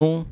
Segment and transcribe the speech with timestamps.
[0.00, 0.26] Um.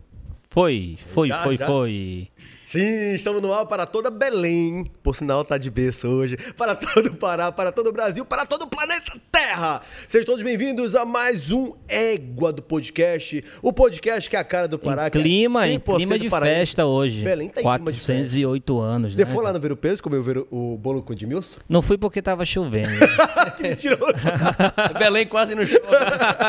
[0.51, 1.67] Foi, foi, Já, foi, já?
[1.67, 2.29] foi.
[2.75, 4.91] Sim, estamos no ar para toda Belém.
[5.01, 6.37] Por sinal, tá de berço hoje.
[6.57, 9.81] Para todo o Pará, para todo o Brasil, para todo o planeta Terra.
[10.09, 13.45] Sejam todos bem-vindos a mais um Égua do Podcast.
[13.63, 15.07] O podcast que é a cara do Pará.
[15.07, 16.59] Em que é clima, em 100% clima de paraense.
[16.63, 17.23] festa hoje.
[17.23, 19.31] Belém tá em clima de 408 anos, Você né?
[19.31, 21.61] foi lá no Ver o Peso, comeu o ver- o bolo com o Edmilson?
[21.69, 22.89] Não fui porque tava chovendo.
[23.57, 24.15] que mentiroso.
[24.99, 25.79] Belém quase no show.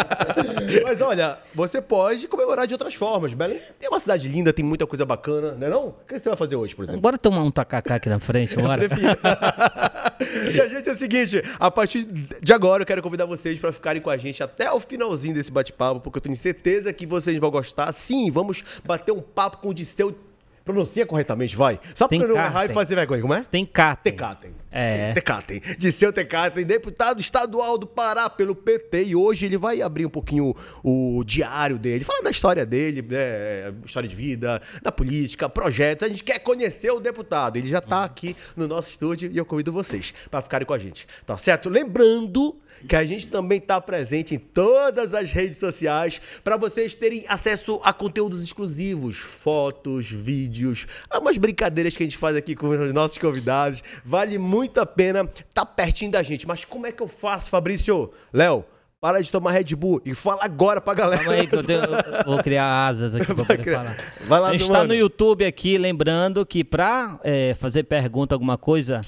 [0.84, 3.32] Mas olha, você pode comemorar de outras formas.
[3.36, 5.94] Belém é uma cidade linda, tem muita coisa bacana, não é não?
[6.16, 7.02] O que você vai fazer hoje, por exemplo?
[7.02, 8.88] Bora tomar um tacacá aqui na frente, bora?
[10.54, 13.74] E a gente é o seguinte, a partir de agora eu quero convidar vocês para
[13.74, 17.38] ficarem com a gente até o finalzinho desse bate-papo, porque eu tenho certeza que vocês
[17.38, 17.92] vão gostar.
[17.92, 20.18] Sim, vamos bater um papo com o Disseu.
[20.64, 21.80] Pronuncia corretamente, vai.
[21.94, 23.46] Só Tem pra eu não errar e fazer vergonha, como é?
[23.52, 23.96] Tem cá.
[23.98, 24.52] Tecatem.
[24.78, 25.14] É.
[25.14, 25.62] Tecatem.
[25.78, 29.06] Disseu Tecatem, deputado estadual do Pará pelo PT.
[29.06, 33.74] E hoje ele vai abrir um pouquinho o diário dele, falar da história dele, né?
[33.86, 36.06] História de vida, da política, projetos.
[36.06, 37.56] A gente quer conhecer o deputado.
[37.56, 40.78] Ele já tá aqui no nosso estúdio e eu convido vocês para ficarem com a
[40.78, 41.08] gente.
[41.26, 41.70] Tá certo?
[41.70, 47.24] Lembrando que a gente também tá presente em todas as redes sociais para vocês terem
[47.28, 52.94] acesso a conteúdos exclusivos, fotos, vídeos, umas brincadeiras que a gente faz aqui com os
[52.94, 53.82] nossos convidados.
[54.04, 56.48] Vale muito a pena tá pertinho da gente.
[56.48, 58.12] Mas como é que eu faço, Fabrício?
[58.34, 58.66] Léo,
[59.00, 61.24] para de tomar Red Bull e fala agora pra galera.
[61.24, 63.84] Calma aí que eu, tenho- eu vou criar asas aqui pra poder criar.
[63.84, 63.98] falar.
[64.28, 64.88] Vai lá, a gente tá mano.
[64.90, 69.02] no YouTube aqui, lembrando que pra é, fazer pergunta, alguma coisa,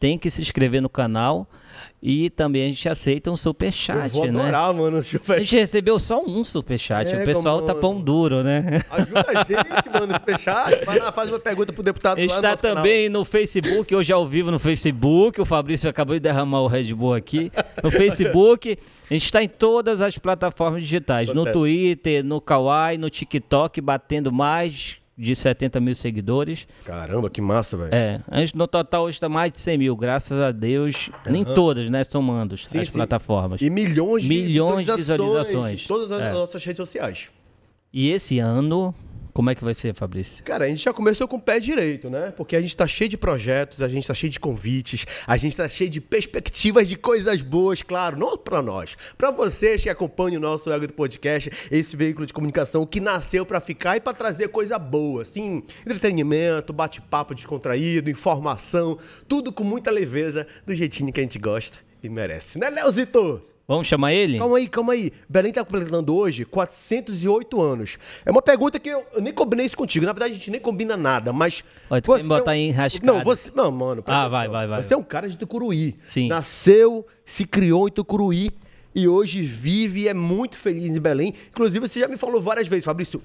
[0.00, 1.46] tem que se inscrever no canal.
[2.02, 4.40] E também a gente aceita um Eu superchat, vou né?
[4.40, 4.98] adorar, mano.
[4.98, 5.38] A Super...
[5.40, 7.10] gente recebeu só um superchat.
[7.10, 7.80] É, o pessoal tá mano.
[7.80, 8.82] pão duro, né?
[8.90, 10.84] Ajuda a gente, mano, no superchat.
[10.84, 12.76] Vai lá, faz uma pergunta pro deputado A gente lá no tá canal.
[12.76, 15.40] também no Facebook, hoje ao vivo no Facebook.
[15.40, 17.50] O Fabrício acabou de derramar o Red Bull aqui.
[17.82, 18.78] No Facebook.
[19.10, 21.28] A gente tá em todas as plataformas digitais.
[21.32, 21.46] No.
[21.52, 26.66] Twitter, no Kawaii, no TikTok, batendo mais de 70 mil seguidores.
[26.84, 27.94] Caramba, que massa, velho.
[27.94, 31.10] É, a gente no total hoje tá mais de 100 mil, graças a Deus.
[31.26, 32.04] Nem todas, né?
[32.04, 32.84] Somando as sim.
[32.92, 33.60] plataformas.
[33.62, 35.46] E milhões de Milhões de visualizações.
[35.46, 35.84] visualizações.
[35.84, 36.32] em Todas as É.
[36.32, 37.30] nossas redes sociais.
[37.92, 38.94] E esse ano,
[39.36, 40.42] como é que vai ser, Fabrício?
[40.42, 42.32] Cara, a gente já começou com o pé direito, né?
[42.34, 45.54] Porque a gente tá cheio de projetos, a gente tá cheio de convites, a gente
[45.54, 50.38] tá cheio de perspectivas de coisas boas, claro, não pra nós, pra vocês que acompanham
[50.38, 54.14] o nosso Ego do Podcast, esse veículo de comunicação que nasceu pra ficar e pra
[54.14, 58.98] trazer coisa boa, assim, entretenimento, bate-papo descontraído, informação,
[59.28, 62.58] tudo com muita leveza, do jeitinho que a gente gosta e merece.
[62.58, 63.55] Né, Leozito?
[63.68, 64.38] Vamos chamar ele?
[64.38, 65.12] Calma aí, calma aí.
[65.28, 67.98] Belém tá completando hoje 408 anos.
[68.24, 70.06] É uma pergunta que eu, eu nem combinei isso contigo.
[70.06, 71.64] Na verdade, a gente nem combina nada, mas.
[71.90, 73.06] Olha, tu quer me você é botar um- em rascada.
[73.12, 73.50] Não, você.
[73.54, 74.04] Não, mano.
[74.06, 74.82] Ah, vai, vai, vai.
[74.82, 75.96] Você é um cara de Tucuruí.
[76.04, 76.28] Sim.
[76.28, 78.50] Nasceu, se criou em Tucuruí
[78.94, 81.34] e hoje vive e é muito feliz em Belém.
[81.50, 83.20] Inclusive, você já me falou várias vezes, Fabrício.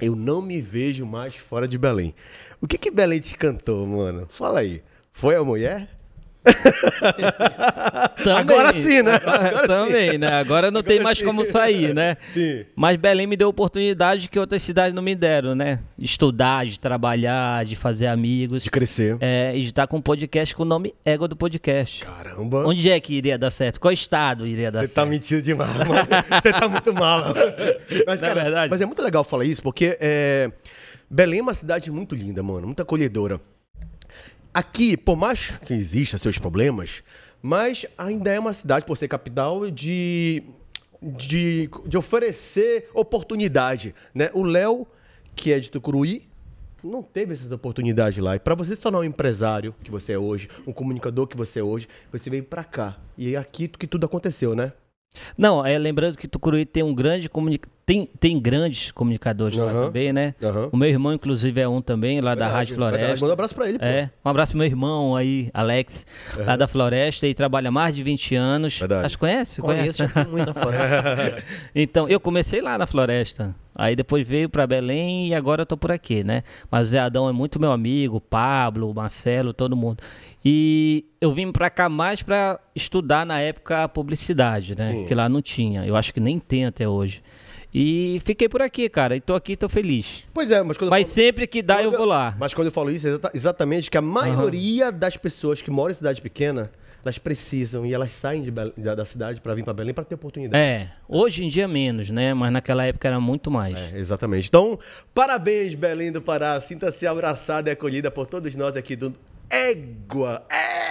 [0.00, 2.14] Eu não me vejo mais fora de Belém.
[2.60, 4.28] O que que Belém te cantou, mano?
[4.30, 4.82] Fala aí.
[5.12, 5.97] Foi a mulher?
[8.22, 8.38] Também.
[8.38, 9.14] Agora sim, né?
[9.14, 9.66] Agora, Agora sim.
[9.66, 10.28] também, né?
[10.40, 12.16] Agora não tem mais como sair, né?
[12.32, 12.64] Sim.
[12.74, 15.80] Mas Belém me deu oportunidade que outras cidades não me deram, né?
[15.96, 18.64] De estudar, de trabalhar, de fazer amigos.
[18.64, 19.16] De crescer.
[19.20, 22.04] É, e de estar com um podcast com o nome Égua do Podcast.
[22.04, 22.66] Caramba.
[22.66, 23.80] Onde é que iria dar certo?
[23.80, 24.96] Qual estado iria dar Você certo?
[24.96, 26.06] tá mentindo demais, mano.
[26.42, 27.34] Você tá muito mala.
[28.06, 28.70] Mas, é cara, verdade?
[28.70, 30.50] mas é muito legal falar isso, porque é,
[31.10, 32.66] Belém é uma cidade muito linda, mano.
[32.66, 33.40] Muito acolhedora.
[34.52, 37.02] Aqui, por mais que exista seus problemas,
[37.42, 40.42] mas ainda é uma cidade, por ser capital, de,
[41.02, 44.30] de, de oferecer oportunidade, né?
[44.32, 44.86] O Léo,
[45.36, 46.28] que é de Tucuruí,
[46.82, 48.36] não teve essas oportunidades lá.
[48.36, 51.60] E para você se tornar um empresário que você é hoje, um comunicador que você
[51.60, 52.98] é hoje, você veio para cá.
[53.16, 54.72] E é aqui que tudo aconteceu, né?
[55.36, 57.68] Não, é lembrando que Tucuruí tem um grande comunica...
[57.86, 59.86] tem, tem grandes comunicadores lá Aham.
[59.86, 60.34] também, né?
[60.42, 60.68] Aham.
[60.72, 62.74] O meu irmão, inclusive, é um também, lá da Rádio.
[62.74, 63.20] Floresta.
[63.20, 63.84] Manda um abraço pra ele, pô.
[63.84, 66.06] É, um abraço pro meu irmão aí, Alex,
[66.36, 68.78] lá da Floresta, e trabalha há mais de 20 anos.
[68.78, 69.06] Verdade.
[69.06, 69.60] Acho que conhece?
[69.62, 70.28] Conheço, Conhece?
[70.30, 71.44] muito na floresta.
[71.74, 73.54] então, eu comecei lá na Floresta.
[73.78, 76.42] Aí depois veio pra Belém e agora eu tô por aqui, né?
[76.68, 80.02] Mas o Zé Adão é muito meu amigo, o Pablo, o Marcelo, todo mundo.
[80.44, 84.90] E eu vim pra cá mais pra estudar na época a publicidade, né?
[84.92, 85.04] Sim.
[85.06, 85.86] Que lá não tinha.
[85.86, 87.22] Eu acho que nem tem até hoje.
[87.72, 89.14] E fiquei por aqui, cara.
[89.14, 90.24] E tô aqui, tô feliz.
[90.34, 92.34] Pois é, mas quando Mas eu falo, sempre que dá, eu vou lá.
[92.38, 95.90] Mas quando eu falo isso, é exata- exatamente que a maioria das pessoas que moram
[95.92, 96.70] em cidade pequena,
[97.04, 100.04] elas precisam e elas saem de Bel- da, da cidade para vir para Belém para
[100.04, 100.62] ter oportunidade.
[100.62, 102.34] É, hoje em dia menos, né?
[102.34, 103.76] Mas naquela época era muito mais.
[103.76, 104.48] É, exatamente.
[104.48, 104.78] Então,
[105.14, 106.58] parabéns, Belém do Pará.
[106.60, 109.12] Sinta-se abraçada e acolhida por todos nós aqui do
[109.50, 110.44] égua,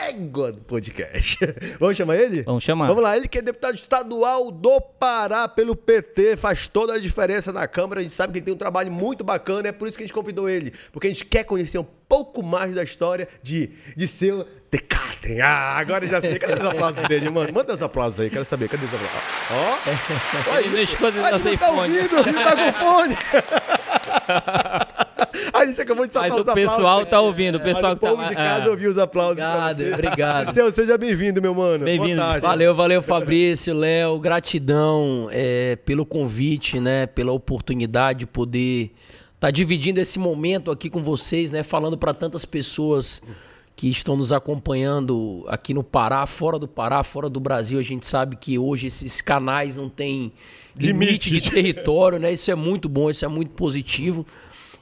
[0.10, 1.38] égua do podcast.
[1.80, 2.42] Vamos chamar ele?
[2.44, 2.88] Vamos chamar.
[2.88, 7.54] Vamos lá, ele que é deputado estadual do Pará pelo PT, faz toda a diferença
[7.54, 9.98] na Câmara, a gente sabe que ele tem um trabalho muito bacana, é por isso
[9.98, 13.28] que a gente convidou ele, porque a gente quer conhecer um pouco mais da história
[13.44, 14.48] de, de seu
[15.22, 15.42] Tecatem.
[15.42, 17.52] Ah, agora eu já sei, cadê os aplausos dele, mano?
[17.54, 19.38] Manda os aplausos aí, quero saber, cadê os aplausos?
[19.52, 21.98] Ó, Ele não esconde tá fone.
[22.00, 23.18] ouvindo, ele tá com fone.
[25.54, 26.76] A gente acabou de soltar Mas os o aplausos.
[26.76, 28.70] pessoal tá ouvindo, o pessoal Mas que o tá povo de lá, casa é.
[28.70, 29.44] ouviu os aplausos.
[29.44, 30.54] Obrigado, obrigado.
[30.56, 31.86] Seu, seja bem-vindo, meu mano.
[31.86, 32.22] Bem-vindo.
[32.42, 34.20] Valeu, valeu, Fabrício, Léo.
[34.20, 37.06] Gratidão é, pelo convite, né?
[37.08, 38.92] Pela oportunidade de poder
[39.36, 41.64] estar dividindo esse momento aqui com vocês, né?
[41.64, 43.22] Falando para tantas pessoas
[43.78, 47.78] que estão nos acompanhando aqui no Pará, fora do Pará, fora do Brasil.
[47.80, 50.34] A gente sabe que hoje esses canais não têm
[50.76, 51.40] limite, Limite.
[51.40, 52.34] de território, né?
[52.34, 54.26] Isso é muito bom, isso é muito positivo.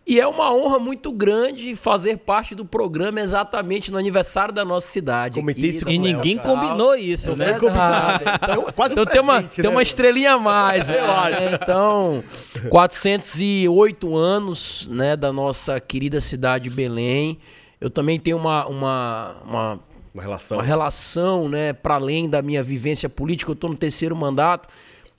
[0.07, 4.87] E é uma honra muito grande fazer parte do programa exatamente no aniversário da nossa
[4.87, 5.39] cidade.
[5.41, 7.45] Comentei aqui, isso E Léo, ninguém combinou isso, É né?
[7.59, 8.23] verdade.
[8.41, 9.69] Então, quase um Então tem uma, presente, tem né?
[9.71, 10.87] uma estrelinha a mais.
[10.87, 10.99] né?
[10.99, 11.41] Eu acho.
[11.63, 12.23] Então,
[12.69, 17.37] 408 anos né, da nossa querida cidade de Belém.
[17.79, 19.79] Eu também tenho uma, uma, uma,
[20.13, 20.57] Uma relação.
[20.57, 23.51] uma relação né, para além da minha vivência política.
[23.51, 24.69] Eu estou no terceiro mandato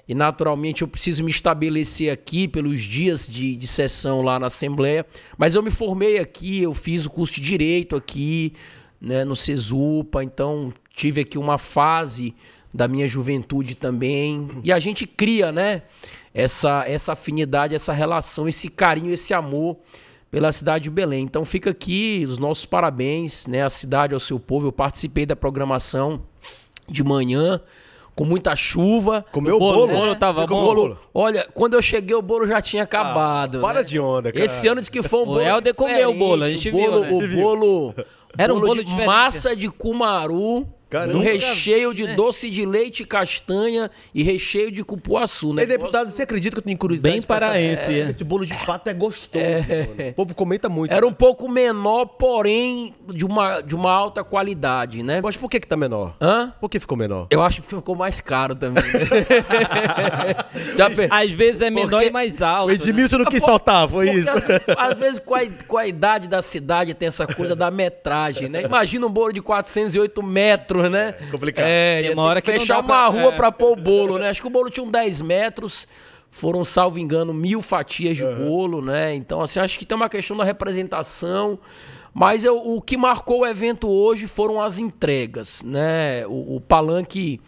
[0.08, 5.04] e, naturalmente, eu preciso me estabelecer aqui pelos dias de, de sessão lá na Assembleia.
[5.36, 8.52] Mas eu me formei aqui, eu fiz o curso de Direito aqui,
[9.00, 12.34] né, no Cesupa, então tive aqui uma fase
[12.72, 14.48] da minha juventude também.
[14.62, 15.82] E a gente cria, né,
[16.32, 19.76] essa, essa afinidade, essa relação, esse carinho, esse amor
[20.30, 21.24] pela cidade de Belém.
[21.24, 24.66] Então fica aqui os nossos parabéns, né, à cidade, ao seu povo.
[24.68, 26.22] Eu participei da programação
[26.88, 27.60] de manhã
[28.14, 29.24] com muita chuva.
[29.32, 29.92] Comeu O o bolo, bolo?
[29.92, 30.70] o bolo tava Você comeu bom?
[30.70, 30.98] o bolo?
[31.12, 33.58] Olha, quando eu cheguei, o bolo já tinha acabado.
[33.58, 33.84] Ah, para né?
[33.84, 34.44] de onda, cara.
[34.44, 35.40] Esse ano disse que foi um O bolo.
[35.40, 37.34] Helder comeu o bolo, a gente o bolo, viu, né?
[37.34, 37.94] O bolo.
[38.38, 39.06] Era um bolo de diferente.
[39.06, 40.66] massa de cumaru.
[40.88, 41.18] Caramba.
[41.18, 45.62] Um recheio de doce de leite e castanha e recheio de cupuaçu, né?
[45.62, 47.12] Ei, deputado, você acredita que eu tenho curiosidade?
[47.14, 48.10] Bem paraense, É, é.
[48.10, 49.44] Esse bolo de fato é gostoso.
[49.44, 50.10] mano.
[50.10, 50.92] O povo comenta muito.
[50.92, 55.20] Era um pouco menor, porém de uma, de uma alta qualidade, né?
[55.22, 56.14] Mas por que que tá menor?
[56.20, 56.52] Hã?
[56.60, 57.26] Por que ficou menor?
[57.30, 58.84] Eu acho que ficou mais caro também.
[60.76, 62.68] Já pe- Às vezes é menor Porque- e mais O alto.
[62.68, 62.74] né?
[62.74, 64.30] Edmilson não quis saltar, foi Porque isso.
[64.30, 67.70] Às vezes, às vezes com, a, com a idade da cidade tem essa coisa da
[67.70, 68.62] metragem, né?
[68.62, 71.14] Imagina um bolo de 408 metros, né?
[71.20, 71.66] É, complicado.
[71.66, 73.36] É, Tem uma hora que fechar uma pra- rua é.
[73.36, 74.28] pra pôr o bolo, né?
[74.28, 75.86] Acho que o bolo tinha uns 10 metros.
[76.30, 79.14] Foram, salvo engano, mil fatias de bolo, né?
[79.14, 81.58] Então, assim, acho que tem uma questão da representação.
[82.12, 86.26] Mas eu- o que marcou o evento hoje foram as entregas, né?
[86.26, 87.40] O, o palanque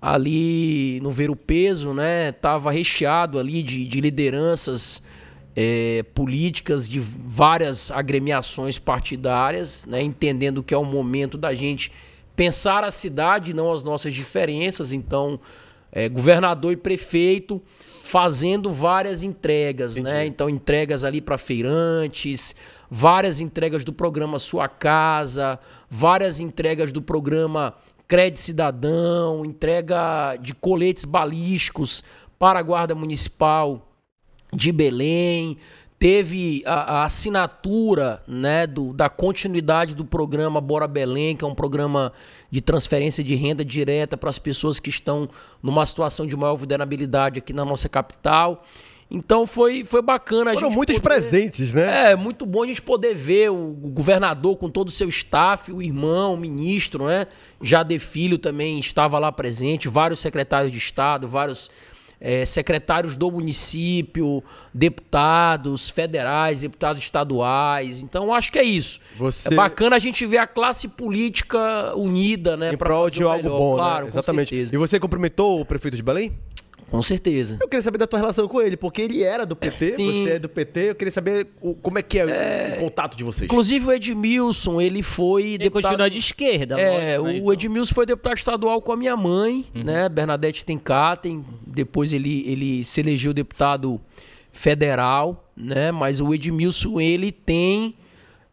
[0.00, 2.32] ali no Ver o Peso, né?
[2.32, 5.02] Tava recheado ali de, de lideranças
[5.54, 10.02] é, políticas de várias agremiações partidárias, né?
[10.02, 11.90] Entendendo que é o momento da gente
[12.36, 14.92] pensar a cidade, não as nossas diferenças.
[14.92, 15.40] Então,
[15.90, 17.60] é, governador e prefeito
[18.02, 20.26] fazendo várias entregas, né?
[20.26, 22.54] Então, entregas ali para feirantes,
[22.88, 25.58] várias entregas do programa Sua Casa,
[25.90, 27.74] várias entregas do programa
[28.06, 32.04] Crédito Cidadão, entrega de coletes balísticos
[32.38, 33.90] para a Guarda Municipal
[34.52, 35.58] de Belém.
[35.98, 41.54] Teve a, a assinatura né, do- da continuidade do programa Bora Belém, que é um
[41.54, 42.12] programa
[42.50, 45.28] de transferência de renda direta para as pessoas que estão
[45.62, 48.62] numa situação de maior vulnerabilidade aqui na nossa capital.
[49.10, 52.10] Então foi, foi bacana a Foram muitos poder- presentes, né?
[52.10, 55.80] é, muito bom a gente poder ver o governador com todo o seu staff, o
[55.80, 57.26] irmão, o ministro, né?
[57.62, 61.70] Jade Filho também estava lá presente, vários secretários de Estado, vários
[62.20, 64.42] eh, secretários do município,
[64.72, 68.02] deputados federais, deputados estaduais.
[68.02, 69.00] Então, acho que é isso.
[69.16, 72.72] Você- É bacana a gente ver a classe política unida, né?
[72.72, 73.58] Em prol de algo melhor.
[73.58, 74.08] bom, claro, né?
[74.10, 74.54] Exatamente.
[74.54, 76.32] E você cumprimentou o prefeito de Belém?
[76.90, 77.58] Com certeza.
[77.60, 80.24] Eu queria saber da tua relação com ele, porque ele era do PT, Sim.
[80.24, 80.90] você é do PT.
[80.90, 83.44] Eu queria saber o- como é que é, o contato de vocês.
[83.46, 85.90] Inclusive o Edmilson, ele foi Ele deputado...
[85.92, 86.80] continua de esquerda.
[86.80, 87.32] É, lógico, né?
[87.32, 90.08] o Então, Edmilson foi deputado estadual com a minha mãe, né?
[90.08, 91.44] Bernadette Tenkaten.
[91.66, 94.00] Depois ele, ele se elegeu deputado
[94.52, 95.92] federal, né?
[95.92, 97.94] Mas o Edmilson, ele tem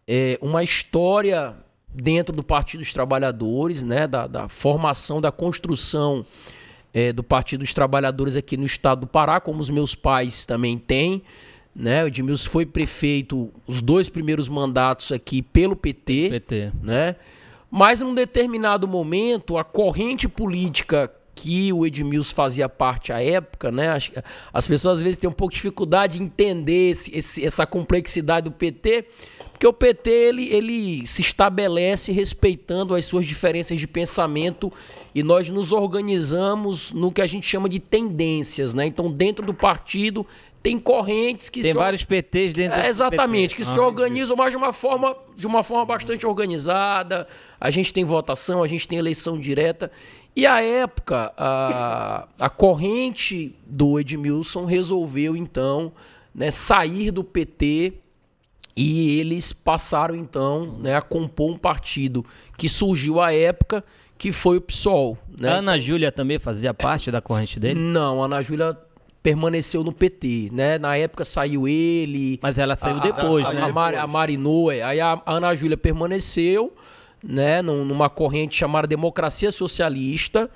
[0.07, 1.55] é, uma história
[1.93, 4.07] dentro do Partido dos Trabalhadores, né?
[4.07, 6.25] Da, da formação, da construção
[6.93, 10.77] é, do Partido dos Trabalhadores aqui no estado do Pará, como os meus pais também
[10.77, 11.23] têm.
[11.75, 12.03] Né?
[12.03, 16.71] O Edmilson foi prefeito os dois primeiros mandatos aqui pelo PT PT.
[16.83, 17.15] né?
[17.71, 23.89] Mas num determinado momento, a corrente política que o Edmilson fazia parte à época, né?
[23.89, 24.11] As,
[24.53, 28.49] as pessoas às vezes têm um pouco de dificuldade de entender esse, esse, essa complexidade
[28.49, 29.05] do PT,
[29.51, 34.71] porque o PT ele, ele se estabelece respeitando as suas diferenças de pensamento
[35.15, 38.85] e nós nos organizamos no que a gente chama de tendências, né?
[38.85, 40.25] Então, dentro do partido
[40.63, 43.63] tem correntes que Tem se vários PTs dentro é, exatamente, PT.
[43.63, 47.27] que se organizam, mas de uma forma de uma forma bastante organizada.
[47.59, 49.91] A gente tem votação, a gente tem eleição direta.
[50.33, 55.91] E à época, a, a corrente do Edmilson resolveu então
[56.33, 57.93] né, sair do PT
[58.75, 62.25] e eles passaram então né, a compor um partido
[62.57, 63.83] que surgiu à época,
[64.17, 65.17] que foi o PSOL.
[65.37, 65.49] Né?
[65.49, 67.79] A Ana Júlia também fazia parte da corrente dele?
[67.79, 68.75] Não, a Ana Júlia
[69.23, 70.77] permaneceu no PT, né?
[70.77, 72.37] Na época saiu ele.
[72.43, 73.61] Mas ela saiu a- depois, a, né?
[73.63, 74.83] A, Mari- a Marinô, é.
[74.83, 76.73] aí a Ana Júlia permaneceu,
[77.23, 77.61] né?
[77.61, 80.51] num- Numa corrente chamada Democracia Socialista.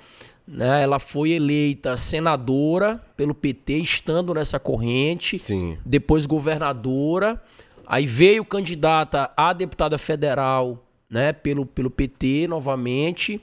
[0.46, 0.82] Né?
[0.82, 5.38] Ela foi eleita senadora pelo PT, estando nessa corrente.
[5.38, 5.76] Sim.
[5.84, 7.42] Depois governadora.
[7.86, 11.32] Aí veio candidata a deputada federal, né?
[11.32, 13.40] Pelo, pelo PT novamente.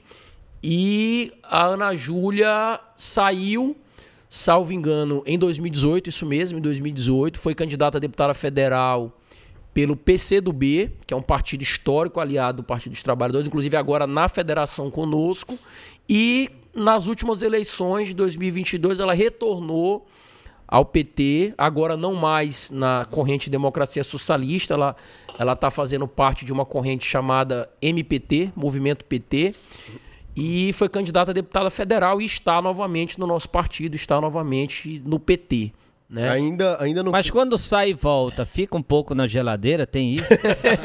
[0.62, 3.76] E a Ana Júlia saiu,
[4.36, 9.18] salvo engano, em 2018, isso mesmo, em 2018, foi candidata a deputada federal
[9.72, 14.28] pelo PCdoB, que é um partido histórico aliado do Partido dos Trabalhadores, inclusive agora na
[14.28, 15.58] federação conosco,
[16.06, 20.06] e nas últimas eleições de 2022 ela retornou
[20.68, 24.96] ao PT, agora não mais na corrente Democracia Socialista, ela
[25.38, 29.54] ela está fazendo parte de uma corrente chamada MPT, Movimento PT,
[30.36, 35.18] e foi candidata a deputada federal e está novamente no nosso partido, está novamente no
[35.18, 35.72] PT.
[36.08, 36.28] Né?
[36.28, 37.10] Ainda, ainda não.
[37.10, 40.28] Mas quando sai e volta, fica um pouco na geladeira, tem isso?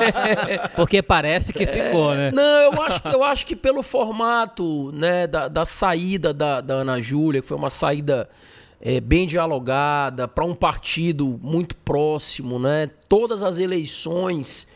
[0.76, 2.32] Porque parece que ficou, né?
[2.32, 7.00] Não, eu acho, eu acho que pelo formato né, da, da saída da, da Ana
[7.00, 8.28] Júlia, que foi uma saída
[8.80, 12.90] é, bem dialogada, para um partido muito próximo, né?
[13.08, 14.68] Todas as eleições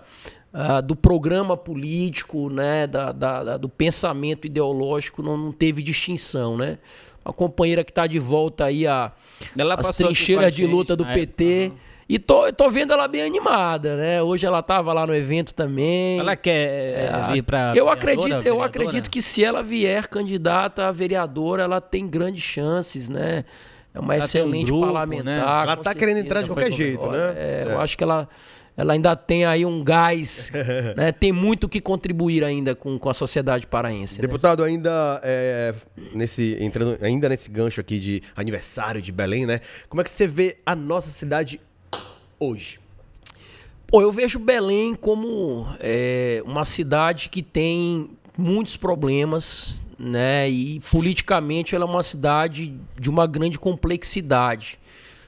[0.53, 6.55] ah, do programa político, né, da, da- da- do pensamento ideológico, não, não teve distinção,
[6.55, 6.77] né?
[7.25, 9.11] Uma companheira que está de volta aí a
[9.57, 11.71] Ela as trincheiras de luta do PT.
[12.13, 14.21] E tô, tô vendo ela bem animada, né?
[14.21, 16.19] Hoje ela tava lá no evento também.
[16.19, 17.73] Ela quer é, vir pra.
[17.75, 18.65] eu vereadora, acredito, eu vereadora?
[18.67, 23.43] acredito que se ela vier candidata a vereadora, ela tem grandes chances, né?
[23.91, 25.25] É uma Ela tem um excelente grupo, parlamentar.
[25.25, 25.41] né?
[25.41, 27.33] Ela tá querendo entrar de qualquer jeito, né?
[27.35, 28.29] É, Eu acho que ela,
[28.77, 30.51] ela ainda tem aí um gás,
[30.95, 31.11] né?
[31.11, 34.21] Tem muito que contribuir ainda com, com a sociedade paraense.
[34.21, 34.21] né?
[34.21, 35.73] Deputado, ainda é,
[36.13, 39.61] nesse entrando ainda nesse gancho aqui de aniversário de Belém, né?
[39.89, 41.59] Como é que você vê a nossa cidade
[42.43, 42.79] hoje?
[43.87, 50.49] Pô, eu vejo Belém como é, uma cidade que tem muitos problemas, né?
[50.49, 54.79] E politicamente ela é uma cidade de uma grande complexidade.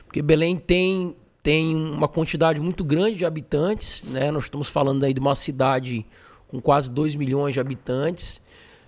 [0.05, 4.31] Porque Belém tem, tem uma quantidade muito grande de habitantes, né?
[4.31, 6.05] Nós estamos falando aí de uma cidade
[6.47, 8.41] com quase 2 milhões de habitantes,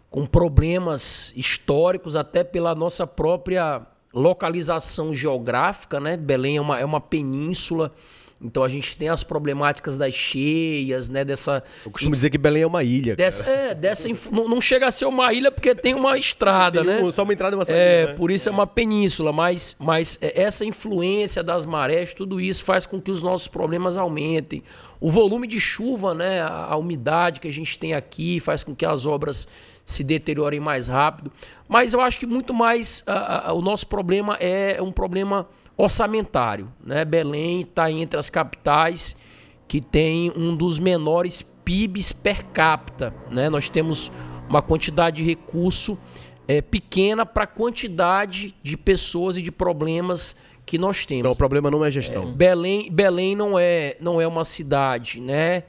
[0.10, 6.18] com problemas históricos, até pela nossa própria localização geográfica, né?
[6.18, 7.94] Belém é uma, é uma península,
[8.42, 11.26] então a gente tem as problemáticas das cheias, né?
[11.26, 13.16] Dessa, Eu costumo dizer que Belém é uma ilha.
[13.16, 13.26] cara.
[13.26, 16.84] dessa, é, dessa inf- não, não chega a ser uma ilha porque tem uma estrada,
[16.84, 17.02] Tem né?
[17.02, 17.80] um- Só uma entrada e uma saída.
[17.80, 18.14] É, né?
[18.14, 22.86] por isso é uma península, mas, mas é, essa influência das marés, tudo isso faz
[22.86, 24.64] com que os nossos problemas aumentem.
[25.00, 28.76] O volume de chuva, né, a, a umidade que a gente tem aqui faz com
[28.76, 29.48] que as obras
[29.86, 31.32] se deteriorem mais rápido.
[31.68, 36.68] Mas eu acho que muito mais a- a- o nosso problema é um problema orçamentário.
[36.84, 37.06] Né?
[37.06, 39.16] Belém está entre as capitais
[39.68, 43.14] que tem um dos menores PIBs per capita.
[43.30, 43.50] Né?
[43.50, 44.12] Nós temos
[44.50, 45.98] uma quantidade de recurso
[46.48, 51.22] é, pequena para a quantidade de pessoas e de problemas que nós temos.
[51.22, 52.32] Então o problema não é gestão.
[52.32, 55.64] Belém, Belém não é não é uma cidade, né,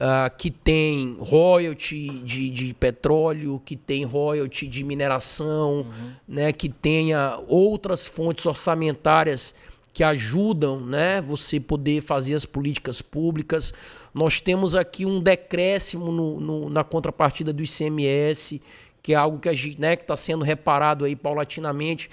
[0.00, 6.12] uh, que tem royalty de, de, petróleo, que tem royalty de mineração, uhum.
[6.26, 9.54] né, que tenha outras fontes orçamentárias
[9.92, 13.74] que ajudam né, você poder fazer as políticas públicas.
[14.14, 18.62] Nós temos aqui um decréscimo no, no, na contrapartida do ICMS,
[19.02, 22.08] que é algo que né, está sendo reparado aí paulatinamente.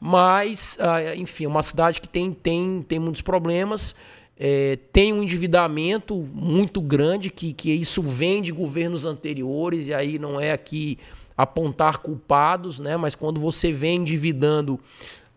[0.00, 3.94] Mas, uh, enfim, é uma cidade que tem, tem, tem muitos problemas
[4.42, 10.18] é, tem um endividamento muito grande, que, que isso vem de governos anteriores, e aí
[10.18, 10.98] não é aqui
[11.36, 12.96] apontar culpados, né?
[12.96, 14.80] mas quando você vem endividando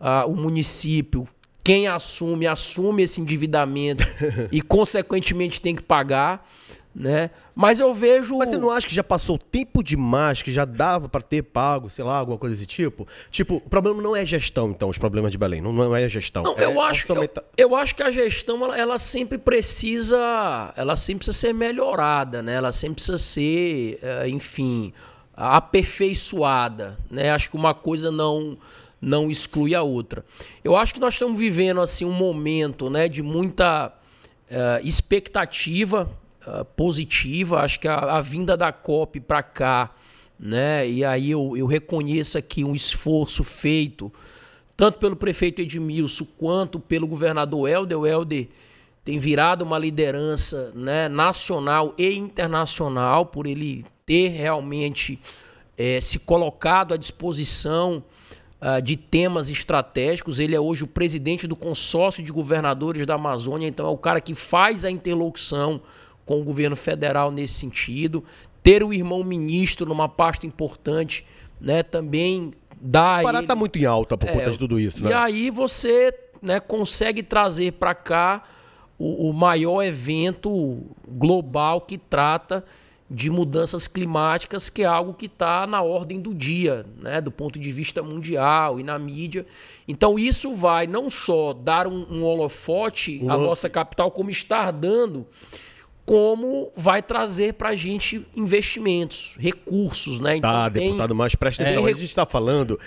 [0.00, 1.28] uh, o município,
[1.62, 4.06] quem assume, assume esse endividamento
[4.50, 6.50] e, consequentemente, tem que pagar
[6.94, 7.30] né?
[7.54, 8.38] Mas eu vejo.
[8.38, 11.90] Mas você não acha que já passou tempo demais, que já dava para ter pago,
[11.90, 13.08] sei lá, alguma coisa desse tipo?
[13.30, 16.44] Tipo, o problema não é gestão, então, os problemas de Belém, não, não é gestão.
[16.44, 20.72] Não, é eu, acho que, eu, eu, acho que a gestão, ela, ela, sempre precisa.
[20.76, 22.54] Ela sempre precisa ser melhorada, né?
[22.54, 24.92] Ela sempre precisa ser, é, enfim,
[25.36, 27.30] aperfeiçoada, né?
[27.32, 28.56] Acho que uma coisa não
[29.02, 30.24] não exclui a outra.
[30.62, 36.10] Eu acho que nós estamos vivendo assim um momento, né, de muita uh, expectativa
[36.46, 37.60] uh, positiva.
[37.60, 39.94] Acho que a, a vinda da COP para cá,
[40.38, 40.88] né?
[40.88, 44.12] E aí eu, eu reconheço aqui um esforço feito
[44.76, 47.98] tanto pelo prefeito Edmilson quanto pelo governador Helder.
[47.98, 48.48] O Helder
[49.04, 55.18] tem virado uma liderança né, nacional e internacional por ele ter realmente
[55.76, 58.02] é, se colocado à disposição
[58.60, 60.38] uh, de temas estratégicos.
[60.38, 64.20] Ele é hoje o presidente do consórcio de governadores da Amazônia, então é o cara
[64.20, 65.80] que faz a interlocução
[66.24, 68.24] com o governo federal nesse sentido.
[68.62, 71.26] Ter o irmão ministro numa pasta importante,
[71.60, 73.20] né, também dá.
[73.20, 75.10] O Pará está muito em alta por é, conta de tudo isso, né?
[75.10, 78.42] E aí você né, consegue trazer para cá
[78.98, 82.64] o, o maior evento global que trata
[83.10, 87.58] de mudanças climáticas, que é algo que está na ordem do dia, né, do ponto
[87.58, 89.46] de vista mundial e na mídia.
[89.86, 95.26] Então, isso vai não só dar um, um holofote à nossa capital, como estar dando
[96.04, 100.36] como vai trazer para a gente investimentos, recursos, né?
[100.36, 102.78] Então, tá, tem, deputado, mas presta atenção, é, a gente está falando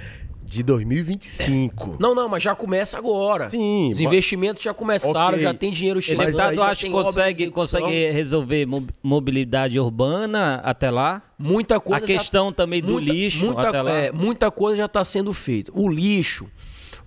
[0.48, 1.98] de 2025.
[2.00, 3.50] Não, não, mas já começa agora.
[3.50, 3.92] Sim.
[3.92, 5.42] Os investimentos já começaram, okay.
[5.42, 6.24] já tem dinheiro chegando.
[6.24, 8.66] O deputado acha que consegue, consegue resolver
[9.04, 11.22] mobilidade urbana até lá?
[11.38, 12.04] Muita coisa.
[12.04, 13.92] A questão já, também do muita, lixo muita, até lá.
[13.92, 15.70] É, muita coisa já está sendo feita.
[15.76, 16.48] O lixo,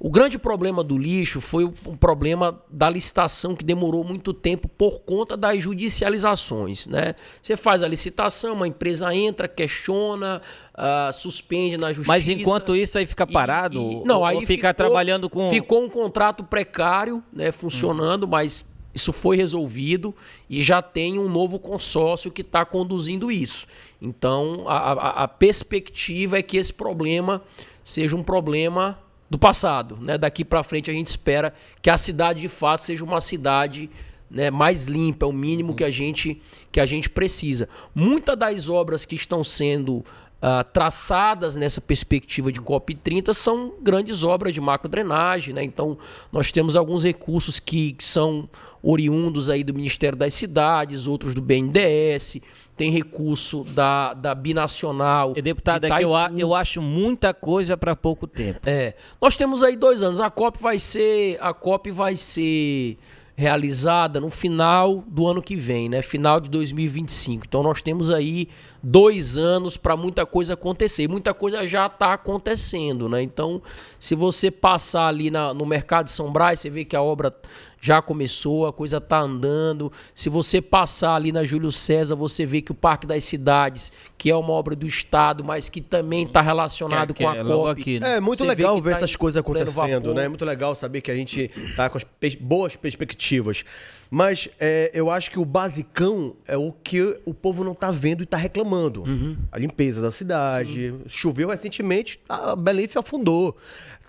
[0.03, 5.01] o grande problema do lixo foi o problema da licitação que demorou muito tempo por
[5.01, 7.15] conta das judicializações, né?
[7.43, 10.41] Você faz a licitação, uma empresa entra, questiona,
[10.73, 12.09] uh, suspende na justiça.
[12.09, 15.85] Mas enquanto isso aí fica parado, e, e, não, aí fica ficou, trabalhando com ficou
[15.85, 18.31] um contrato precário, né, funcionando, hum.
[18.31, 20.15] mas isso foi resolvido
[20.49, 23.67] e já tem um novo consórcio que está conduzindo isso.
[24.01, 27.43] Então, a, a, a perspectiva é que esse problema
[27.85, 28.99] seja um problema
[29.31, 29.97] do passado.
[30.01, 30.19] Né?
[30.19, 33.89] Daqui para frente a gente espera que a cidade de fato seja uma cidade
[34.29, 37.69] né, mais limpa, é o mínimo que a gente que a gente precisa.
[37.95, 40.05] Muitas das obras que estão sendo
[40.41, 45.55] uh, traçadas nessa perspectiva de COP30 são grandes obras de macro-drenagem.
[45.55, 45.65] Né?
[45.65, 45.99] Então,
[46.33, 48.49] nós temos alguns recursos que, que são
[48.83, 52.41] oriundos aí do Ministério das Cidades, outros do BNDES,
[52.81, 55.35] tem recurso da, da Binacional.
[55.37, 58.61] E deputado, é que eu, eu acho muita coisa para pouco tempo.
[58.65, 58.95] É.
[59.21, 60.19] Nós temos aí dois anos.
[60.19, 61.37] A COP vai ser.
[61.43, 62.97] A COP vai ser
[63.37, 66.01] realizada no final do ano que vem, né?
[66.01, 67.45] Final de 2025.
[67.47, 68.49] Então nós temos aí
[68.83, 71.07] dois anos para muita coisa acontecer.
[71.07, 73.21] Muita coisa já está acontecendo, né?
[73.23, 73.61] Então,
[73.99, 77.35] se você passar ali na, no mercado de São Brás, você vê que a obra
[77.81, 79.91] já começou, a coisa está andando.
[80.15, 84.31] Se você passar ali na Júlio César, você vê que o Parque das Cidades, que
[84.31, 87.45] é uma obra do Estado, mas que também está relacionado que, é, com a é
[87.45, 87.81] COP.
[87.81, 88.17] Aqui, né?
[88.17, 90.27] É muito legal ver tá essas coisas acontecendo, né?
[90.27, 93.65] É muito legal saber que a gente está com as boas perspectivas.
[94.11, 98.23] Mas é, eu acho que o basicão é o que o povo não está vendo
[98.23, 99.05] e está reclamando.
[99.05, 99.37] Uhum.
[99.53, 100.91] A limpeza da cidade.
[100.91, 101.03] Sim.
[101.07, 103.57] Choveu recentemente, a Belém afundou.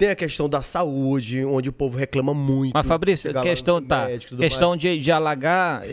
[0.02, 2.74] Tem a questão da saúde, onde o povo reclama muito.
[2.74, 4.08] Mas, Fabrício, questão, tá,
[4.40, 5.84] questão de, de alagar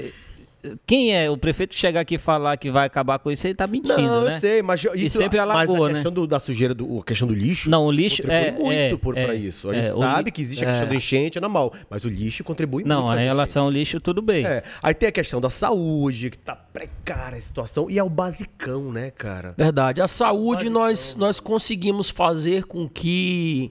[0.86, 1.30] quem é?
[1.30, 4.24] O prefeito chegar aqui e falar que vai acabar com isso, ele tá mentindo, não,
[4.24, 4.36] né?
[4.36, 5.94] eu sei, mas isso, e sempre alagou, mas a né?
[5.94, 7.70] questão do, da sujeira, do, a questão do lixo...
[7.70, 8.50] Não, o lixo é...
[8.50, 9.70] muito é, por, é, pra isso.
[9.70, 12.08] A gente é, sabe que existe a questão é, do enchente, é normal, mas o
[12.08, 14.44] lixo contribui não, muito Não, em relação ao lixo, tudo bem.
[14.44, 14.62] É.
[14.82, 18.90] Aí tem a questão da saúde, que tá precária a situação, e é o basicão,
[18.90, 19.54] né, cara?
[19.56, 20.00] Verdade.
[20.00, 23.70] A saúde, nós, nós conseguimos fazer com que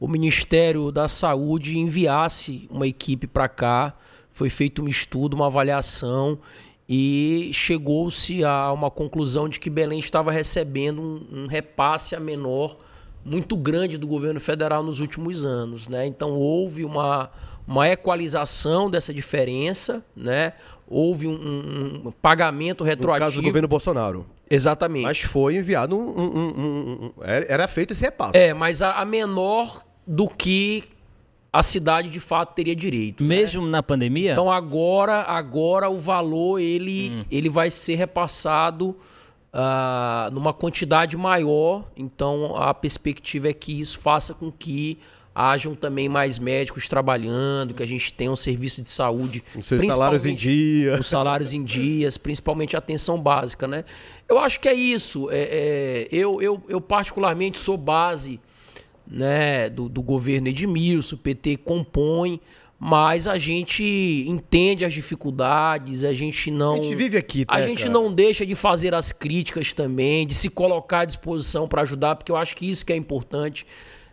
[0.00, 3.94] o Ministério da Saúde enviasse uma equipe para cá,
[4.32, 6.38] foi feito um estudo, uma avaliação
[6.88, 12.78] e chegou-se a uma conclusão de que Belém estava recebendo um, um, repasse a menor
[13.24, 16.06] muito grande do governo federal nos últimos anos, né?
[16.06, 17.30] Então houve uma,
[17.66, 20.54] uma equalização dessa diferença, né?
[20.88, 23.24] Houve um, um, um pagamento retroativo.
[23.24, 24.24] No caso do governo Bolsonaro.
[24.48, 25.02] Exatamente.
[25.02, 26.08] Mas foi enviado um.
[26.08, 28.38] um era feito esse repasse.
[28.38, 30.84] É, mas a, a menor do que
[31.52, 33.22] a cidade de fato teria direito.
[33.22, 33.36] Né?
[33.36, 33.72] Mesmo né?
[33.72, 34.32] na pandemia?
[34.32, 37.24] Então agora, agora o valor ele, hum.
[37.30, 38.96] ele vai ser repassado
[39.52, 41.84] uh, numa quantidade maior.
[41.94, 44.98] Então a perspectiva é que isso faça com que
[45.34, 49.44] hajam também mais médicos trabalhando, que a gente tenha um serviço de saúde.
[49.54, 50.98] Os seus salários em dia.
[50.98, 53.84] Os salários em dias, principalmente a atenção básica, né?
[54.28, 55.30] Eu acho que é isso.
[55.30, 58.40] É, é, eu, eu, eu particularmente sou base
[59.10, 62.40] né, do, do governo Edmilson, o PT compõe,
[62.78, 66.74] mas a gente entende as dificuldades, a gente não.
[66.74, 67.92] A gente vive aqui, tá, A gente cara?
[67.92, 72.30] não deixa de fazer as críticas também, de se colocar à disposição para ajudar, porque
[72.30, 73.66] eu acho que isso que é importante.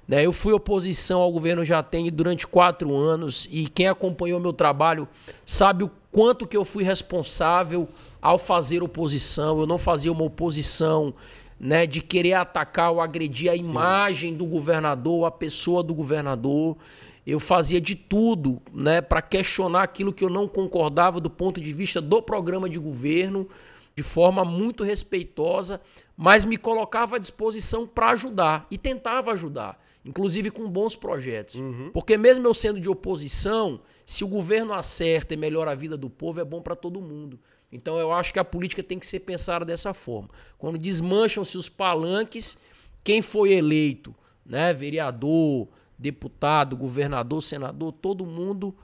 [0.07, 0.25] Né?
[0.25, 5.07] Eu fui oposição ao governo já tem durante quatro anos e quem acompanhou meu trabalho
[5.43, 7.87] sabe o quanto que eu fui responsável
[8.21, 9.59] ao fazer oposição.
[9.59, 11.13] Eu não fazia uma oposição
[11.59, 14.37] né, de querer atacar ou agredir a imagem Sim.
[14.37, 16.77] do governador, a pessoa do governador.
[17.25, 21.73] Eu fazia de tudo, né, para questionar aquilo que eu não concordava do ponto de
[21.73, 23.47] vista do programa de governo,
[23.95, 25.81] de forma muito respeitosa,
[26.15, 31.55] mas me colocava à disposição para ajudar e tentava ajudar, inclusive com bons projetos.
[31.55, 31.89] Uhum.
[31.93, 36.09] Porque mesmo eu sendo de oposição, se o governo acerta e melhora a vida do
[36.09, 37.39] povo, é bom para todo mundo.
[37.71, 40.29] Então eu acho que a política tem que ser pensada dessa forma.
[40.57, 42.57] Quando desmancham-se os palanques,
[43.03, 48.75] quem foi eleito, né, vereador, deputado, governador, senador, todo mundo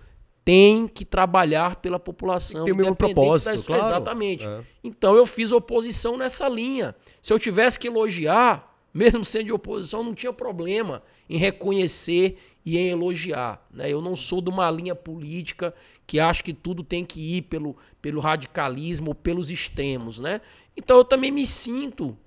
[0.43, 2.65] tem que trabalhar pela população.
[2.65, 3.63] Tem o mesmo propósito, da...
[3.63, 3.83] claro.
[3.83, 4.47] Exatamente.
[4.47, 4.61] É.
[4.83, 6.95] Então eu fiz oposição nessa linha.
[7.21, 12.78] Se eu tivesse que elogiar, mesmo sendo de oposição, não tinha problema em reconhecer e
[12.78, 13.65] em elogiar.
[13.71, 13.91] Né?
[13.91, 15.74] Eu não sou de uma linha política
[16.06, 20.19] que acha que tudo tem que ir pelo, pelo radicalismo ou pelos extremos.
[20.19, 20.41] Né?
[20.76, 22.17] Então eu também me sinto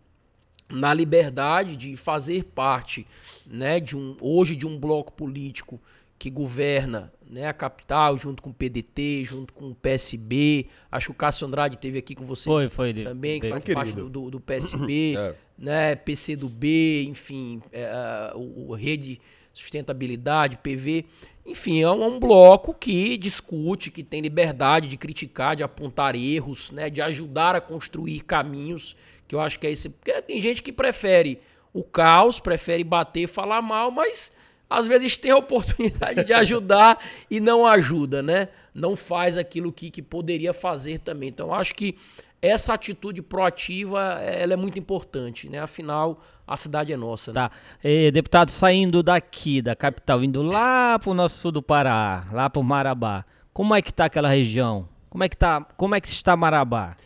[0.68, 3.06] na liberdade de fazer parte
[3.46, 5.80] né, de um, hoje de um bloco político
[6.18, 10.68] que governa né, a capital, junto com o PDT, junto com o PSB.
[10.90, 13.92] Acho que o Cássio Andrade teve aqui com você foi, foi, também, que faz parte
[13.92, 15.34] do, do, do PSB, é.
[15.58, 19.20] né, PC do B, enfim, é, o, o Rede
[19.54, 21.06] sustentabilidade, PV.
[21.46, 26.16] Enfim, é um, é um, bloco que discute, que tem liberdade de criticar, de apontar
[26.16, 28.96] erros, né, de ajudar a construir caminhos,
[29.28, 29.88] que eu acho que é esse.
[29.88, 31.40] Porque tem gente que prefere
[31.72, 34.32] o caos, prefere bater, falar mal, mas
[34.68, 36.98] às vezes tem a oportunidade de ajudar
[37.30, 38.48] e não ajuda, né?
[38.74, 41.28] Não faz aquilo que, que poderia fazer também.
[41.28, 41.96] Então, acho que
[42.42, 45.60] essa atitude proativa ela é muito importante, né?
[45.60, 47.32] Afinal, a cidade é nossa.
[47.32, 47.34] Né?
[47.34, 47.50] Tá.
[47.82, 52.50] E, deputado, saindo daqui da capital, indo lá para o nosso sul do Pará, lá
[52.50, 54.88] para o Marabá, como é que está aquela região?
[55.08, 55.64] Como é que tá?
[55.76, 56.96] Como é que está Marabá?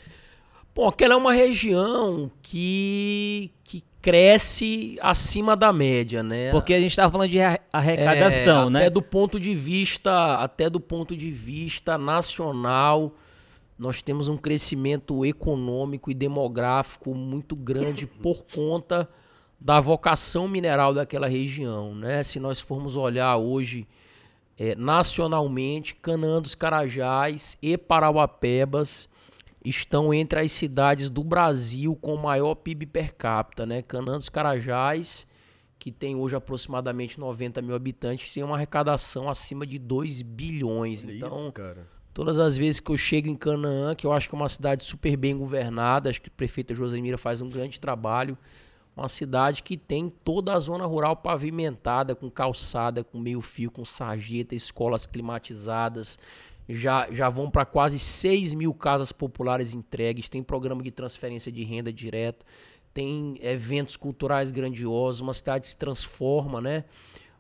[0.74, 6.50] Bom, aquela é uma região que, que cresce acima da média, né?
[6.50, 7.40] Porque a gente estava falando de
[7.72, 8.80] arrecadação, é, né?
[8.80, 13.12] Até do ponto de vista, até do ponto de vista nacional,
[13.78, 19.08] nós temos um crescimento econômico e demográfico muito grande por conta
[19.60, 21.94] da vocação mineral daquela região.
[21.94, 22.22] Né?
[22.22, 23.86] Se nós formos olhar hoje
[24.56, 29.08] é, nacionalmente, Canaã dos Carajás e Parauapebas
[29.64, 33.66] estão entre as cidades do Brasil com maior PIB per capita.
[33.66, 33.82] Né?
[33.82, 35.26] Canaã dos Carajás,
[35.78, 41.04] que tem hoje aproximadamente 90 mil habitantes, tem uma arrecadação acima de 2 bilhões.
[41.04, 44.28] Olha então, isso, cara Todas as vezes que eu chego em Canaã, que eu acho
[44.28, 47.78] que é uma cidade super bem governada, acho que a prefeita Josemira faz um grande
[47.78, 48.36] trabalho.
[48.96, 54.52] Uma cidade que tem toda a zona rural pavimentada, com calçada, com meio-fio, com sarjeta,
[54.56, 56.18] escolas climatizadas.
[56.68, 60.28] Já, já vão para quase 6 mil casas populares entregues.
[60.28, 62.44] Tem programa de transferência de renda direta.
[62.92, 65.20] Tem eventos culturais grandiosos.
[65.20, 66.84] Uma cidade se transforma, né?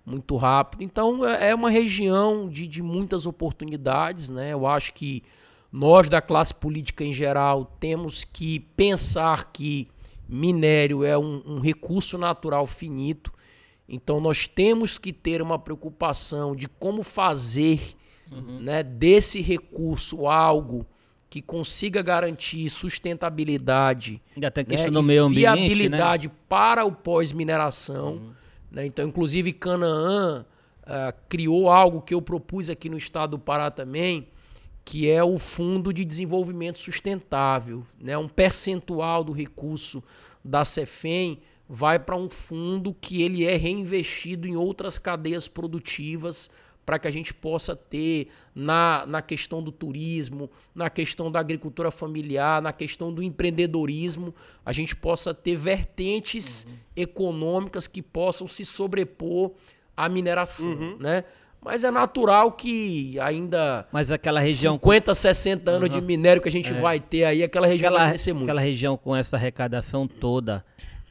[0.08, 0.82] muito rápido.
[0.82, 4.52] Então é, é uma região de, de muitas oportunidades, né?
[4.52, 5.22] Eu acho que
[5.70, 9.86] nós da classe política em geral temos que pensar que
[10.26, 13.32] minério é um, um recurso natural finito.
[13.88, 17.94] Então nós temos que ter uma preocupação de como fazer
[18.30, 18.60] uhum.
[18.60, 20.86] né, desse recurso algo
[21.30, 25.56] que consiga garantir sustentabilidade e até questão né, do meio ambiente, né?
[25.56, 26.34] viabilidade né?
[26.48, 28.14] para o pós-mineração.
[28.14, 28.30] Uhum.
[28.70, 28.86] Né?
[28.86, 30.46] Então, inclusive, Canaã
[30.82, 34.28] uh, criou algo que eu propus aqui no estado do Pará também,
[34.84, 37.84] que é o Fundo de Desenvolvimento Sustentável.
[38.00, 38.16] Né?
[38.16, 40.02] Um percentual do recurso
[40.42, 46.50] da CEFEM vai para um fundo que ele é reinvestido em outras cadeias produtivas
[46.88, 51.90] para que a gente possa ter na, na questão do turismo, na questão da agricultura
[51.90, 56.72] familiar, na questão do empreendedorismo, a gente possa ter vertentes uhum.
[56.96, 59.52] econômicas que possam se sobrepor
[59.94, 60.96] à mineração, uhum.
[60.98, 61.24] né?
[61.60, 63.86] Mas é natural que ainda.
[63.92, 64.76] Mas aquela região.
[64.76, 65.14] 50, com...
[65.14, 65.94] 60 anos uhum.
[65.94, 66.80] de minério que a gente é.
[66.80, 68.44] vai ter aí, aquela região aquela, vai crescer muito.
[68.44, 70.64] Aquela região com essa arrecadação toda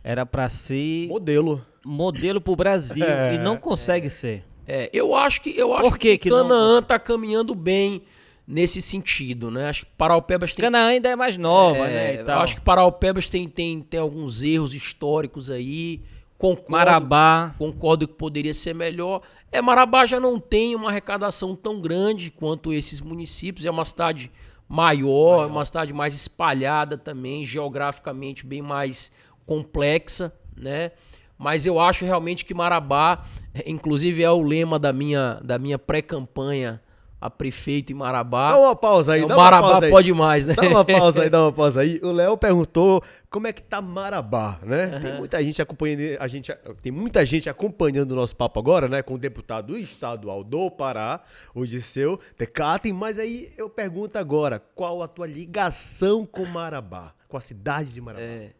[0.04, 1.08] era para ser.
[1.08, 1.64] Modelo.
[1.86, 3.06] Modelo para o Brasil.
[3.06, 3.36] É.
[3.36, 4.10] E não consegue é.
[4.10, 4.47] ser.
[4.68, 6.82] É, eu acho que eu acho Por que, que Canaã não...
[6.82, 8.04] tá caminhando bem
[8.46, 9.70] nesse sentido, né?
[9.70, 12.34] Acho que Paraupebas tem Canaã ainda é mais nova, é, né?
[12.34, 16.02] Acho que Paraupebas tem, tem, tem alguns erros históricos aí.
[16.38, 17.56] Concordo, Marabá.
[17.58, 19.22] Concordo que poderia ser melhor.
[19.52, 23.66] É, Marabá já não tem uma arrecadação tão grande quanto esses municípios.
[23.66, 24.32] É uma cidade
[24.70, 25.50] maior, maior.
[25.50, 29.12] uma cidade mais espalhada também, geograficamente bem mais
[29.46, 30.92] complexa, né?
[31.38, 33.26] Mas eu acho realmente que Marabá,
[33.66, 36.82] inclusive é o lema da minha, da minha pré-campanha
[37.20, 38.52] a prefeito em Marabá.
[38.52, 39.92] Dá uma pausa aí, é, dá Marabá uma pausa aí.
[39.92, 40.54] pode mais, né?
[40.54, 42.00] Dá uma pausa aí, dá uma pausa aí.
[42.04, 44.92] O Léo perguntou como é que tá Marabá, né?
[44.94, 45.02] Uhum.
[45.02, 49.02] Tem muita gente acompanhando, a gente tem muita gente acompanhando o nosso papo agora, né,
[49.02, 51.22] com o deputado estadual do Pará,
[51.56, 57.36] o Giseu Tecatem, mas aí eu pergunto agora, qual a tua ligação com Marabá, com
[57.36, 58.24] a cidade de Marabá?
[58.24, 58.52] É.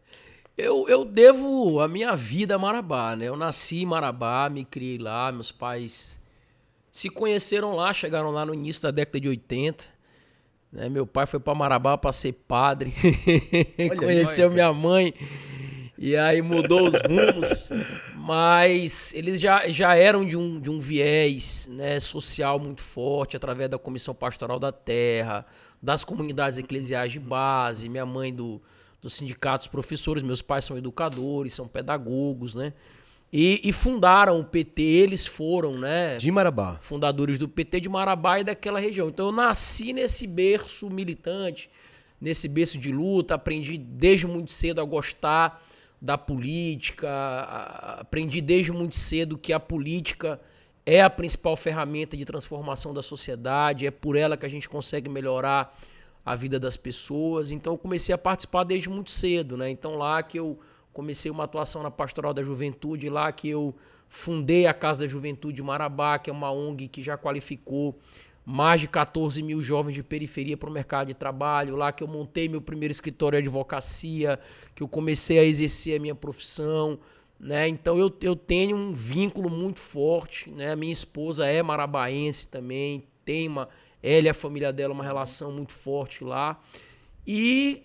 [0.58, 3.28] Eu, eu devo a minha vida a Marabá, né?
[3.28, 6.20] Eu nasci em Marabá, me criei lá, meus pais
[6.90, 9.84] se conheceram lá, chegaram lá no início da década de 80.
[10.72, 10.88] Né?
[10.88, 12.92] Meu pai foi para Marabá para ser padre,
[13.96, 15.14] conheceu minha mãe
[15.96, 17.70] e aí mudou os rumos.
[18.16, 23.70] Mas eles já, já eram de um, de um viés né, social muito forte através
[23.70, 25.46] da Comissão Pastoral da Terra,
[25.80, 28.60] das comunidades eclesiais de base, minha mãe do
[29.00, 32.72] dos sindicatos professores, meus pais são educadores, são pedagogos, né?
[33.32, 36.16] E, e, fundaram o PT, eles foram, né?
[36.16, 36.78] De Marabá.
[36.80, 39.08] Fundadores do PT de Marabá e daquela região.
[39.08, 41.70] Então eu nasci nesse berço militante,
[42.18, 45.62] nesse berço de luta, aprendi desde muito cedo a gostar
[46.00, 47.10] da política,
[48.00, 50.40] aprendi desde muito cedo que a política
[50.86, 55.10] é a principal ferramenta de transformação da sociedade, é por ela que a gente consegue
[55.10, 55.78] melhorar
[56.28, 57.50] a vida das pessoas.
[57.50, 59.70] Então eu comecei a participar desde muito cedo, né?
[59.70, 60.58] Então lá que eu
[60.92, 63.74] comecei uma atuação na Pastoral da Juventude, lá que eu
[64.08, 67.98] fundei a Casa da Juventude Marabá, que é uma ONG que já qualificou
[68.44, 72.08] mais de 14 mil jovens de periferia para o mercado de trabalho, lá que eu
[72.08, 74.38] montei meu primeiro escritório de advocacia,
[74.74, 76.98] que eu comecei a exercer a minha profissão,
[77.40, 77.68] né?
[77.68, 80.76] Então eu, eu tenho um vínculo muito forte, né?
[80.76, 83.68] Minha esposa é marabaense também, tem uma
[84.02, 86.58] ela e a família dela, uma relação muito forte lá.
[87.26, 87.82] E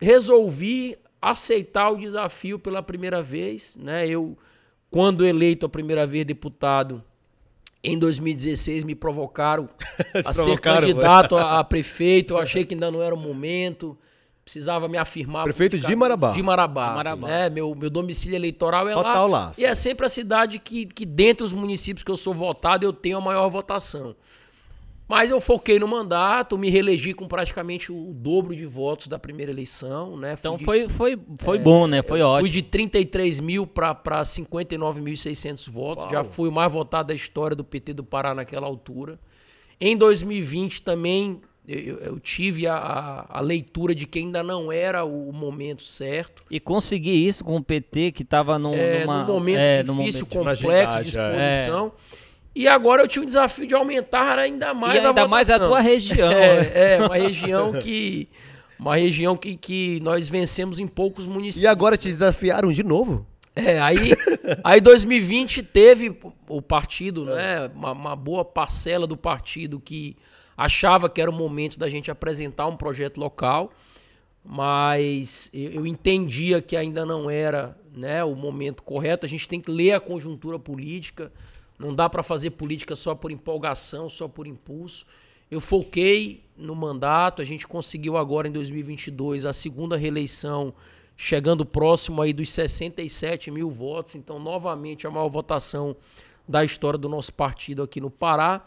[0.00, 3.76] resolvi aceitar o desafio pela primeira vez.
[3.76, 4.08] Né?
[4.08, 4.36] Eu,
[4.90, 7.02] quando eleito a primeira vez deputado,
[7.82, 9.68] em 2016 me provocaram
[10.24, 12.34] a ser candidato a, a, prefeito.
[12.34, 13.96] Eu achei que ainda não era o momento.
[14.44, 15.42] Precisava me afirmar.
[15.42, 16.30] Prefeito de Marabá.
[16.30, 16.94] De Marabá.
[16.94, 17.26] Marabá.
[17.26, 17.50] Né?
[17.50, 19.46] Meu, meu domicílio eleitoral é Total lá.
[19.46, 19.52] lá.
[19.58, 22.92] E é sempre a cidade que, que, dentre os municípios que eu sou votado, eu
[22.92, 24.14] tenho a maior votação.
[25.08, 29.52] Mas eu foquei no mandato, me reelegi com praticamente o dobro de votos da primeira
[29.52, 30.34] eleição, né?
[30.34, 32.02] Fui então de, foi, foi, foi é, bom, né?
[32.02, 32.40] Foi ótimo.
[32.40, 36.04] Fui de 33 mil para 59.600 votos.
[36.06, 36.12] Uau.
[36.12, 39.18] Já fui o mais votado da história do PT do Pará naquela altura.
[39.80, 45.04] Em 2020 também eu, eu tive a, a, a, leitura de que ainda não era
[45.04, 46.44] o momento certo.
[46.50, 49.94] E consegui isso com o PT, que estava num, é, numa, num momento é, difícil,
[49.94, 51.92] num momento complexo de exposição.
[52.22, 52.25] É.
[52.56, 55.58] E agora eu tinha o desafio de aumentar ainda mais e ainda a mais a
[55.58, 56.32] tua região.
[56.32, 56.94] É, né?
[56.94, 58.30] é, uma região que
[58.78, 61.62] uma região que, que nós vencemos em poucos municípios.
[61.62, 63.26] E agora te desafiaram de novo?
[63.54, 64.14] É, aí,
[64.64, 67.70] aí 2020 teve o partido, né?
[67.74, 70.16] Uma, uma, boa parcela do partido que
[70.56, 73.70] achava que era o momento da gente apresentar um projeto local,
[74.42, 79.26] mas eu, eu entendia que ainda não era né, o momento correto.
[79.26, 81.30] A gente tem que ler a conjuntura política.
[81.78, 85.06] Não dá para fazer política só por empolgação, só por impulso.
[85.50, 90.74] Eu foquei no mandato, a gente conseguiu agora em 2022 a segunda reeleição,
[91.16, 94.16] chegando próximo aí dos 67 mil votos.
[94.16, 95.96] Então, novamente, a maior votação
[96.48, 98.64] da história do nosso partido aqui no Pará.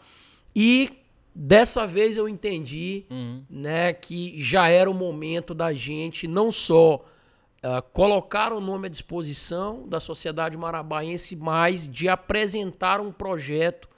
[0.54, 0.90] E
[1.34, 3.42] dessa vez eu entendi uhum.
[3.48, 7.04] né, que já era o momento da gente não só
[7.64, 13.88] uh, colocar o nome à disposição da sociedade marabaense, mas de apresentar um projeto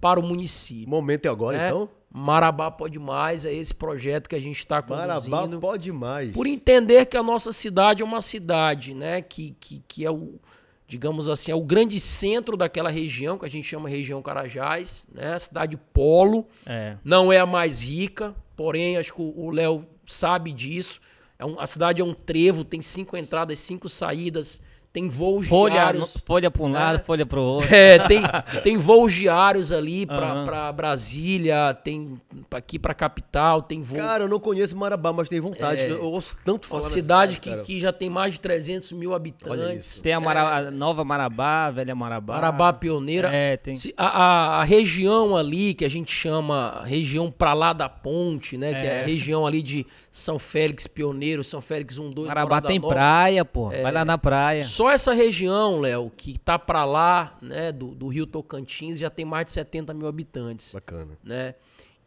[0.00, 0.88] para o município.
[0.88, 1.68] Momento é agora, né?
[1.68, 1.88] então?
[2.14, 5.30] Marabá pode mais, é esse projeto que a gente está conduzindo.
[5.30, 6.30] Marabá pode mais.
[6.32, 10.38] Por entender que a nossa cidade é uma cidade, né, que, que, que é o,
[10.86, 15.32] digamos assim, é o grande centro daquela região, que a gente chama região Carajás, né,
[15.32, 16.98] a cidade polo, É.
[17.02, 21.00] não é a mais rica, porém, acho que o Léo sabe disso.
[21.42, 25.72] É um- a cidade é um trevo, tem cinco entradas, cinco saídas, tem voos Folha,
[25.74, 26.16] diários.
[26.26, 27.02] folha para um lado, É.
[27.02, 27.74] folha para o outro.
[27.74, 28.22] É, tem,
[28.62, 30.44] tem voos diários ali pra Aham.
[30.44, 33.98] pra Brasília, tem aqui pra capital, tem voo.
[33.98, 35.80] Cara, eu não conheço Marabá, mas tenho vontade.
[35.82, 37.62] Eu ouço tanto uma falar nessa cidade que, cara.
[37.62, 40.00] que já tem mais de 300 mil habitantes.
[40.00, 42.34] Tem a, Mara- a nova Marabá, a velha Marabá.
[42.34, 43.30] Marabá pioneira.
[43.32, 43.74] É, tem.
[43.76, 48.56] Se- a, a- a região ali, que a gente chama região pra lá da ponte,
[48.58, 48.70] né?
[48.74, 49.04] Que é a É.
[49.04, 52.94] região ali de São Félix Pioneiro, São Félix 1, 2, Marabá tem Nova.
[52.94, 53.72] praia, pô.
[53.72, 53.82] É.
[53.82, 54.62] Vai lá na praia.
[54.62, 59.24] Só essa região, Léo, que tá pra lá, né, do, do Rio Tocantins, já tem
[59.24, 60.72] mais de 70 mil habitantes.
[60.72, 61.18] Bacana.
[61.22, 61.54] né?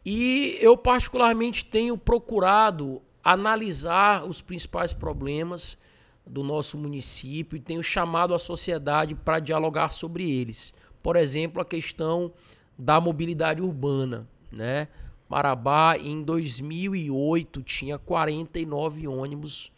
[0.04, 5.76] E eu particularmente tenho procurado analisar os principais problemas
[6.24, 10.72] do nosso município e tenho chamado a sociedade para dialogar sobre eles.
[11.02, 12.32] Por exemplo, a questão
[12.78, 14.88] da mobilidade urbana, né?
[15.28, 19.72] Marabá em 2008 tinha 49 ônibus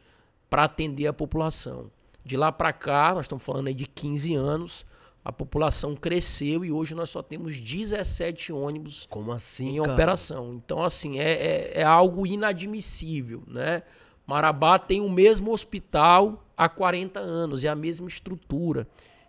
[0.50, 1.90] para atender a população.
[2.28, 4.84] De lá para cá, nós estamos falando aí de 15 anos,
[5.24, 9.92] a população cresceu e hoje nós só temos 17 ônibus Como assim, em cara?
[9.94, 10.52] operação.
[10.52, 13.82] Então, assim, é, é, é algo inadmissível, né?
[14.26, 18.86] Marabá tem o mesmo hospital há 40 anos, é a mesma estrutura.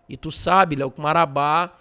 [0.09, 1.77] E tu sabe, Léo, que Marabá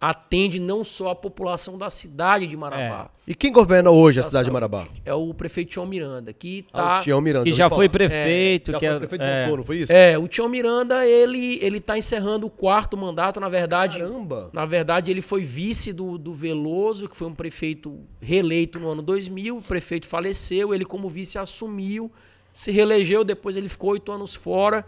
[0.00, 3.10] atende não só a população da cidade de Marabá.
[3.26, 4.52] E quem governa hoje a Da cidade de.
[4.52, 4.86] Marabá?
[5.04, 7.00] É o prefeito Tião Miranda, que Ah, tá...
[7.00, 7.44] o Tião Miranda.
[7.44, 8.72] Que já foi prefeito.
[8.72, 9.92] Já que foi é, prefeito é, voltou, não foi isso?
[9.92, 13.98] É, o Tião Miranda, ele, ele tá encerrando o quarto mandato, na verdade...
[13.98, 14.50] Caramba!
[14.52, 19.02] Na verdade, ele foi vice do, do Veloso, que foi um prefeito reeleito no ano
[19.02, 19.56] 2000.
[19.56, 22.12] O prefeito faleceu, ele, como vice, assumiu,
[22.52, 23.24] se reelegeu.
[23.24, 24.84] Depois, ele ficou oito anos fora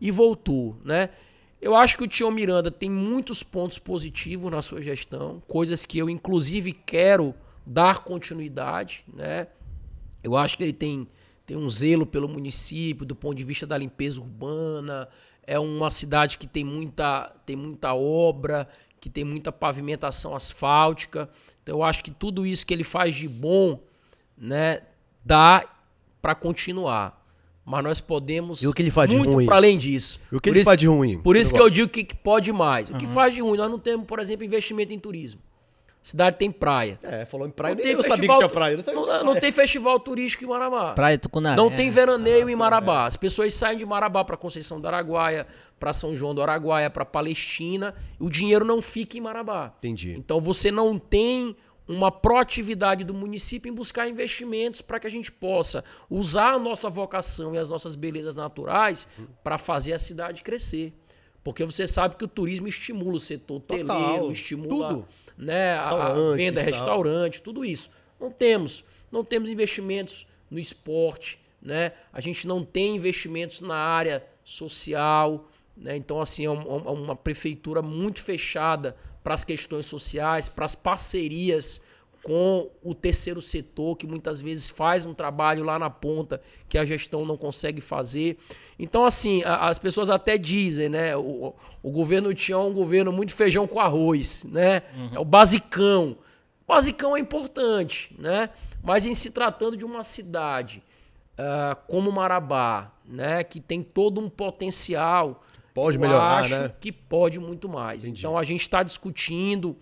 [0.00, 0.76] e voltou.
[0.84, 1.10] Né?
[1.62, 5.96] Eu acho que o Tião Miranda tem muitos pontos positivos na sua gestão, coisas que
[5.96, 7.32] eu, inclusive, quero
[7.64, 9.04] dar continuidade.
[9.06, 9.46] Né?
[10.24, 11.08] Eu acho que ele tem,
[11.46, 15.08] tem um zelo pelo município, do ponto de vista da limpeza urbana.
[15.44, 18.68] É uma cidade que tem muita, tem muita obra,
[19.00, 21.30] que tem muita pavimentação asfáltica.
[21.62, 23.80] Então, eu acho que tudo isso que ele faz de bom,
[24.36, 24.82] né,
[25.24, 25.64] dá
[26.20, 27.21] para continuar.
[27.64, 29.46] Mas nós podemos E o que ele faz de muito ruim?
[29.46, 30.20] para além disso.
[30.32, 31.18] E o que Por ele isso- faz de ruim?
[31.18, 32.90] Por isso que eu digo que que pode mais.
[32.90, 33.56] O que faz de ruim?
[33.56, 35.40] Nós não temos, por exemplo, investimento em turismo.
[36.04, 36.98] A cidade tem praia.
[37.00, 37.76] É, falou em praia.
[37.76, 38.76] Não Nem tem eu sabia que festival tinha praia.
[38.76, 39.40] Não, Não, tinha não praia.
[39.40, 40.92] tem festival turístico em Marabá.
[40.94, 41.56] Praia Tucunaré.
[41.56, 43.06] Não tem veraneio em Marabá.
[43.06, 45.46] As pessoas saem de Marabá para Conceição do Araguaia,
[45.78, 47.94] para São João do Araguaia, para Palestina.
[48.20, 49.72] E o dinheiro não fica em Marabá.
[49.78, 50.16] Entendi.
[50.18, 51.54] Então você não tem
[51.88, 56.88] uma proatividade do município em buscar investimentos para que a gente possa usar a nossa
[56.88, 59.08] vocação e as nossas belezas naturais
[59.42, 60.92] para fazer a cidade crescer.
[61.44, 65.08] Porque você sabe que o turismo estimula o setor hoteleiro, estimula Tudo.
[65.36, 66.70] né, a- venda, tal.
[66.72, 67.90] restaurante, tudo isso.
[68.20, 68.84] Não temos.
[69.10, 71.92] Não temos investimentos no esporte, né?
[72.12, 75.96] A gente não tem investimentos na área social, né?
[75.96, 80.74] Então, assim, é um- é uma prefeitura muito fechada para as questões sociais, para as
[80.74, 81.80] parcerias
[82.22, 86.84] com o terceiro setor, que muitas vezes faz um trabalho lá na ponta que a
[86.84, 88.38] gestão não consegue fazer.
[88.78, 91.16] Então, assim, a- as pessoas até dizem, né?
[91.16, 94.82] O, o governo tinha um governo muito feijão com arroz, né?
[95.12, 96.16] É o basicão.
[96.64, 98.50] O basicão é importante, né?
[98.84, 100.80] Mas em se tratando de uma cidade
[101.36, 103.42] ah, como Marabá, né?
[103.42, 105.42] Que tem todo um potencial.
[105.74, 106.72] Pode eu melhorar, acho né?
[106.80, 108.06] que pode muito mais.
[108.06, 109.76] Então a gente está discutindo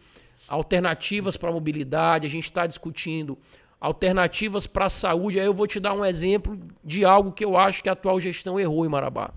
[0.49, 3.39] alternativas para a mobilidade, a gente está discutindo
[3.81, 5.41] alternativas para a saúde.
[5.41, 8.21] Aí eu vou te dar um exemplo de algo que eu acho que a atual
[8.21, 9.33] gestão errou em Marabá.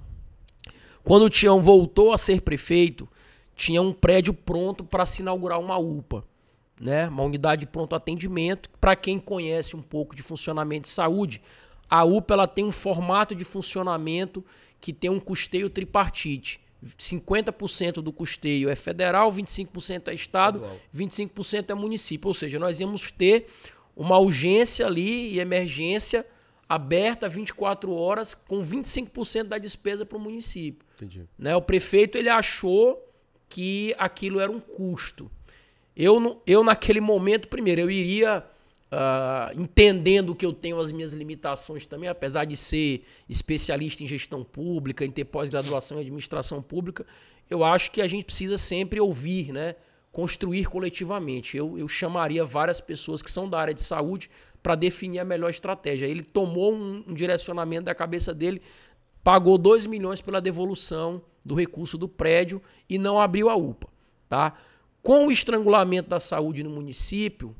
[1.03, 3.07] Quando o Tião voltou a ser prefeito,
[3.55, 6.23] tinha um prédio pronto para se inaugurar uma UPA,
[6.79, 7.07] né?
[7.07, 8.69] Uma unidade de pronto atendimento.
[8.79, 11.41] Para quem conhece um pouco de funcionamento de saúde,
[11.89, 14.43] a UPA ela tem um formato de funcionamento
[14.83, 16.59] que tem um custeio tripartite.
[16.99, 20.61] 50% do custeio é federal, 25% é estado,
[20.93, 22.27] 25% é município.
[22.27, 23.47] Ou seja, nós íamos ter
[23.95, 26.27] uma urgência ali e emergência
[26.67, 30.85] aberta 24 horas com 25% da despesa para o município.
[30.97, 31.29] Entendi.
[31.39, 31.55] Né?
[31.55, 33.09] O prefeito ele achou
[33.47, 35.31] que aquilo era um custo.
[35.95, 38.43] Eu, eu naquele momento, primeiro, eu iria
[38.95, 44.43] ah, entendendo que eu tenho as minhas limitações também, apesar de ser especialista em gestão
[44.43, 47.03] pública, em ter pós-graduação em administração pública,
[47.49, 49.75] eu acho que a gente precisa sempre ouvir, né?
[50.11, 51.57] construir coletivamente.
[51.57, 54.29] Eu, eu chamaria várias pessoas que são da área de saúde
[54.61, 56.05] para definir a melhor estratégia.
[56.05, 58.61] Ele tomou um, um direcionamento da cabeça dele,
[59.23, 63.87] pagou 2 milhões pela devolução do recurso do prédio e não abriu a UPA.
[64.29, 64.53] Tá?
[65.01, 67.55] Com o estrangulamento da saúde no município,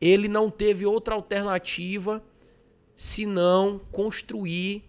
[0.00, 2.22] ele não teve outra alternativa
[2.94, 4.84] senão construir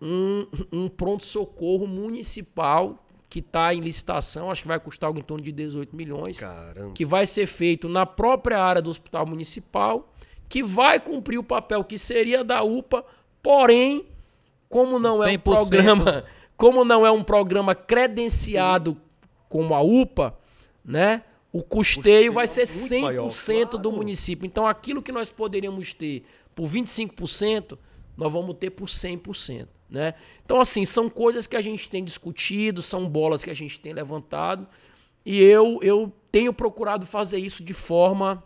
[0.00, 5.42] um, um pronto-socorro municipal que está em licitação, acho que vai custar algo em torno
[5.42, 6.92] de 18 milhões, Caramba.
[6.92, 10.12] que vai ser feito na própria área do hospital municipal,
[10.48, 13.04] que vai cumprir o papel que seria da UPA,
[13.42, 14.06] porém,
[14.68, 15.42] como não é um 100%.
[15.42, 16.24] programa,
[16.56, 18.96] como não é um programa credenciado
[19.48, 20.36] como a UPA,
[20.84, 21.22] né?
[21.56, 23.92] O custeio vai ser muito maior, 100% do claro.
[23.92, 24.44] município.
[24.44, 26.22] Então, aquilo que nós poderíamos ter
[26.54, 27.78] por 25%,
[28.14, 29.66] nós vamos ter por 100%.
[29.88, 30.12] Né?
[30.44, 33.94] Então, assim, são coisas que a gente tem discutido, são bolas que a gente tem
[33.94, 34.66] levantado,
[35.24, 38.44] e eu, eu tenho procurado fazer isso de forma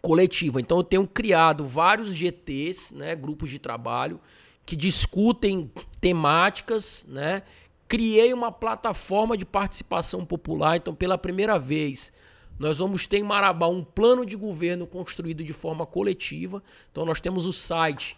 [0.00, 0.60] coletiva.
[0.60, 4.20] Então, eu tenho criado vários GTs, né, grupos de trabalho,
[4.66, 5.70] que discutem
[6.00, 7.44] temáticas, né?
[7.86, 12.12] Criei uma plataforma de participação popular, então, pela primeira vez,
[12.58, 16.62] nós vamos ter em Marabá um plano de governo construído de forma coletiva.
[16.90, 18.16] Então, nós temos o site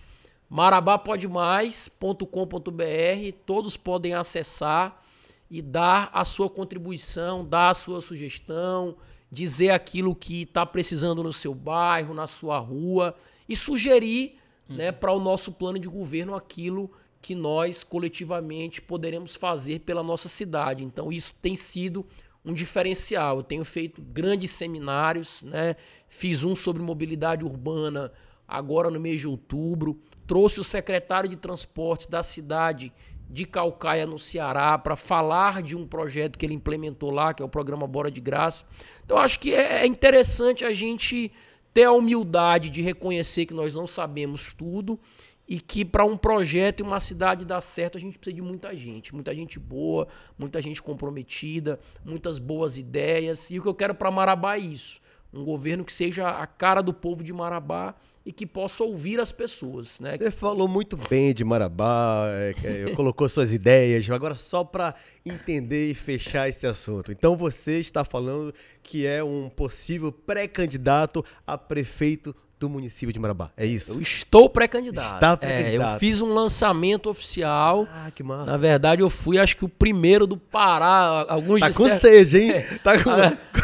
[0.51, 5.03] marabapodemais.com.br, todos podem acessar
[5.51, 8.97] e dar a sua contribuição, dar a sua sugestão,
[9.30, 13.16] dizer aquilo que está precisando no seu bairro, na sua rua
[13.49, 14.37] e sugerir
[14.68, 20.28] né, para o nosso plano de governo aquilo que nós coletivamente poderemos fazer pela nossa
[20.28, 20.85] cidade.
[20.85, 22.05] Então, isso tem sido
[22.45, 23.38] um diferencial.
[23.38, 25.76] Eu tenho feito grandes seminários, né?
[26.09, 28.12] fiz um sobre mobilidade urbana
[28.47, 32.92] agora no mês de outubro, trouxe o secretário de transportes da cidade
[33.28, 37.45] de Calcaia, no Ceará, para falar de um projeto que ele implementou lá, que é
[37.45, 38.66] o programa Bora de Graça.
[39.05, 41.32] Então, acho que é é interessante a gente
[41.72, 45.01] ter a humildade de reconhecer que nós não sabemos tudo
[45.47, 48.74] e que para um projeto e uma cidade dar certo, a gente precisa de muita
[48.74, 53.51] gente, muita gente boa, muita gente comprometida, muitas boas ideias.
[53.51, 55.01] E o que eu quero para Marabá é isso:
[55.32, 57.95] um governo que seja a cara do povo de Marabá
[58.26, 60.16] e que possa ouvir as pessoas, né?
[60.16, 64.95] Você falou muito bem de Marabá, é, é, colocou suas ideias, agora só para
[65.26, 67.12] entender e fechar esse assunto.
[67.12, 73.50] Então você está falando que é um possível pré-candidato a prefeito do município de Marabá,
[73.57, 73.92] é isso?
[73.92, 75.14] Eu estou pré-candidato.
[75.16, 75.92] Está É, pré-candidato.
[75.94, 77.86] eu fiz um lançamento oficial.
[77.90, 78.50] Ah, que massa.
[78.50, 81.26] Na verdade, eu fui, acho que o primeiro do Pará.
[81.28, 82.64] Alguns Tá com disseram- sede, hein?
[82.82, 83.11] Tá com,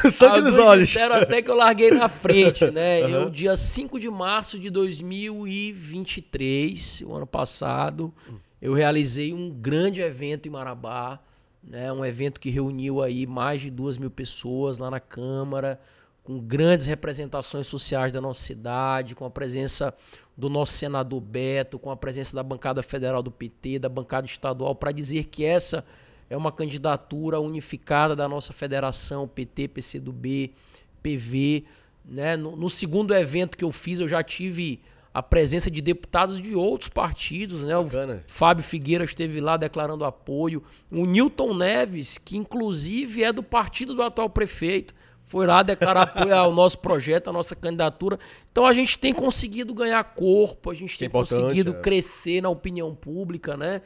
[0.03, 0.87] com sangue nos olhos.
[0.89, 3.01] disseram até que eu larguei na frente, né?
[3.05, 3.11] Aham.
[3.11, 8.13] Eu, dia 5 de março de 2023, o ano passado,
[8.61, 11.21] eu realizei um grande evento em Marabá,
[11.63, 11.93] né?
[11.93, 15.81] Um evento que reuniu aí mais de duas mil pessoas lá na Câmara,
[16.23, 19.95] com grandes representações sociais da nossa cidade, com a presença
[20.37, 24.75] do nosso senador Beto, com a presença da bancada federal do PT, da bancada estadual,
[24.75, 25.85] para dizer que essa
[26.29, 30.55] é uma candidatura unificada da nossa federação, PT, PCdoB,
[31.03, 31.65] PV.
[32.05, 32.37] Né?
[32.37, 34.81] No, no segundo evento que eu fiz, eu já tive
[35.13, 37.63] a presença de deputados de outros partidos.
[37.63, 37.77] Né?
[37.77, 37.89] O.
[38.29, 40.63] Fábio Figueira esteve lá declarando apoio.
[40.91, 44.95] O Newton Neves, que inclusive é do partido do atual prefeito,
[45.31, 48.19] foi lá declarar apoio ao nosso projeto, à nossa candidatura.
[48.51, 51.81] Então a gente tem conseguido ganhar corpo, a gente tem é conseguido é.
[51.81, 53.81] crescer na opinião pública, né?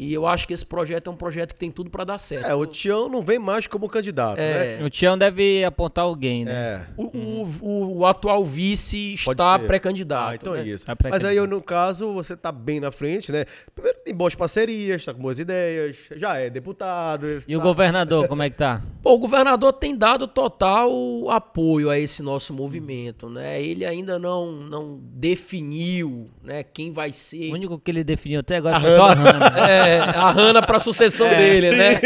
[0.00, 2.46] E eu acho que esse projeto é um projeto que tem tudo para dar certo.
[2.46, 4.76] É, o Tião não vem mais como candidato, É.
[4.78, 4.84] né?
[4.84, 6.52] O Tião deve apontar alguém, né?
[6.52, 6.80] É.
[6.96, 10.30] O, o- o- o atual vice está pré-candidato.
[10.30, 10.60] Ah, então né?
[10.60, 10.86] é isso.
[10.86, 13.44] Tá Mas aí, no caso, você tá bem na frente, né?
[13.74, 17.26] Primeiro, tem boas parcerias, tá com boas ideias, já é deputado.
[17.48, 18.80] E o tá- governador, como é que tá?
[19.02, 20.90] Pô, o governador tem dado total
[21.28, 23.60] apoio a esse nosso movimento, né?
[23.60, 28.56] Ele ainda não, não definiu, né, quem vai ser O único que ele definiu até
[28.58, 29.46] agora foi só a Hanna.
[29.68, 32.00] é, a Hanna para sucessão dele, né?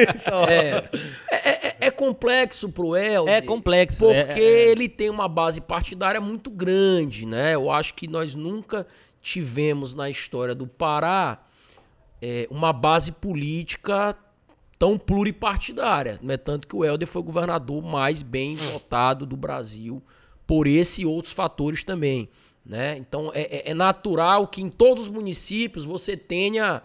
[0.48, 0.84] É,
[1.30, 3.28] É- é- é complexo pro El.
[3.28, 7.54] É complexo, Porque é- é- ele tem uma base partidária muito grande, né?
[7.54, 8.86] Eu acho que nós nunca
[9.20, 11.38] tivemos na história do Pará
[12.20, 14.16] é, uma base política
[14.78, 16.18] tão pluripartidária.
[16.22, 20.02] Não é tanto que o Helder foi o governador mais bem votado do Brasil
[20.46, 22.28] por esse e outros fatores também.
[22.64, 22.96] Né?
[22.96, 26.80] Então é, é- é natural que em todos os municípios você tenha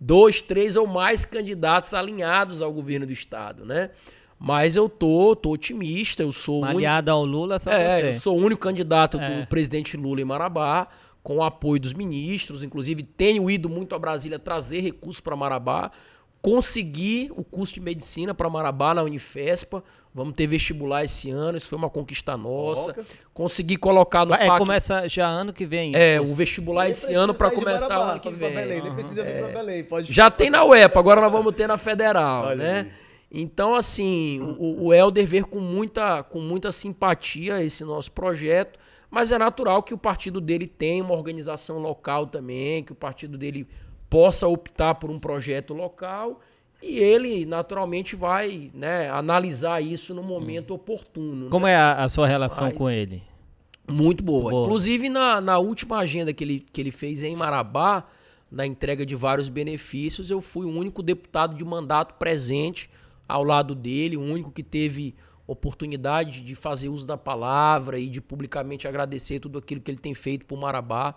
[0.00, 3.90] dois, três ou mais candidatos alinhados ao governo do estado, né?
[4.38, 8.08] Mas eu tô, tô otimista, eu sou Aliado ao Lula, só é, você.
[8.16, 9.40] eu sou o único candidato É.
[9.40, 10.86] do presidente Lula em Marabá,
[11.24, 12.62] com o apoio dos ministros.
[12.62, 15.90] Inclusive, tenho ido muito a Brasília trazer recursos para Marabá.
[16.40, 19.82] Consegui o curso de medicina para Marabá na Unifespa.
[20.14, 22.80] Vamos ter vestibular esse ano, isso foi uma conquista nossa.
[22.94, 23.06] Coloca.
[23.32, 25.94] Consegui colocar no É, PAC- começa já ano que vem.
[25.94, 28.54] é, o vestibular esse ano para começar ano que vem.
[28.54, 31.66] Belém, nem precisa vir pra Belém, pode Já tem na UEPA, agora nós vamos ter
[31.68, 32.80] na Federal, Olha né?
[32.80, 33.08] aí.
[33.30, 38.78] Então, assim, o, o Helder ver com muita, com muita simpatia esse nosso projeto,
[39.10, 43.36] mas é natural que o partido dele tenha uma organização local também, que o partido
[43.36, 43.68] dele
[44.08, 46.40] possa optar por um projeto local
[46.82, 51.44] e ele, naturalmente, vai né, analisar isso no momento oportuno.
[51.44, 51.50] né?
[51.50, 53.22] Como é a, a sua relação Mas- com ele?
[53.90, 54.50] Muito boa.
[54.50, 54.64] Boa.
[54.64, 58.06] Inclusive, na, na última agenda que ele, que ele fez em Marabá,
[58.50, 62.90] na entrega de vários benefícios, eu fui o único deputado de mandato presente
[63.26, 65.14] ao lado dele, o único que teve
[65.46, 70.14] oportunidade de fazer uso da palavra e de publicamente agradecer tudo aquilo que ele tem
[70.14, 71.14] feito por Marabá.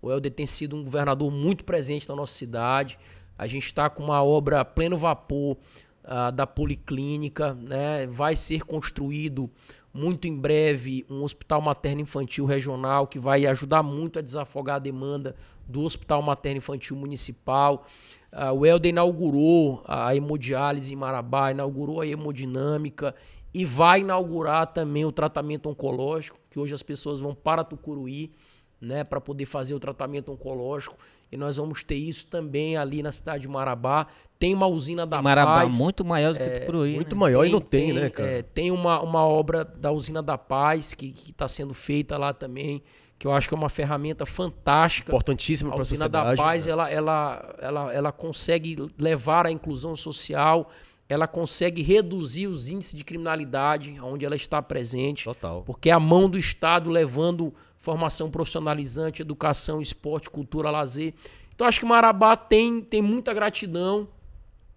[0.00, 2.98] O Helder tem sido um governador muito presente na nossa cidade.
[3.42, 5.56] A gente está com uma obra a pleno vapor
[6.04, 8.06] ah, da Policlínica, né?
[8.06, 9.50] Vai ser construído
[9.92, 14.78] muito em breve um hospital materno infantil regional que vai ajudar muito a desafogar a
[14.78, 15.34] demanda
[15.66, 17.84] do Hospital Materno Infantil Municipal.
[18.30, 23.12] Ah, o Helder inaugurou a hemodiálise em Marabá, inaugurou a hemodinâmica
[23.52, 28.30] e vai inaugurar também o tratamento oncológico, que hoje as pessoas vão para Tucuruí,
[28.80, 30.96] né, para poder fazer o tratamento oncológico.
[31.32, 34.06] E nós vamos ter isso também ali na cidade de Marabá.
[34.38, 35.74] Tem uma usina da Marabá Paz.
[35.74, 36.94] muito maior do que Tucuruí.
[36.94, 37.20] Muito né?
[37.20, 38.28] maior e não tem, né, cara?
[38.28, 42.82] é, tem uma, uma obra da Usina da Paz que está sendo feita lá também,
[43.18, 45.10] que eu acho que é uma ferramenta fantástica.
[45.10, 46.36] Importantíssimo A pra Usina sociedade.
[46.36, 46.72] da Paz, né?
[46.72, 50.70] ela, ela, ela, ela consegue levar a inclusão social,
[51.08, 55.24] ela consegue reduzir os índices de criminalidade onde ela está presente.
[55.24, 55.62] Total.
[55.62, 61.12] Porque é a mão do Estado levando formação profissionalizante, educação, esporte, cultura, lazer.
[61.54, 64.08] Então acho que Marabá tem, tem muita gratidão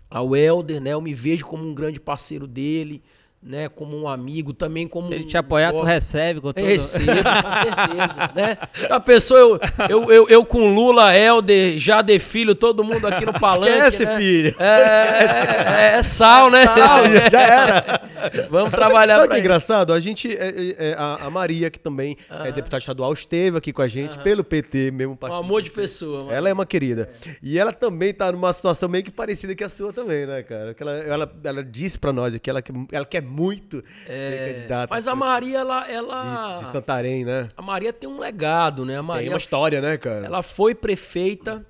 [0.10, 0.92] ao Helder, né?
[0.92, 3.02] Eu me vejo como um grande parceiro dele,
[3.46, 3.70] né?
[3.70, 6.66] Como um amigo, também como Se ele um- te apoiar, tu Ó, recebe com todo...
[6.66, 8.58] Recebo, com certeza, né?
[8.90, 13.34] A pessoa, eu, eu, eu, eu com Lula, Helder, Jade Filho, todo mundo aqui no
[13.40, 14.18] palanque, Esquece, né?
[14.18, 14.56] filho.
[14.60, 16.66] É, é, é sal, né?
[16.66, 18.02] Tal, já, já era.
[18.50, 19.94] Vamos trabalhar Sabe que é engraçado?
[19.94, 23.72] A gente, é, é, é, a, a Maria, que também é deputada estadual, esteve aqui
[23.72, 26.32] com a gente pelo PT, mesmo Um amor de pessoa, mano.
[26.32, 27.10] Ela é uma querida.
[27.44, 30.76] E ela também tá numa situação meio que parecida que a sua também, né, cara?
[30.80, 34.94] Ela, ela, ela disse pra nós que ela, ela quer muito ser candidata.
[34.94, 35.84] É, Mas a Maria, ela.
[35.86, 37.48] de, ela de Santarém, né?
[37.58, 38.94] A Maria tem um legado, né?
[38.94, 40.26] A Tem Maria uma história, né, cara?
[40.26, 41.66] ela foi prefeita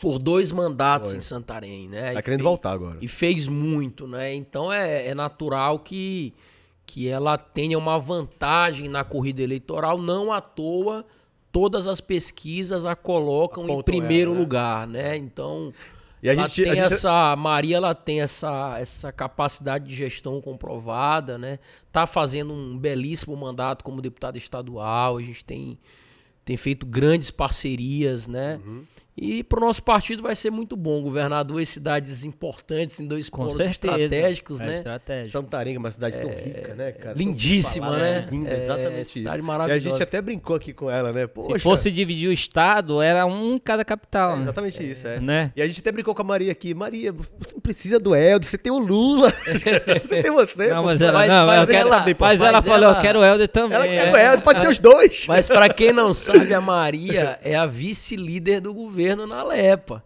[0.00, 2.12] por dois mandatos em Santarém, né?
[2.14, 2.98] Tá E querendo fez- voltar agora.
[3.00, 4.32] E fez muito, né?
[4.34, 6.32] Então é, é natural que,
[6.86, 11.04] que ela tenha uma vantagem na corrida eleitoral, não à toa.
[11.50, 14.40] Todas as pesquisas a colocam em Apontam primeiro ela, né?
[14.40, 15.16] lugar, né?
[15.16, 15.72] Então,
[16.22, 19.94] E a ela gente- tem a gente- essa Maria, ela tem essa, essa capacidade de
[19.94, 21.58] gestão comprovada, né?
[21.92, 25.16] Tá fazendo um belíssimo mandato como deputada estadual.
[25.18, 25.78] A gente tem
[26.44, 28.58] tem feito grandes parcerias, né?
[28.64, 28.82] Uhum.
[29.20, 33.28] E para o nosso partido vai ser muito bom, governador em cidades importantes, em dois
[33.28, 33.94] Com pontos certeza.
[33.98, 34.74] estratégicos, É né?
[34.76, 35.32] estratégico.
[35.32, 37.16] Santarém, é uma cidade tão rica, né, cara?
[37.18, 38.28] Lindíssima, falada, né?
[38.30, 39.12] Linda, É, exatamente isso.
[39.14, 39.88] cidade E a maravilhosa.
[39.90, 41.26] gente até brincou aqui com ela, né?
[41.26, 44.42] Poxa, Se fosse dividir o estado, era um em cada capital, é né?
[44.42, 45.18] exatamente isso, é.
[45.18, 45.52] Né?
[45.56, 46.72] E a gente até brincou com a Maria aqui.
[46.72, 49.32] Maria, você não precisa do Helder, você tem o Lula.
[49.44, 50.68] você tem você.
[50.68, 53.24] Não, mas ela, Mas- não, mas quero- ela- mas ela falou, ela- eu quero o
[53.24, 53.74] Helder também.
[53.76, 54.12] Ela quer é.
[54.12, 55.26] o Helder, pode ser os dois.
[55.26, 60.04] Mas para quem não sabe, a Maria é a vice-líder do governo na Lepa.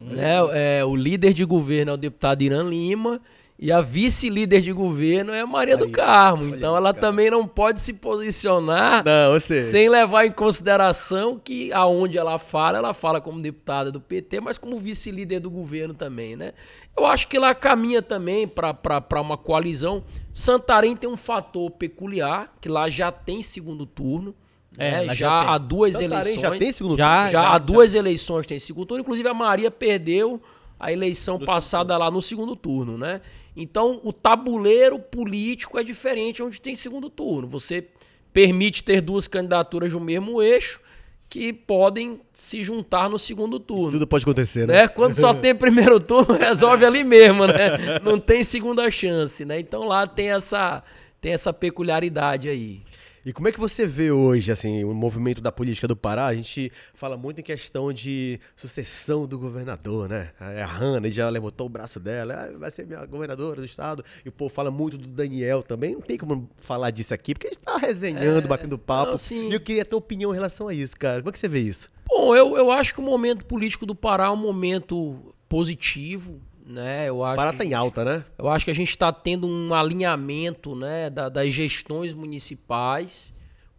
[0.00, 0.34] Né?
[0.52, 3.20] É, o líder de governo é o deputado Irã Lima
[3.58, 6.42] e a vice-líder de governo é a Maria do Aí, Carmo.
[6.42, 7.06] olha Então ela cara.
[7.06, 12.92] também não pode se posicionar Não, sem levar em consideração que aonde ela fala, ela
[12.92, 16.54] fala como deputada do PT, mas como vice-líder do governo também, né?
[16.96, 20.02] Eu acho que lá caminha também para uma coalizão.
[20.32, 24.34] Santarém tem um fator peculiar, que lá já tem segundo turno.
[24.78, 25.06] É, né?
[25.08, 26.40] já, já há duas Santarém eleições.
[26.40, 27.30] já tem segundo Já, turno?
[27.32, 29.02] Já há duas eleições tem segundo turno.
[29.02, 30.40] Inclusive a Maria perdeu
[30.80, 33.20] a eleição passada lá no segundo turno, né?
[33.56, 37.46] Então o tabuleiro político é diferente onde tem segundo turno.
[37.48, 37.86] Você
[38.32, 40.80] permite ter duas candidaturas do mesmo eixo
[41.28, 43.92] que podem se juntar no segundo turno.
[43.92, 44.82] Tudo pode acontecer, né?
[44.82, 44.88] Né?
[44.88, 48.00] Quando só tem primeiro turno, resolve ali mesmo, né?
[48.02, 49.58] Não tem segunda chance, né?
[49.58, 50.82] Então lá tem essa,
[51.22, 52.82] tem essa peculiaridade aí.
[53.24, 56.26] E como é que você vê hoje, assim, o movimento da política do Pará?
[56.26, 60.30] A gente fala muito em questão de sucessão do governador, né?
[60.40, 64.04] A Hanna já levantou o braço dela, "Ah, vai ser minha governadora do estado.
[64.24, 65.92] E o povo fala muito do Daniel também.
[65.92, 69.08] Não tem como falar disso aqui, porque a gente tá resenhando, batendo papo.
[69.08, 69.48] É, não, sim.
[69.50, 71.20] E eu queria ter opinião em relação a isso, cara.
[71.20, 71.88] Como é que você vê isso?
[72.08, 77.08] Bom, eu, eu acho que o momento político do Pará é um momento positivo, né?
[77.08, 78.24] Eu acho Barata que- em alta, né?
[78.38, 83.34] eu acho que a gente está tendo um alinhamento né, da- das gestões municipais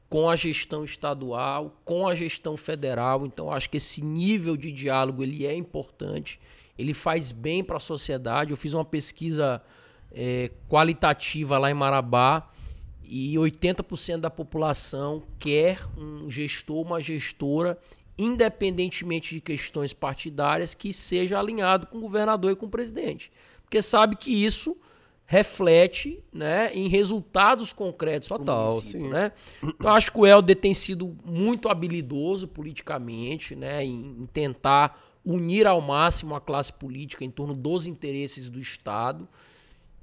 [0.10, 3.26] com a gestão estadual, com a gestão federal.
[3.26, 6.40] Então, acho que esse nível de diálogo ele é importante,
[6.78, 8.52] ele faz bem para a sociedade.
[8.52, 9.62] Eu fiz uma pesquisa
[10.12, 12.48] eh, qualitativa lá em Marabá
[13.04, 17.78] e 80% da população quer um gestor, uma gestora,
[18.18, 23.32] independentemente de questões partidárias, que seja alinhado com o governador e com o presidente.
[23.64, 24.78] Porque sabe que isso
[25.26, 29.08] reflete né, em resultados concretos Total, sim.
[29.08, 29.32] né?
[29.64, 35.66] Então, acho que o Helder tem sido muito habilidoso politicamente, né, em, em tentar unir
[35.66, 39.28] ao máximo a classe política em torno dos interesses do Estado.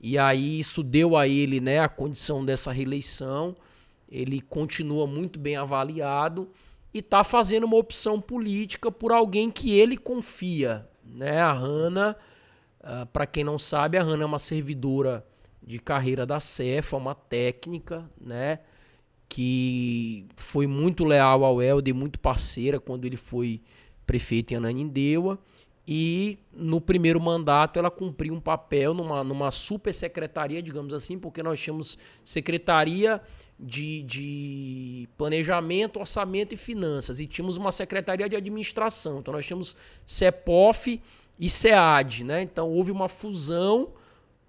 [0.02, 3.54] E aí isso deu a ele né, a condição dessa reeleição.
[4.10, 6.48] Ele continua muito bem avaliado
[6.92, 10.88] e está fazendo uma opção política por alguém que ele confia.
[11.04, 11.40] Né?
[11.40, 12.16] A Hanna,
[13.12, 15.24] para quem não sabe, a Hanna é uma servidora
[15.62, 18.60] de carreira da Cefa, uma técnica, né?
[19.28, 23.62] que foi muito leal ao Helder, muito parceira quando ele foi
[24.04, 25.38] prefeito em Ananindeua.
[25.86, 31.42] E no primeiro mandato ela cumpriu um papel numa, numa super secretaria, digamos assim, porque
[31.42, 33.20] nós tínhamos secretaria
[33.60, 39.18] de, de planejamento, orçamento e finanças, e tínhamos uma secretaria de administração.
[39.18, 41.00] Então nós tínhamos CEPOF
[41.38, 42.42] e SEAD, né?
[42.42, 43.92] Então houve uma fusão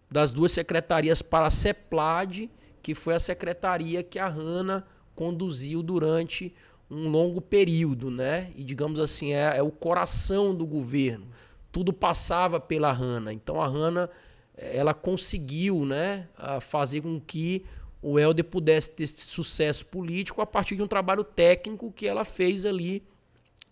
[0.09, 2.49] das duas secretarias para a CEPLAD,
[2.81, 6.53] que foi a secretaria que a Hanna conduziu durante
[6.89, 8.51] um longo período, né?
[8.55, 11.27] E digamos assim, é, é o coração do governo.
[11.71, 13.31] Tudo passava pela Hanna.
[13.31, 14.09] Então a
[14.57, 16.27] eh, ela conseguiu, né,
[16.59, 17.65] fazer com que
[18.01, 22.65] o Helder pudesse ter sucesso político a partir de um trabalho técnico que ela fez
[22.65, 23.03] ali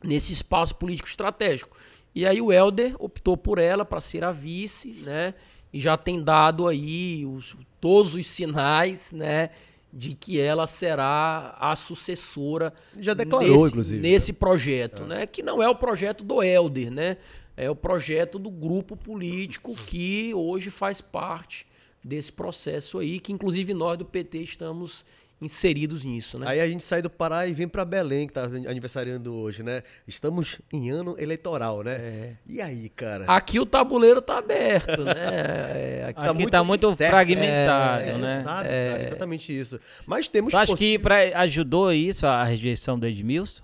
[0.04, 1.76] nesse espaço político estratégico.
[2.14, 5.34] E aí o Helder optou por ela para ser a vice, né?
[5.74, 9.50] E já tem dado aí os, todos os sinais, né?
[9.92, 15.26] De que ela será a sucessora Já declarou, nesse, inclusive, nesse projeto, né?
[15.26, 17.18] Que não é o projeto do Helder, né?
[17.58, 21.69] É o projeto do grupo político que hoje faz parte
[22.04, 25.04] desse processo aí, que inclusive nós do PT estamos
[25.42, 26.46] inseridos nisso, né?
[26.50, 29.84] Aí a gente sai do Pará e vem pra Belém, que tá aniversariando hoje, né?
[30.06, 31.94] Estamos em ano eleitoral, né?
[31.96, 32.34] É.
[32.46, 33.24] E aí, cara?
[33.26, 35.14] Aqui o tabuleiro tá aberto, né?
[35.22, 38.44] É, aqui- Aqui muito tá muito fragmentado, É, né?
[38.44, 39.80] sabe, cara, exatamente isso.
[40.06, 43.64] Mas temos Tu acha poss- que pra, ajudou isso, a rejeição do Edmilson?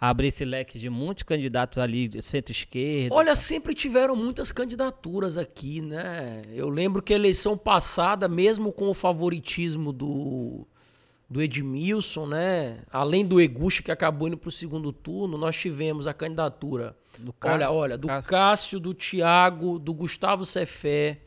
[0.00, 3.14] Abrir esse leque de muitos candidatos ali, de centro-esquerda.
[3.14, 6.42] Olha, sempre tiveram muitas candidaturas aqui, né?
[6.52, 10.64] Eu lembro que a eleição passada, mesmo com o favoritismo do,
[11.28, 12.78] do Edmilson, né?
[12.92, 16.94] Além do Eguchi, que acabou indo para o segundo turno, nós tivemos a candidatura.
[17.18, 18.30] Do olha, Cássio, olha, do Cássio.
[18.30, 21.18] Cássio, do Tiago, do Gustavo Cefé,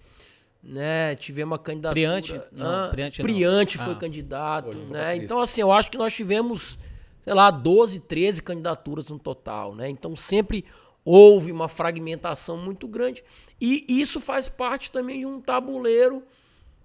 [0.63, 1.13] né?
[1.17, 1.93] Tivemos a candidatura.
[1.93, 2.41] Priante?
[2.53, 3.25] Não, Ah, Priante não.
[3.25, 3.97] Priante foi Ah.
[3.97, 5.17] candidato, né?
[5.17, 6.79] Então, assim, eu acho que nós tivemos,
[7.23, 9.89] sei lá, 12, 13 candidaturas no total, né?
[9.89, 10.65] Então, sempre
[11.03, 13.23] houve uma fragmentação muito grande.
[13.59, 16.23] E isso faz parte também de um tabuleiro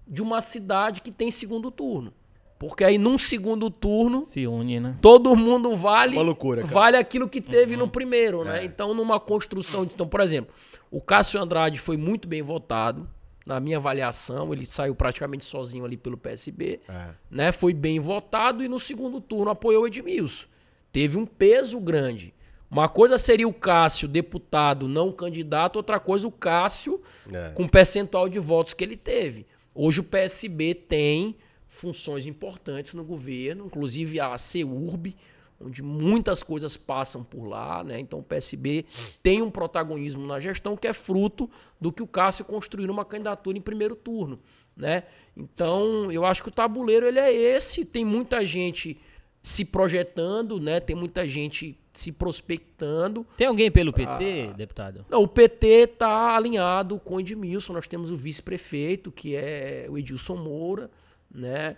[0.07, 2.13] de uma cidade que tem segundo turno.
[2.59, 4.95] Porque aí, num segundo turno, Se une, né?
[5.01, 6.73] todo mundo vale Uma loucura, cara.
[6.73, 7.81] vale aquilo que teve Uhum.
[7.81, 8.45] no primeiro, É.
[8.45, 8.65] né?
[8.65, 10.51] Então, numa construção, de- então, por exemplo,
[10.89, 13.07] o Cássio Andrade foi muito bem votado
[13.47, 17.09] na minha avaliação, ele saiu praticamente sozinho ali pelo PSB, É.
[17.31, 17.51] né?
[17.53, 20.45] Foi bem votado e no segundo turno apoiou o Edmilson.
[20.91, 22.33] Teve um peso grande.
[22.69, 27.51] Uma coisa seria o Cássio deputado não candidato, outra coisa o Cássio É.
[27.55, 29.45] com o percentual de votos que ele teve.
[29.73, 31.35] Hoje o PSB tem
[31.69, 35.15] funções importantes no governo, inclusive a CEURB,
[35.59, 37.99] onde muitas coisas passam por lá, né?
[37.99, 38.85] Então o PSB
[39.23, 41.49] tem um protagonismo na gestão que é fruto
[41.79, 44.39] do que o Cássio construiu numa candidatura em primeiro turno,
[44.75, 45.03] né?
[45.35, 48.99] Então, eu acho que o tabuleiro ele é esse, tem muita gente
[49.43, 50.79] se projetando, né?
[50.79, 53.25] Tem muita gente se prospectando.
[53.37, 55.05] Tem alguém pelo PT, deputado?
[55.09, 57.73] Não, o PT está alinhado com o Edmilson.
[57.73, 60.91] Nós temos o vice-prefeito, que é o Edilson Moura,
[61.31, 61.77] né?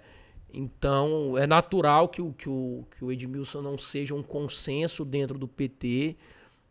[0.53, 5.37] Então, é natural que o, que, o, que o Edmilson não seja um consenso dentro
[5.37, 6.15] do PT,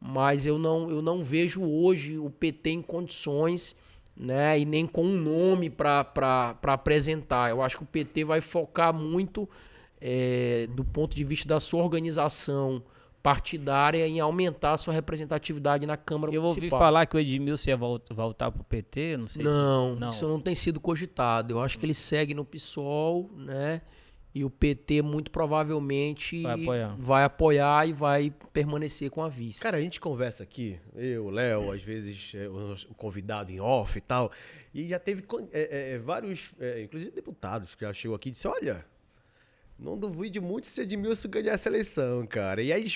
[0.01, 3.77] mas eu não, eu não vejo hoje o PT em condições,
[4.17, 4.59] né?
[4.59, 7.51] E nem com um nome para apresentar.
[7.51, 9.49] Eu acho que o PT vai focar muito,
[10.01, 12.83] é, do ponto de vista da sua organização
[13.33, 16.79] partidária, em aumentar a sua representatividade na Câmara Eu ouvi Municipal.
[16.79, 20.01] falar que o Edmilson ia vol- voltar pro PT, não sei Não, se...
[20.01, 21.55] Não, isso não tem sido cogitado.
[21.55, 23.83] Eu acho que ele segue no PSOL, né?
[24.35, 26.97] E o PT muito provavelmente Vai apoiar.
[26.99, 29.59] vai apoiar e vai permanecer com a vice.
[29.61, 33.97] Cara, a gente conversa aqui, eu, Léo, às vezes é, o o convidado em off
[33.99, 34.31] e tal,
[34.75, 38.33] e já teve con- é, é, vários, é, inclusive deputados, que já chegou aqui e
[38.33, 38.85] disse, olha,
[39.79, 42.61] não duvide muito se Edmilson ganhar essa eleição, cara.
[42.61, 42.87] E aí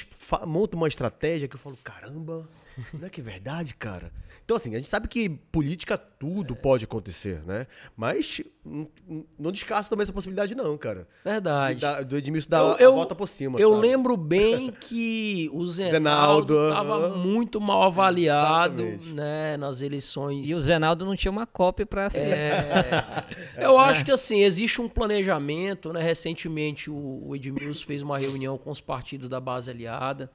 [0.46, 2.48] montam uma estratégia que eu falo, caramba,
[2.94, 4.12] não é que é verdade, cara?
[4.44, 7.66] Então, assim, a gente sabe que política tudo pode acontecer, né?
[7.96, 11.06] Mas hum, hum, não descarto também essa possibilidade, não, cara.
[11.24, 11.80] Verdade.
[11.80, 13.58] Da- do Edmilson dar Eu, a volta por cima.
[13.60, 13.82] eu sabe?
[13.82, 19.12] lembro bem que o Zenaldo estava muito mal avaliado Exatamente.
[19.14, 20.48] né, nas eleições.
[20.48, 22.18] E o Zenaldo não tinha uma cópia pra ser.
[22.20, 23.24] É,
[23.64, 26.02] eu acho que assim, existe um planejamento, né?
[26.02, 30.30] Recentemente o, o Edmilson fez uma reunião com os partidos da base aliada.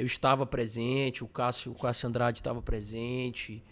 [0.00, 3.62] Eu estava presente, o Cássio, o Cássio Andrade estava presente,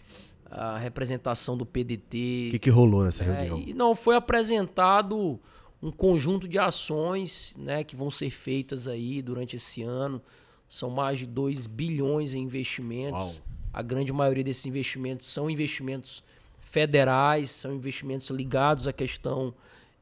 [0.49, 2.49] a representação do O PDT.
[2.51, 3.67] que, que rolou nessa né, reunião?
[3.67, 5.39] e não foi apresentado
[5.81, 10.21] um conjunto de ações, né, que vão ser feitas aí durante esse ano.
[10.67, 13.19] São mais de 2 bilhões em investimentos.
[13.19, 13.35] Uau.
[13.73, 16.23] A grande maioria desses investimentos são investimentos
[16.59, 19.53] federais, são investimentos ligados à questão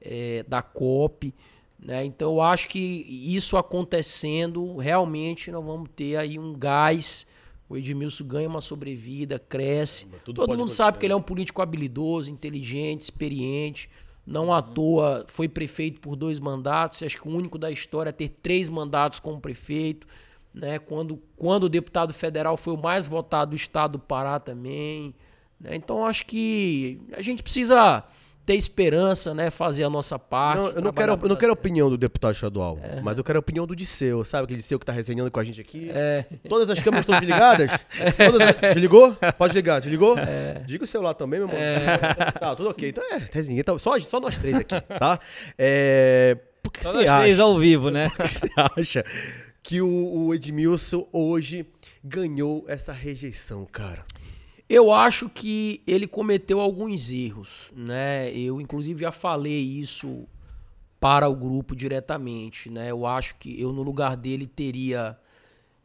[0.02, 1.34] eh, da COP.
[1.80, 2.06] Né?
[2.06, 7.28] Então, eu acho que isso acontecendo, realmente nós vamos ter aí um gás.
[7.70, 10.08] O Edmilson ganha uma sobrevida, cresce.
[10.24, 13.90] tudo Todo mundo sabe acontecer, que ele é um político habilidoso, inteligente, experiente.
[14.26, 17.04] Não à toa foi prefeito por dois mandatos.
[17.04, 20.08] Acho que o único da história a ter três mandatos como prefeito.
[20.54, 20.80] Né?
[20.80, 25.14] Quando, quando o deputado federal foi o mais votado do estado do Pará também.
[25.60, 25.76] né?
[25.76, 28.04] Então acho que a gente precisa
[28.48, 29.52] ter esperança, né?
[29.52, 30.58] Fazer a nossa parte.
[30.60, 33.38] Não, eu não quero, eu não quero a opinião do deputado estadual, mas eu quero
[33.38, 34.46] a opinião do Disseu, sabe?
[34.46, 35.90] Aquele Disseu que tá resenhando com a gente aqui.
[35.92, 36.24] É.
[36.48, 37.70] Todas as câmeras estão desligadas?
[38.18, 39.16] Todas as- Desligou?
[39.38, 40.16] Pode ligar, desligou?
[40.66, 41.62] Diga o celular também, meu irmão.
[42.40, 42.88] Tá, tudo ok.
[42.90, 43.60] Então é, resenha.
[43.60, 45.20] Então, só, só nós três aqui, tá?
[45.58, 46.38] É.
[46.64, 47.22] Por que Só você nós acha?
[47.22, 48.10] três ao vivo, né?
[48.16, 49.06] Por que você acha
[49.62, 49.88] que o,
[50.28, 51.66] o Edmilson hoje
[52.04, 54.06] ganhou essa rejeição, cara?
[54.70, 58.32] Eu acho que ele cometeu alguns erros, né?
[58.38, 60.28] Eu inclusive já falei isso
[61.00, 62.92] para o grupo diretamente, né?
[62.92, 65.18] Eu acho que eu no lugar dele teria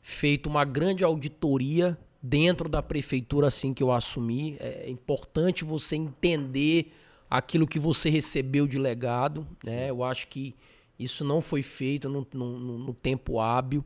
[0.01, 4.57] feito uma grande auditoria dentro da prefeitura assim que eu assumi.
[4.59, 6.93] É importante você entender
[7.31, 9.91] aquilo que você recebeu de legado, né?
[9.91, 10.57] Eu acho que
[10.99, 13.85] isso não foi feito no, no- no- tempo hábil,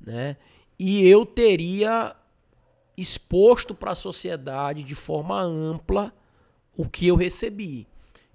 [0.00, 0.36] né?
[0.78, 2.14] E eu teria
[2.96, 6.12] exposto para a sociedade de forma ampla
[6.76, 7.86] o que eu recebi.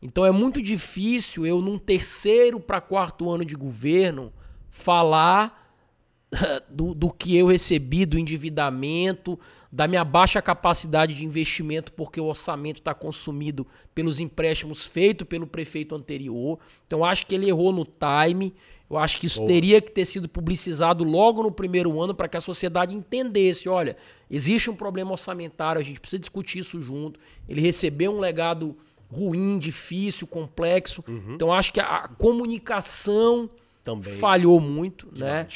[0.01, 4.31] Então é muito difícil eu, num terceiro para quarto ano de governo,
[4.69, 5.73] falar
[6.69, 9.39] do, do que eu recebi, do endividamento,
[9.71, 15.45] da minha baixa capacidade de investimento, porque o orçamento está consumido pelos empréstimos feitos pelo
[15.45, 16.59] prefeito anterior.
[16.85, 18.53] Então, acho que ele errou no time.
[18.89, 22.37] Eu acho que isso teria que ter sido publicizado logo no primeiro ano para que
[22.37, 23.97] a sociedade entendesse: olha,
[24.31, 27.19] existe um problema orçamentário, a gente precisa discutir isso junto.
[27.49, 28.77] Ele recebeu um legado
[29.11, 31.03] ruim, difícil, complexo.
[31.33, 33.49] Então, eu acho que a comunicação
[33.83, 34.13] Também.
[34.13, 35.47] falhou muito, né?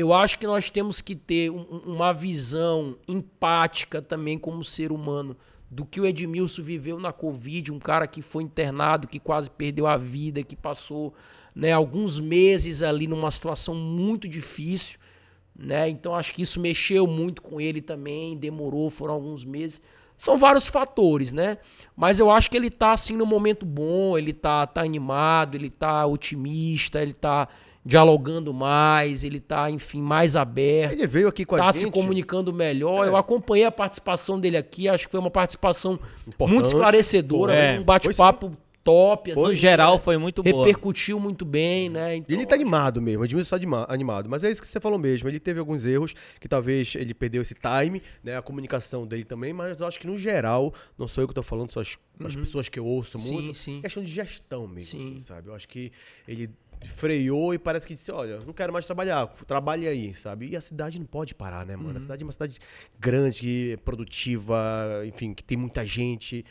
[0.00, 5.36] Eu acho que nós temos que ter um- uma visão empática também como ser humano
[5.70, 9.86] do que o Edmilson viveu na Covid, um cara que foi internado, que quase perdeu
[9.86, 11.14] a vida, que passou
[11.54, 14.98] né, alguns meses ali numa situação muito difícil,
[15.54, 15.88] né?
[15.88, 19.82] Então acho que isso mexeu muito com ele também, demorou, foram alguns meses.
[20.16, 21.58] São vários fatores, né?
[21.94, 25.70] Mas eu acho que ele tá assim no momento bom, ele tá, tá animado, ele
[25.70, 27.48] tá otimista, ele tá
[27.84, 31.80] dialogando mais, ele tá, enfim, mais aberto Ele veio aqui com a tá gente.
[31.86, 33.06] se comunicando melhor.
[33.06, 33.08] É.
[33.08, 36.52] Eu acompanhei a participação dele aqui, acho que foi uma participação Importante.
[36.54, 37.80] muito esclarecedora, É.
[37.80, 40.64] um bate-papo top, assim, No geral, foi muito boa.
[40.66, 42.16] repercutiu muito bem, né?
[42.16, 44.28] Então, E ele tá animado mesmo, o Edmilson tá anima- animado.
[44.28, 45.28] Mas é isso que você falou mesmo.
[45.28, 48.36] Ele teve alguns erros, que talvez ele perdeu esse time, né?
[48.38, 51.42] A comunicação dele também, mas eu acho que no geral, não sou eu que tô
[51.42, 53.58] falando, são as, as pessoas que eu ouço Sim, muito.
[53.58, 53.80] sim.
[53.82, 55.08] Questão de gestão mesmo, Sim.
[55.10, 55.48] assim, sabe?
[55.48, 55.92] Eu acho que
[56.26, 56.48] ele
[56.86, 60.48] freou e parece que disse, olha, não quero mais trabalhar, trabalhe aí, sabe?
[60.48, 61.96] E a cidade não pode parar, né, mano?
[61.96, 62.58] A cidade é uma cidade
[62.98, 66.44] grande, é produtiva, enfim, que tem muita gente.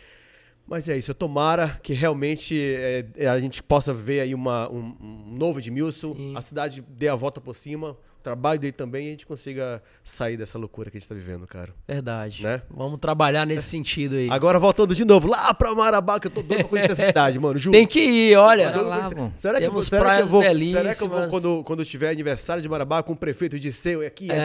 [0.67, 5.35] Mas é isso, tomara que realmente é, a gente possa ver aí uma, um, um
[5.35, 6.37] novo Edmilson, Sim.
[6.37, 10.37] a cidade dê a volta por cima, trabalho dele também, e a gente consiga sair
[10.37, 11.69] dessa loucura que a gente tá vivendo, cara.
[11.87, 12.43] Verdade.
[12.43, 12.61] Né?
[12.69, 14.29] Vamos trabalhar nesse sentido aí.
[14.29, 17.39] Agora voltando de novo lá pra Marabá, que eu tô doido pra conhecer essa cidade,
[17.39, 17.57] mano.
[17.57, 17.71] Juro.
[17.75, 18.69] Tem que ir, olha.
[18.81, 19.09] Lá.
[19.37, 21.29] Será que, Temos será que eu praias vou, Será que eu vou, belíssimas.
[21.29, 24.35] quando, quando tiver aniversário de Marabá, com o prefeito de seu aqui, É,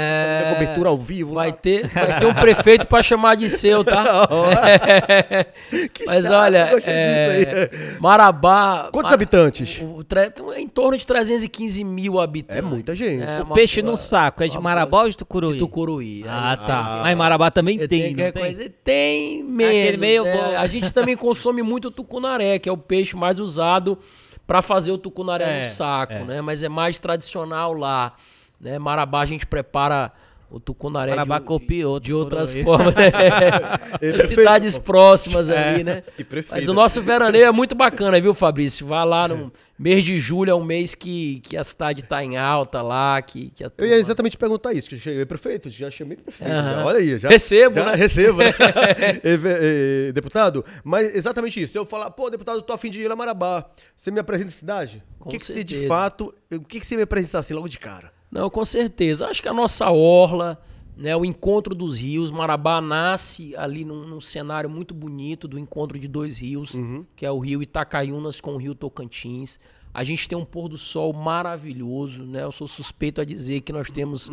[0.51, 1.35] é, cobertura ao vivo?
[1.35, 1.57] Vai lá?
[1.57, 4.05] ter, vai ter um prefeito pra chamar de seu, tá?
[5.93, 7.70] Que Mas chato, olha, é.
[8.01, 8.89] Marabá.
[8.93, 9.81] Quantos Mar- habitantes?
[9.81, 12.59] o- o tre- em torno de 315 mil habitantes.
[12.59, 13.22] É muita gente.
[13.22, 15.55] É O peixe no saco é de Marabá ou de Tucuruí?
[15.55, 16.25] De Tucuruí.
[16.27, 16.99] Ah, Aí- tá.
[17.03, 18.25] Mas em Marabá também tem, que não tem?
[18.27, 18.75] reconhecer.
[18.85, 19.75] Tem menos.
[19.75, 20.33] Aquele meio né?
[20.37, 20.57] bom.
[20.59, 23.99] A gente também consome muito tucunaré, que é o peixe mais usado
[24.47, 26.25] para fazer o tucunaré É, no saco, é.
[26.25, 26.41] né?
[26.41, 28.12] Mas é mais tradicional lá.
[28.61, 28.79] Né?
[28.79, 30.12] Marabá a gente prepara
[30.55, 32.95] o tucunaré Marabá de, copiou de outras formas.
[34.01, 34.27] né?
[34.29, 35.85] Cidades próximas ali, É.
[35.85, 36.03] né?
[36.19, 36.55] E prefeito.
[36.55, 38.87] Mas o nosso veraneio é muito bacana, viu, Fabrício?
[38.87, 42.37] Vai lá no mês de julho, é um mês que, que a cidade tá em
[42.37, 45.69] alta lá, que, que a Eu turma- ia exatamente perguntar isso, que eu cheguei prefeito,
[45.69, 46.53] já chamei prefeito.
[46.53, 46.75] Aham.
[46.77, 46.85] já.
[46.85, 47.29] Olha aí, já.
[47.29, 47.95] Recebo, já né?
[47.97, 48.53] Recebo, né?
[49.25, 51.73] E, e, deputado, mas exatamente isso.
[51.73, 53.65] Se eu falar, pô, deputado, eu tô afim de ir a Marabá,
[53.97, 55.03] você me apresenta a cidade?
[55.19, 57.69] Com o que, que você, de fato, o que, que você me apresenta assim logo
[57.69, 58.13] de cara?
[58.35, 59.28] Não, com certeza.
[59.28, 60.61] Acho que a nossa orla,
[60.97, 65.97] né, o encontro dos rios, Marabá nasce ali num, num cenário muito bonito do encontro
[65.99, 67.07] de dois rios, Uhum.
[67.14, 69.61] que é o rio Itacaiunas com o rio Tocantins.
[69.97, 72.42] A gente tem um pôr do sol maravilhoso, né?
[72.42, 74.28] Eu sou suspeito a dizer que nós temos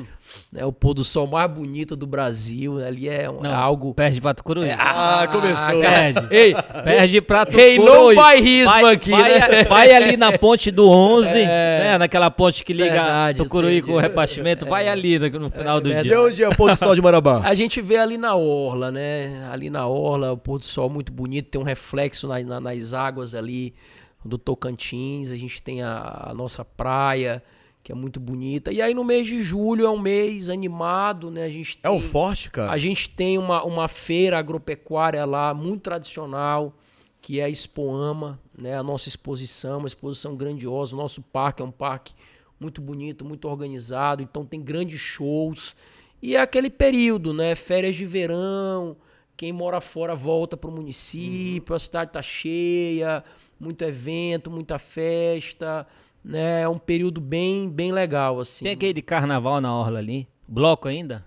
[0.52, 2.84] né, o pôr do sol mais bonito do Brasil.
[2.84, 3.94] Ali é, um- é Não, algo.
[3.94, 4.72] Perde pra Tucuruí.
[4.72, 5.80] Ah, começou.
[5.80, 6.28] Perde.
[6.36, 7.68] Ei, Perde pra Tucuruí.
[7.68, 9.64] Reinou o bairrismo vai, aqui, vai, né?
[9.66, 11.98] vai ali na ponte do 11, né?
[12.00, 14.66] Naquela ponte que liga Verdade, Tucuruí com o repartimento.
[14.66, 15.92] Vai ali no, no final do.
[15.92, 16.20] E dia.
[16.22, 17.42] onde é o pôr do sol de Marabá?
[17.44, 19.48] A gente vê ali na orla, né?
[19.52, 22.94] Ali na orla, o pôr do sol muito bonito, tem um reflexo na- na- nas
[22.96, 23.76] águas ali
[24.24, 25.32] do Tocantins.
[25.32, 27.44] A gente tem a, a nossa praia,
[27.84, 28.72] que é muito bonita.
[28.72, 31.44] E aí no mês de julho é um mês animado, né?
[31.44, 32.72] A gente É tem, o forte, cara?
[32.72, 36.74] a gente tem uma, uma feira agropecuária lá muito tradicional,
[37.22, 38.78] que é a Expoama, né?
[38.78, 40.96] A nossa exposição, uma exposição grandiosa.
[40.96, 42.14] O nosso parque é um parque
[42.60, 45.76] muito bonito, muito organizado, então tem grandes shows.
[46.22, 47.56] E é aquele período, né?
[47.56, 48.96] Férias de verão,
[49.36, 53.24] quem mora fora volta para o município, a cidade tá cheia,
[53.62, 55.88] muito evento, muita festa,
[56.24, 56.62] né?
[56.62, 58.66] É um período bem, bem legal, assim.
[58.66, 60.28] Tem aquele carnaval na orla ali.
[60.48, 61.24] Bloco ainda?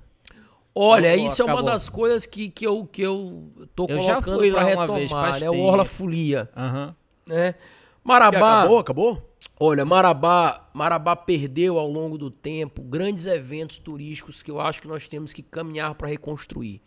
[0.74, 4.39] Olha, isso é uma das coisas que, que, eu, que eu tô Eu já colocando
[4.39, 5.49] fui para lá uma vez, retomar, né?
[5.51, 5.61] O.
[5.61, 6.97] Orla Folia, Aham.
[7.24, 7.55] né?
[8.03, 9.35] Marabá, acabou, acabou?
[9.59, 14.89] olha, Marabá, Marabá perdeu ao longo do tempo grandes eventos turísticos que eu acho que
[14.89, 16.82] nós temos que caminhar para reconstruir.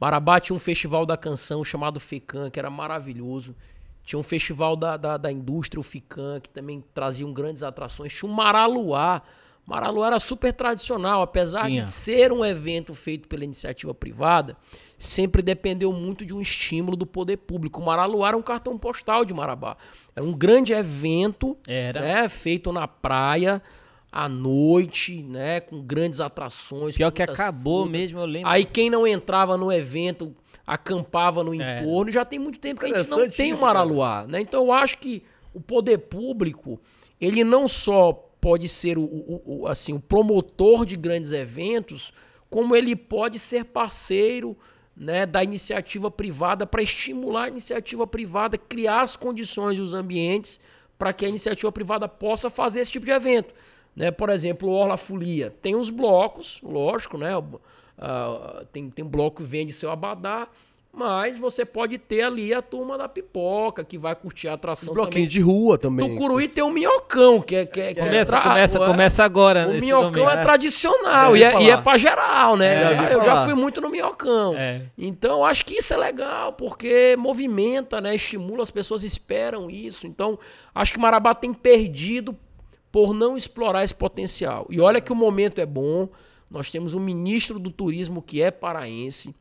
[0.00, 3.54] Marabá tinha um festival da canção chamado FECAM, que era maravilhoso.
[4.08, 8.10] Tinha um festival da, da, da indústria, o FICAM, que também traziam grandes atrações.
[8.10, 9.20] Tinha um Maraluá.
[9.66, 11.82] Maraluá era super tradicional, apesar Tinha.
[11.82, 14.56] de ser um evento feito pela iniciativa privada,
[14.96, 17.82] sempre dependeu muito de um estímulo do poder público.
[17.82, 19.76] O Maraluá era um cartão postal de Marabá.
[20.16, 22.00] Era um grande evento Era.
[22.00, 23.60] né, feito na praia,
[24.10, 26.96] à noite, né, com grandes atrações.
[26.96, 28.00] Pior que acabou frutas.
[28.00, 28.48] mesmo, eu lembro.
[28.48, 30.34] Aí quem não entrava no evento
[30.72, 31.80] acampava no É.
[31.80, 32.12] entorno.
[32.12, 33.58] Já tem muito tempo que a gente não tem o.
[33.60, 34.40] Maraluá, né?
[34.40, 35.22] Então eu acho que
[35.54, 36.78] o poder público,
[37.20, 42.12] ele não só pode ser o, o- o- assim, o promotor de grandes eventos,
[42.50, 44.56] como ele pode ser parceiro
[44.96, 50.60] né, da iniciativa privada para estimular a iniciativa privada, criar as condições e os ambientes
[50.98, 53.54] para que a iniciativa privada possa fazer esse tipo de evento.
[53.94, 54.10] Né?
[54.10, 57.30] Por exemplo, o Orla Folia tem os blocos, lógico, né?
[57.98, 60.46] Ah, tem, tem bloco que vende seu abadá,
[60.92, 65.12] mas você pode ter ali a turma da pipoca, que vai curtir a atração Bloquinho
[65.14, 65.28] também.
[65.28, 66.08] de rua também.
[66.08, 67.66] Tucuruí tem o minhocão, que é...
[67.66, 69.68] Que é que é Começa, tra- começa, o- começa agora.
[69.68, 70.30] O minhocão domingo.
[70.30, 71.82] é tradicional e é, e é falar.
[71.82, 72.74] pra geral, né?
[72.74, 74.56] É, já ouvi eu já fui muito no minhocão.
[74.56, 74.82] É.
[74.96, 78.14] Então, acho que isso é legal, porque movimenta, né?
[78.14, 80.06] Estimula, as pessoas esperam isso.
[80.06, 80.38] Então,
[80.74, 82.34] acho que Marabá tem perdido
[82.90, 84.66] por não explorar esse potencial.
[84.70, 86.08] E olha que o momento é bom.
[86.50, 89.34] Nós temos um ministro do turismo que é paraense,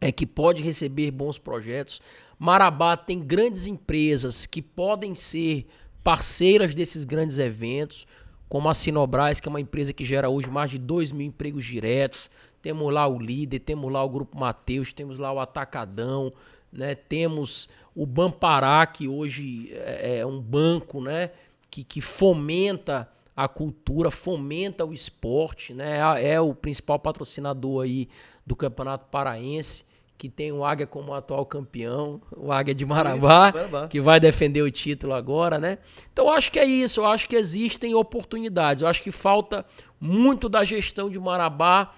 [0.00, 2.00] é que pode receber bons projetos.
[2.38, 5.66] Marabá tem grandes empresas que podem ser
[6.02, 8.06] parceiras desses grandes eventos,
[8.48, 11.64] como a Sinobras, que é uma empresa que gera hoje mais de 2 mil empregos
[11.64, 12.30] diretos.
[12.62, 16.32] Temos lá o Líder, temos lá o Grupo Mateus, temos lá o Atacadão,
[16.72, 16.94] né?
[16.94, 21.30] temos o Bampará, que hoje é é um banco né?
[21.70, 23.08] que, que fomenta
[23.44, 25.98] a cultura, fomenta o esporte, né?
[26.20, 28.08] É- É o principal patrocinador aí
[28.44, 29.84] do Campeonato Paraense,
[30.16, 33.86] que tem o Águia como atual campeão, o Águia de Marabá, Marabá.
[33.86, 35.78] que vai defender o título agora, né?
[36.12, 39.64] Então eu acho que é isso, eu acho que existem oportunidades, eu acho que falta
[40.00, 41.94] muito da gestão de Marabá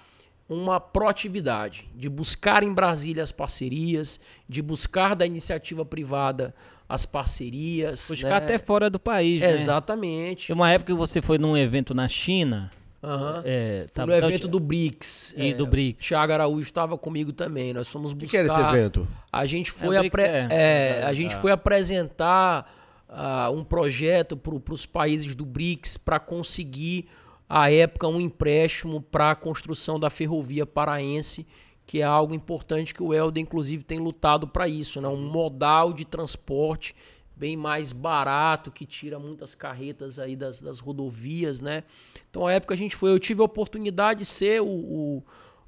[0.47, 6.53] uma proatividade, de buscar em Brasília as parcerias, de buscar da iniciativa privada
[6.93, 8.05] as parcerias.
[8.09, 8.35] Buscar né?
[8.35, 9.53] até fora do país, né?
[9.53, 10.47] Exatamente.
[10.47, 12.69] Tem uma época que você foi num evento na China.
[13.03, 13.41] Aham.
[13.45, 15.33] É, tá- no evento do BRICS.
[15.37, 16.05] E do BRICS.
[16.07, 17.73] Thiago Araújo estava comigo também.
[17.73, 18.25] Nós fomos O buscar.
[18.25, 19.07] que, que era esse evento?
[19.31, 20.47] A gente foi, o BRICS apre- é.
[20.99, 22.71] é, a gente foi apresentar
[23.09, 27.07] ah, um projeto para os países do BRICS para conseguir,
[27.49, 31.47] à época, um empréstimo para a construção da ferrovia paraense,
[31.91, 35.09] que é algo importante que o Helder, inclusive, tem lutado para isso, né?
[35.09, 36.95] um modal de transporte
[37.35, 41.83] bem mais barato, que tira muitas carretas aí das, das rodovias, né?
[42.29, 45.23] Então, à época a gente foi, eu tive a oportunidade de ser o, o-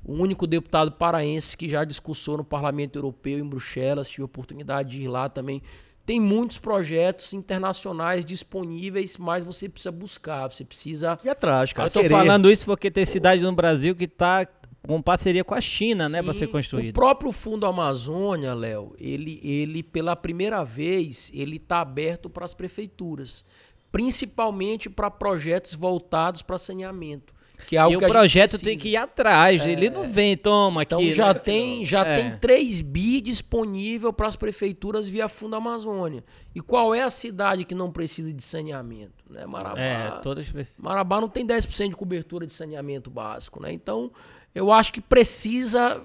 [0.05, 4.91] o único deputado paraense que já discursou no Parlamento Europeu em Bruxelas, tive a oportunidade
[4.91, 5.61] de ir lá também.
[6.05, 11.89] Tem muitos projetos internacionais disponíveis, mas você precisa buscar, você precisa E atrás, cara.
[11.89, 12.13] Eu tô querer.
[12.13, 14.47] falando isso porque tem cidade no Brasil que tá
[14.85, 16.93] com parceria com a China, né, para Sim, ser O construída.
[16.93, 23.45] próprio Fundo Amazônia, Léo, ele, ele pela primeira vez, ele está aberto para as prefeituras,
[23.91, 27.31] principalmente para projetos voltados para saneamento,
[27.67, 30.09] que é algo E o que a gente projeto tem que ir atrás, ele não
[30.09, 31.13] vem, toma Então aqui.
[31.13, 31.39] já né?
[31.39, 32.15] tem já É.
[32.15, 36.23] tem 3 bi disponível para as prefeituras via Fundo Amazônia.
[36.53, 39.23] E qual é a cidade que não precisa de saneamento?
[39.29, 39.45] Né?
[39.45, 39.79] Marabá.
[39.79, 40.83] É, todas precisam.
[40.83, 43.71] Marabá não tem 10% de cobertura de saneamento básico, né?
[43.71, 44.11] Então,
[44.53, 46.01] eu acho que precisa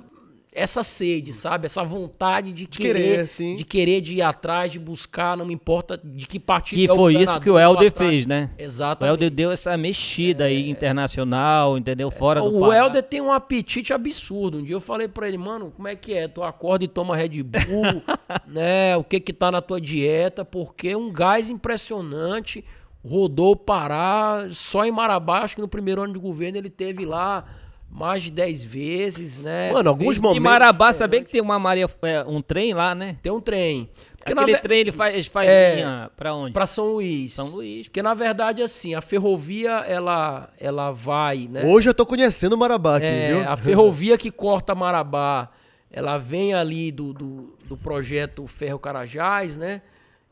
[0.53, 1.67] essa sede, sabe?
[1.67, 3.57] Essa vontade de, querer, querer, sim.
[3.57, 6.93] de querer de ir atrás, de buscar, não me importa de que partido Que é
[6.93, 8.51] o foi isso que o Helder fez, né?
[8.59, 9.13] O Exatamente.
[9.13, 12.11] Helder deu essa mexida aí internacional, entendeu?
[12.11, 12.73] Fora do O.
[12.73, 14.59] Helder tem um apetite absurdo.
[14.59, 16.27] Um dia eu falei pra ele, mano, como é que é?
[16.27, 18.03] Tu acorda e toma Red Bull,
[18.47, 18.97] né?
[18.97, 20.45] O que que tá na tua dieta?
[20.45, 22.65] Porque um gás impressionante
[23.05, 27.07] rodou o Pará, só em Marabá, acho que no primeiro ano de governo ele teve
[27.07, 27.45] lá
[27.91, 29.73] mais de 10 vezes, né?
[29.73, 32.95] Mano, alguns Fez- E momentos- Marabá, sabia que tem uma Maria, é, um trem lá,
[32.95, 33.17] né?
[33.23, 33.89] Tem um trem.
[34.19, 35.75] Porque na Aquele ve- trem ele faz, ele faz É.
[35.77, 36.53] linha pra onde?
[36.53, 37.33] Pra São Luís.
[37.35, 37.89] São Luís.
[37.89, 41.65] Porque na verdade, assim, a ferrovia, ela, ela vai, né?
[41.65, 43.49] Hoje eu tô conhecendo o Marabá aqui, É, viu?
[43.51, 45.49] a ferrovia que corta Marabá,
[45.91, 49.81] ela vem ali do, do, do projeto Ferro Carajás, né?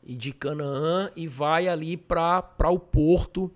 [0.05, 3.51] E de Canaã, e vai ali para o porto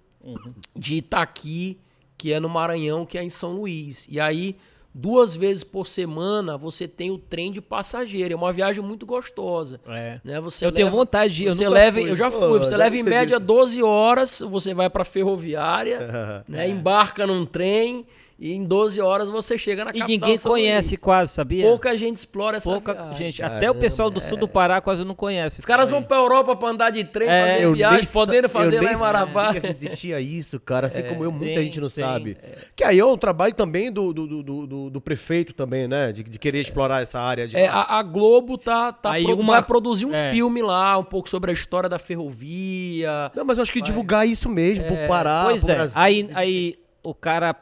[0.76, 1.78] de Itaqui,
[2.22, 4.08] que é no Maranhão, que é em São Luís.
[4.08, 4.56] E aí,
[4.94, 8.32] duas vezes por semana, você tem o trem de passageiro.
[8.32, 9.82] É uma viagem muito gostosa.
[9.88, 10.20] É.
[10.24, 10.40] Né?
[10.40, 12.12] Você Eu tenho leva- vontade de ir, eu você nunca leva, fui.
[12.12, 12.60] Eu já Pô, fui.
[12.60, 13.48] Você leva em média disso.
[13.48, 16.70] 12 horas, você vai pra ferroviária, né?
[16.70, 18.06] Embarca num trem
[18.44, 20.08] e em 12 horas você chega na E capital.
[20.10, 21.64] ninguém São conhece quase, sabia?
[21.64, 23.18] Pouca gente explora essa Pouca viagem.
[23.18, 23.44] gente.
[23.44, 25.60] Até o pessoal do sul do Pará quase não conhece.
[25.60, 28.84] Os caras vão pra Europa pra andar de trem, É, fazer viagem, podendo fazer eu
[28.84, 29.54] lá em Marabá.
[29.54, 30.88] que existia isso, cara.
[30.88, 32.36] Assim como eu, muita tem, gente não tem, sabe.
[32.76, 36.12] Que aí é um trabalho também do, do, do, do- do- prefeito também, né?
[36.12, 37.56] De, de querer explorar essa área de.
[37.56, 40.32] É, a, a Globo tá, tá Aí pro- uma- vai produzir um é.
[40.32, 43.32] filme lá, um pouco sobre a história da ferrovia.
[43.36, 45.76] Não, mas eu acho que divulgar isso mesmo, pro Pará, Pois pro é.
[45.76, 46.02] Brasil.
[46.02, 47.56] Aí, aí o cara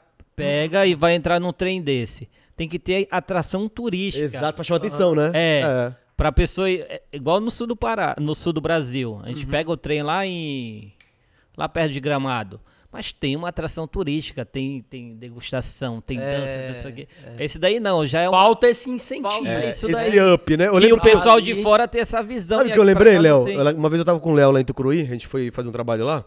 [0.43, 2.29] pega e vai entrar num trem desse.
[2.55, 4.25] Tem que ter atração turística.
[4.25, 5.31] Exato, pra chamar atenção, né?
[5.33, 5.93] É.
[6.17, 6.69] Pra pessoa.
[6.69, 9.19] é igual no sul do Pará, no sul do Brasil.
[9.23, 9.51] A gente Uhum.
[9.51, 10.91] pega o trem lá em.
[11.55, 12.59] lá perto de Gramado.
[12.91, 17.07] Mas tem uma atração turística, tem, tem degustação, tem dança, não sei o quê.
[17.39, 18.31] Esse daí não, já é um.
[18.31, 19.29] Falta esse incentivo.
[19.29, 20.33] Falta É, isso esse daí.
[20.33, 20.67] up, né?
[20.67, 22.57] Eu E lembro o pessoal de fora tem essa visão.
[22.57, 23.45] Sabe o que eu lembrei, Léo?
[23.75, 25.71] Uma vez eu tava com o Léo lá em Tucuruí, a gente foi fazer um
[25.71, 26.25] trabalho lá.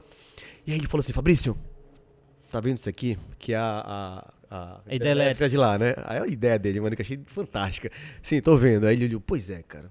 [0.65, 1.59] E aí ele falou assim, Fabrício,
[2.53, 3.19] tá vendo isso aqui?
[3.39, 3.83] Que é a...
[4.51, 5.49] a, a A hidrelétrica.
[5.49, 5.95] de lá, né?
[6.05, 7.91] Aí a ideia dele, mano, que eu achei fantástica.
[8.23, 8.87] Sim, tô vendo.
[8.87, 9.91] Aí ele olhou, pois é, cara.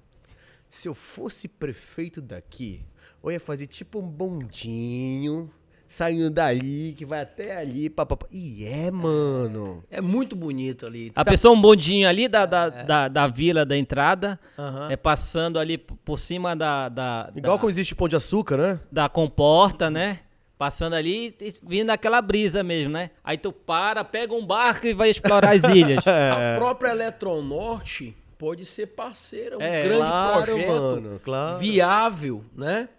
[0.69, 2.81] Se eu fosse prefeito daqui,
[3.23, 5.49] eu ia fazer tipo um bondinho,
[5.89, 8.25] saindo dali, que vai até ali, papapá.
[8.31, 9.83] E é, mano.
[9.91, 11.11] É muito bonito ali.
[11.13, 14.89] A pessoa, um bondinho ali da, da, da, da vila da entrada, Aham.
[14.89, 18.79] é passando ali por cima da, da, Igual da, como existe Pão de Açúcar, né?
[18.89, 20.19] da comporta, né?
[20.61, 23.09] Passando ali e vindo aquela brisa mesmo, né?
[23.23, 26.05] Aí tu para, pega um barco e vai explorar as ilhas.
[26.05, 26.53] É.
[26.53, 31.57] A própria Eletronorte pode ser parceira, um É, grande claro, projeto mano, claro.
[31.57, 32.89] viável, né?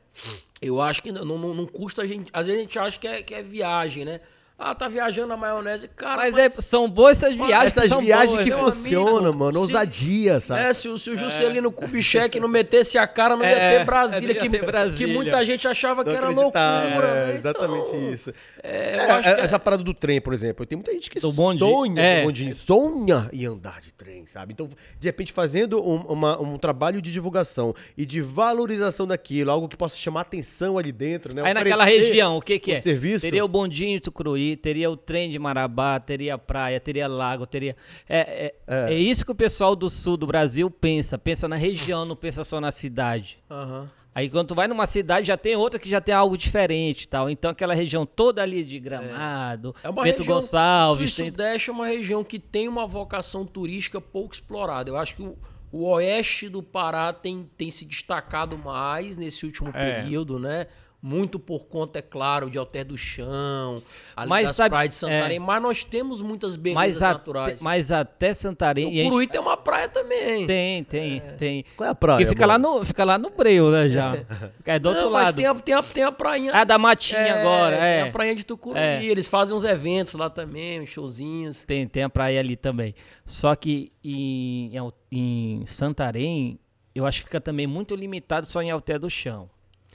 [0.61, 2.31] Eu acho que não, não, não custa a gente.
[2.33, 4.21] Às vezes a gente acha que é, que é viagem, né?
[4.65, 5.89] Ah, tá viajando na maionese.
[5.89, 7.77] Cara, Mas, é, são boas essas Mas viagens.
[7.77, 8.57] Essas são viagens boas, que né?
[8.57, 9.53] funcionam, mano.
[9.55, 10.61] se- Ousadia, sabe?
[10.63, 13.85] É, se, o- se o Juscelino Kubitschek não metesse a cara, não ia É, ter
[13.85, 14.35] Brasília.
[14.35, 14.97] que, ter Brasília.
[15.07, 17.07] que muita gente achava que Não era acreditava, loucura.
[17.09, 17.35] é, né?
[17.37, 18.33] exatamente Então, isso.
[18.63, 20.65] é, eu É, acho que é- essa parada do trem, por exemplo.
[20.65, 22.23] Tem muita gente que Do bonde, sonha é.
[22.23, 24.53] bondinho, sonha em andar de trem, sabe?
[24.53, 29.69] Então, de repente, fazendo um, uma- um trabalho de divulgação e de valorização daquilo, algo
[29.69, 31.43] que possa chamar atenção ali dentro, né?
[31.45, 32.81] Aí naquela região, o que que é?
[32.81, 33.23] serviço.
[33.23, 37.77] Teria o bondinho de Tucuruí, teria o trem de Marabá, teria praia, teria lago, teria...
[38.09, 38.95] É, é, é.
[38.95, 41.19] isso que o pessoal do sul do Brasil pensa.
[41.19, 43.39] Pensa na região, não pensa só na cidade.
[43.51, 43.91] Aham.
[44.15, 47.09] Aí quando tu vai numa cidade, já tem outra que já tem algo diferente e
[47.09, 47.31] tal.
[47.31, 51.15] Então aquela região toda ali de Gramado, É uma Bento região, Gonçalves...
[51.15, 54.91] Sul e tem- Sudeste é uma região que tem uma vocação turística pouco explorada.
[54.91, 55.35] Eu acho que o,
[55.73, 60.03] o oeste do Pará tem, tem se destacado mais nesse último É.
[60.03, 60.67] período, né?
[61.05, 63.83] Muito por conta, é claro, de Alter do Chão,
[64.17, 65.37] ali Mas das sabe- praias de Santarém.
[65.37, 65.41] é.
[65.41, 67.61] Mas nós temos muitas belezas Mas, até, naturais.
[67.61, 68.85] mas até Santarém...
[68.85, 70.47] o a gente- Curuí tem uma praia também.
[70.47, 71.65] Tem, tem, tem.
[71.77, 72.19] Qual é a praia?
[72.19, 74.13] Porque fica lá, no, fica lá no Breu, né, já.
[74.65, 75.35] É do outro Não, mas lado.
[75.35, 76.53] tem a, tem, a, tem a prainha.
[76.55, 78.03] Ah, da Matinha É, agora, Tem é.
[78.03, 78.79] a prainha de Tucuruí.
[78.81, 79.05] É.
[79.05, 81.65] Eles fazem uns eventos lá também, uns showzinhos.
[81.65, 82.95] Tem, tem a praia ali também.
[83.27, 84.71] Só que em,
[85.11, 86.61] em Santarém,
[86.95, 89.51] eu acho que fica também muito limitado só em Alter do Chão.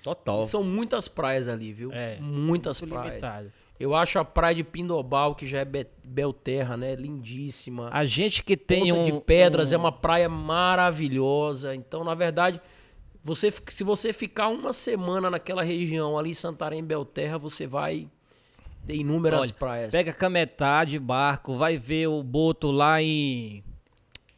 [0.07, 0.41] Total.
[0.43, 1.91] São muitas praias ali, viu?
[1.91, 3.09] É, muitas Muito praias.
[3.15, 3.51] limitado.
[3.77, 6.95] Eu acho a praia de Pindobal, que já é Be- Belterra, né?
[6.95, 7.89] Lindíssima.
[7.91, 9.03] A gente que tem Ponta um...
[9.03, 11.75] de Pedras um- é uma praia maravilhosa.
[11.75, 12.61] Então, na verdade,
[13.23, 18.07] você, se você ficar uma semana naquela região ali, Santarém, Belterra, você vai
[18.85, 19.91] ter inúmeras Olha, praias.
[19.91, 23.61] Pega Cametá de barco, vai ver o Boto lá em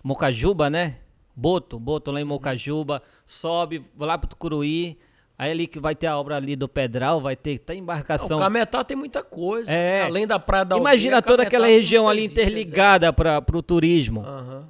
[0.03, 0.97] Mocajuba, né?
[1.36, 4.97] Boto, Boto lá em Mocajuba, sobe lá pro Tucuruí,
[5.40, 8.38] aí ali que vai ter a obra ali do Pedral, vai ter tá embarcação.
[8.38, 9.74] Cametá tem muita coisa.
[9.74, 10.02] É.
[10.02, 10.04] né?
[10.04, 13.64] Além da praia da Imagina Aldeia, toda Cametá aquela região ali ilhas, interligada para pro
[13.64, 14.26] turismo.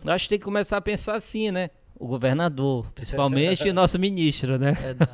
[0.06, 0.10] é.
[0.10, 1.72] Eu acho que tem que começar a pensar assim, né?
[2.00, 4.72] O governador, principalmente, e o nosso ministro, né?
[4.72, 5.10] Verdade.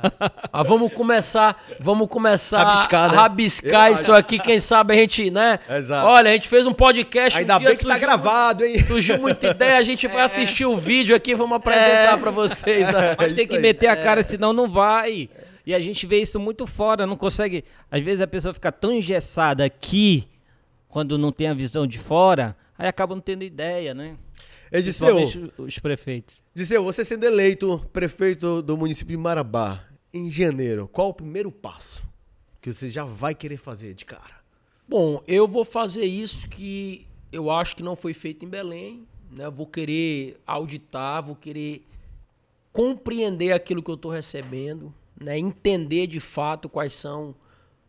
[0.52, 3.16] Ah, vamos começar, vamos começar Rabiscar, né?
[3.16, 5.58] a rabiscar Eu isso aqui, quem sabe a gente, né?
[5.68, 6.06] Exato.
[6.06, 8.84] Olha, a gente fez um podcast, Ainda um dia bem que tá surgiu gravado, hein?
[8.84, 12.92] Surgiu muita ideia, a gente vai assistir o vídeo aqui, vamos apresentar pra vocês.
[12.92, 13.16] né?
[13.18, 15.28] Mas tem que meter a cara, senão não vai.
[15.66, 17.64] E a gente vê isso muito fora, não consegue.
[17.90, 20.28] Às vezes a pessoa fica tão engessada aqui,
[20.88, 24.16] quando não tem a visão de fora, aí acaba não tendo ideia, né?
[24.70, 26.36] Ediceu, Principalmente os prefeitos.
[26.54, 32.02] Ediceu, você sendo eleito prefeito do município de Marabá em janeiro, qual o primeiro passo
[32.60, 34.36] que você já vai querer fazer de cara?
[34.88, 39.50] Bom, eu vou fazer isso que eu acho que não foi feito em Belém, né?
[39.50, 41.84] Vou querer auditar, vou querer
[42.72, 45.38] compreender aquilo que eu estou recebendo, né?
[45.38, 47.34] Entender de fato quais são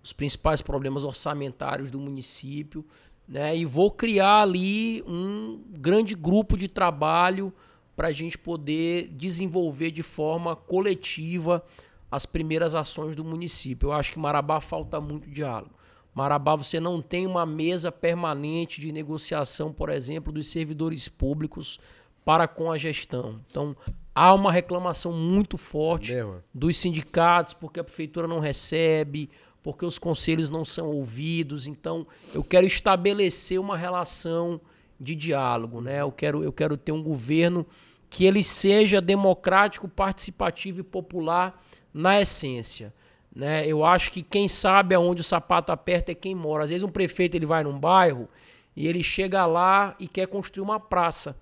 [0.03, 2.85] os principais problemas orçamentários do município,
[3.27, 3.57] né?
[3.57, 7.53] E vou criar ali um grande grupo de trabalho
[7.95, 11.63] para a gente poder desenvolver de forma coletiva
[12.09, 13.87] as primeiras ações do município.
[13.87, 15.71] Eu acho que Marabá falta muito diálogo.
[16.13, 21.79] Marabá, você não tem uma mesa permanente de negociação, por exemplo, dos servidores públicos
[22.25, 23.39] para com a gestão.
[23.49, 23.75] Então,
[24.17, 26.15] há uma reclamação muito forte
[26.51, 29.29] dos sindicatos, porque a prefeitura não recebe,
[29.61, 31.67] porque os conselhos não são ouvidos.
[31.67, 34.59] Então, eu quero estabelecer uma relação
[34.99, 36.01] de diálogo, né?
[36.01, 37.63] Eu quero, eu quero ter um governo
[38.09, 41.63] que ele seja democrático, participativo e popular
[41.93, 42.91] na essência.
[43.35, 43.67] Né?
[43.67, 46.63] Eu acho que quem sabe aonde o sapato aperta é quem mora.
[46.63, 48.27] Às vezes um prefeito ele vai num bairro
[48.75, 51.35] e ele chega lá e quer construir uma praça.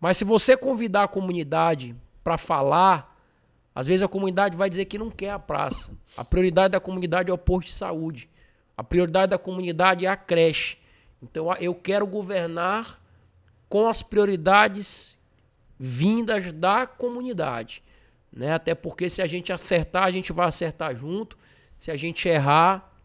[0.00, 3.16] Mas se você convidar a comunidade para falar,
[3.74, 5.92] às vezes a comunidade vai dizer que não quer a praça.
[6.16, 8.28] A prioridade da comunidade é o posto de saúde.
[8.76, 10.78] A prioridade da comunidade é a creche.
[11.22, 13.00] Então eu quero governar
[13.68, 15.18] com as prioridades
[15.78, 17.82] vindas da comunidade.
[18.32, 18.52] Né?
[18.52, 21.38] Até porque se a gente acertar, a gente vai acertar junto.
[21.78, 22.95] Se a gente errar,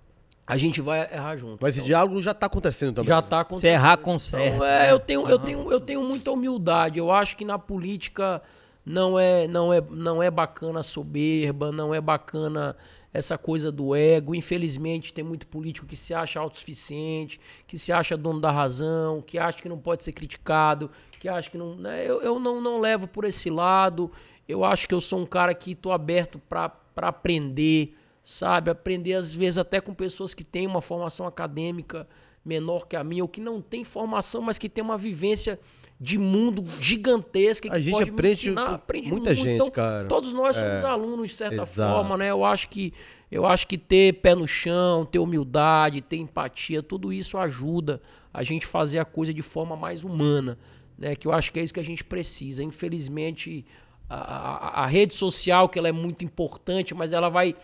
[0.51, 1.59] a gente vai errar junto.
[1.61, 3.07] Mas esse diálogo já tá acontecendo também.
[3.07, 3.71] Já está Se acontecendo.
[3.71, 4.55] errar, conserta.
[4.55, 6.99] Então, é, eu tenho, eu tenho, eu tenho muita humildade.
[6.99, 8.41] Eu acho que na política
[8.85, 12.75] não é, não é, não é bacana a soberba, não é bacana
[13.13, 14.35] essa coisa do ego.
[14.35, 19.39] Infelizmente, tem muito político que se acha autossuficiente, que se acha dono da razão, que
[19.39, 21.77] acha que não pode ser criticado, que acha que não.
[21.77, 24.11] né, Eu, eu não, não levo por esse lado.
[24.49, 28.69] Eu acho que eu sou um cara que estou aberto para aprender, sabe?
[28.69, 32.07] Aprender, às vezes, até com pessoas que têm uma formação acadêmica
[32.43, 35.59] menor que a minha, ou que não tem formação, mas que tem uma vivência
[35.99, 39.43] de mundo gigantesca que A gente pode aprende ensinar, aprende muita muito.
[39.43, 40.07] gente, Então, cara.
[40.07, 41.73] Todos nós somos É, alunos de certa exato.
[41.93, 42.31] forma, né?
[42.31, 42.91] Eu acho que
[43.31, 48.01] eu acho que ter pé no chão, ter humildade, ter empatia, tudo isso ajuda
[48.33, 50.57] a gente fazer a coisa de forma mais humana,
[50.97, 51.15] né?
[51.15, 52.63] Que eu acho que é isso que a gente precisa.
[52.63, 53.63] Infelizmente,
[54.09, 57.55] a, a- a rede social, que ela é muito importante, mas ela vai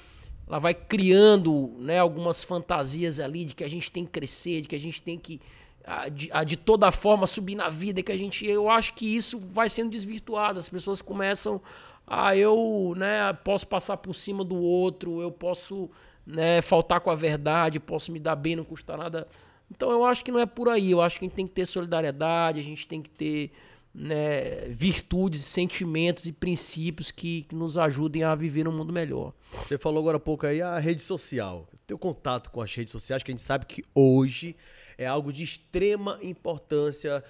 [0.47, 4.67] ela vai criando né, algumas fantasias ali de que a gente tem que crescer, de
[4.67, 5.41] que a gente tem que
[5.87, 8.45] a, de, a, de toda forma subir na vida, que a gente.
[8.45, 10.59] Eu acho que isso vai sendo desvirtuado.
[10.59, 11.61] As pessoas começam.
[12.05, 15.89] Ah, eu né, posso passar por cima do outro, eu posso
[16.25, 19.27] né, faltar com a verdade, posso me dar bem, não custa nada.
[19.69, 20.91] Então eu acho que não é por aí.
[20.91, 23.51] Eu acho que a gente tem que ter solidariedade, a gente tem que ter
[23.97, 29.33] né, virtudes, sentimentos e princípios que, que nos ajudem a viver um mundo melhor.
[29.67, 31.67] Você falou agora há pouco aí a rede social.
[31.87, 34.55] Teu contato com as redes sociais, que a gente sabe que hoje
[34.97, 37.23] é algo de extrema importância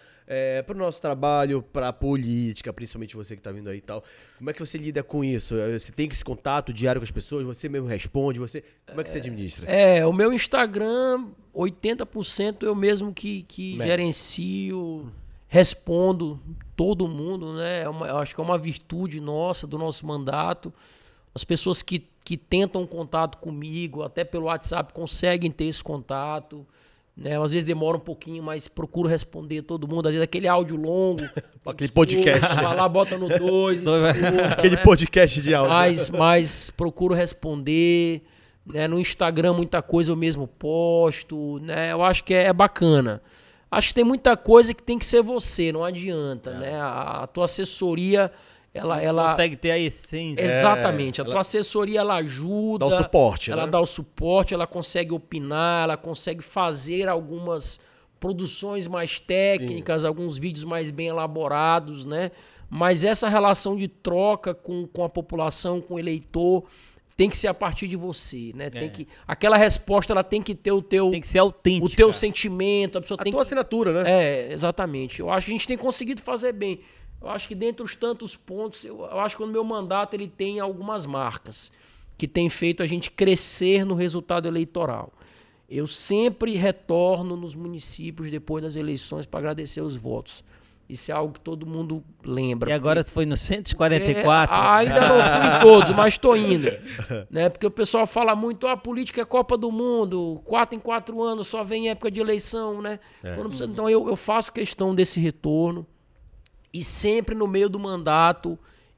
[0.66, 4.04] para o nosso trabalho, para a política, principalmente você que está vindo aí e tal.
[4.38, 5.56] Como é que você lida com isso?
[5.56, 7.46] Eh, Você tem esse contato diário com as pessoas?
[7.46, 8.38] Você mesmo responde?
[8.40, 9.66] Você Como é que você administra?
[9.72, 15.10] É, o meu Instagram, 80% eu mesmo que, que gerencio,
[15.48, 16.40] respondo
[16.76, 17.84] todo mundo, né?
[17.84, 20.74] É uma- eu acho que é uma virtude nossa, do nosso mandato.
[21.34, 26.66] As pessoas que, que tentam contato comigo, até pelo WhatsApp, conseguem ter esse contato.
[27.16, 27.42] Né?
[27.42, 30.08] Às vezes demora um pouquinho, mas procuro responder todo mundo.
[30.08, 31.24] Às vezes aquele áudio longo.
[31.66, 32.56] Aquele podcast.
[32.56, 33.84] Vai lá, bota no 2.
[34.54, 35.74] Aquele podcast de áudio.
[35.74, 38.22] Mas, mas procuro responder.
[38.66, 38.88] Né?
[38.88, 41.60] No Instagram, muita coisa eu mesmo posto.
[41.60, 41.92] Né?
[41.92, 43.22] Eu acho que é, é bacana.
[43.70, 46.52] Acho que tem muita coisa que tem que ser você, não adianta.
[46.52, 46.58] É.
[46.58, 46.80] Né?
[46.80, 48.32] A, a tua assessoria,
[48.74, 49.02] ela.
[49.02, 50.42] ela Consegue ter a essência.
[50.42, 51.20] Exatamente.
[51.20, 52.88] a ela- tua assessoria ela ajuda.
[52.88, 53.72] Dá o suporte, Ela né?
[53.72, 57.80] dá o suporte, ela consegue opinar, ela consegue fazer algumas
[58.20, 62.32] produções mais técnicas, alguns vídeos mais bem elaborados, né?
[62.70, 66.64] Mas essa relação de troca com, com a população, com o eleitor,
[67.18, 68.70] tem que ser a partir de você, né?
[68.70, 68.90] Tem É.
[68.90, 71.88] que, aquela resposta ela tem que ter o teu, Tem que ser autêntico.
[71.88, 74.10] o teu sentimento, a pessoa A tem tua que assinatura, né?
[74.50, 75.20] é, exatamente.
[75.20, 76.80] Eu acho que a gente tem conseguido fazer bem.
[77.20, 80.28] Eu acho que dentre os tantos pontos, eu, eu acho que o meu mandato ele
[80.28, 81.72] tem algumas marcas
[82.16, 85.12] que tem feito a gente crescer no resultado eleitoral.
[85.70, 90.44] Eu sempre retorno nos municípios depois das eleições para agradecer os votos.
[90.90, 92.70] Isso é algo que todo mundo lembra.
[92.70, 94.56] E agora foi no 144.
[94.56, 96.68] É, ainda não fui em todos, mas estou indo.
[97.30, 97.50] Né?
[97.50, 101.22] Porque o pessoal fala muito, ah, a política é Copa do Mundo, quatro em quatro
[101.22, 103.00] anos, só vem em época de eleição, né?
[103.22, 105.86] Quando precisa- Então eu, eu faço questão desse retorno
[106.74, 108.58] e sempre no meio do mandato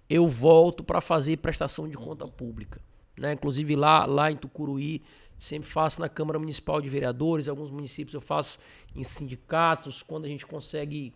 [0.09, 2.79] eu volto para fazer prestação de conta pública.
[3.17, 3.33] Né?
[3.33, 5.01] Inclusive lá, lá em Tucuruí,
[5.37, 8.57] sempre faço na Câmara Municipal de Vereadores, alguns municípios eu faço
[8.95, 11.13] em sindicatos, quando a gente consegue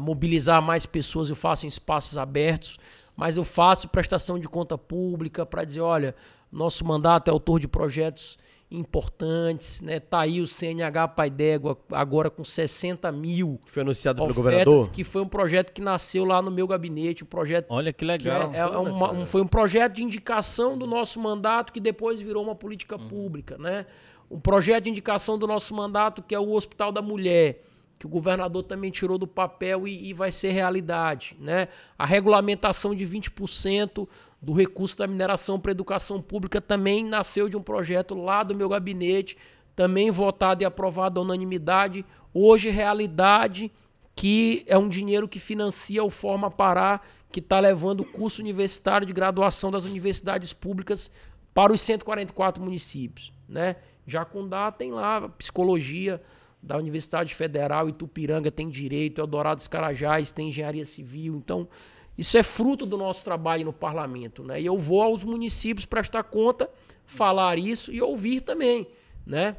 [0.00, 2.78] mobilizar mais pessoas, eu faço em espaços abertos,
[3.16, 6.14] mas eu faço prestação de conta pública para dizer, olha,
[6.50, 8.38] nosso mandato é autor de projetos
[8.70, 9.98] importantes, né?
[10.00, 14.90] Tá aí o CNH Pai d'Égua agora com 60 mil Que foi anunciado pelo governador.
[14.90, 18.04] que foi um projeto que nasceu lá no meu gabinete, um projeto Olha que que
[18.04, 18.52] legal.
[18.52, 22.42] é- é uma- um- foi um projeto de indicação do nosso mandato que depois virou
[22.42, 23.86] uma política pública, né?
[24.30, 27.64] Um projeto de indicação do nosso mandato que é o Hospital da Mulher,
[27.98, 31.68] que o governador também tirou do papel e, e vai ser realidade, né?
[31.98, 34.08] A regulamentação de 20%
[34.40, 38.68] do recurso da mineração para educação pública também nasceu de um projeto lá do meu
[38.68, 39.36] gabinete,
[39.74, 43.70] também votado e aprovado à unanimidade, hoje realidade
[44.14, 47.00] que é um dinheiro que financia o Forma Pará,
[47.30, 51.08] que está levando o curso universitário de graduação das universidades públicas
[51.54, 53.32] para os 144 municípios.
[53.48, 53.76] Né?
[54.04, 56.20] Jacundá tem lá psicologia
[56.62, 61.36] da Universidade Federal, Itupiranga tem direito, Eldorado Carajás tem engenharia civil.
[61.36, 61.68] Então,
[62.16, 64.42] isso é fruto do nosso trabalho no parlamento.
[64.42, 64.60] Né?
[64.60, 66.68] E eu vou aos municípios prestar conta,
[67.06, 68.86] falar isso e ouvir também.
[69.26, 69.56] Né?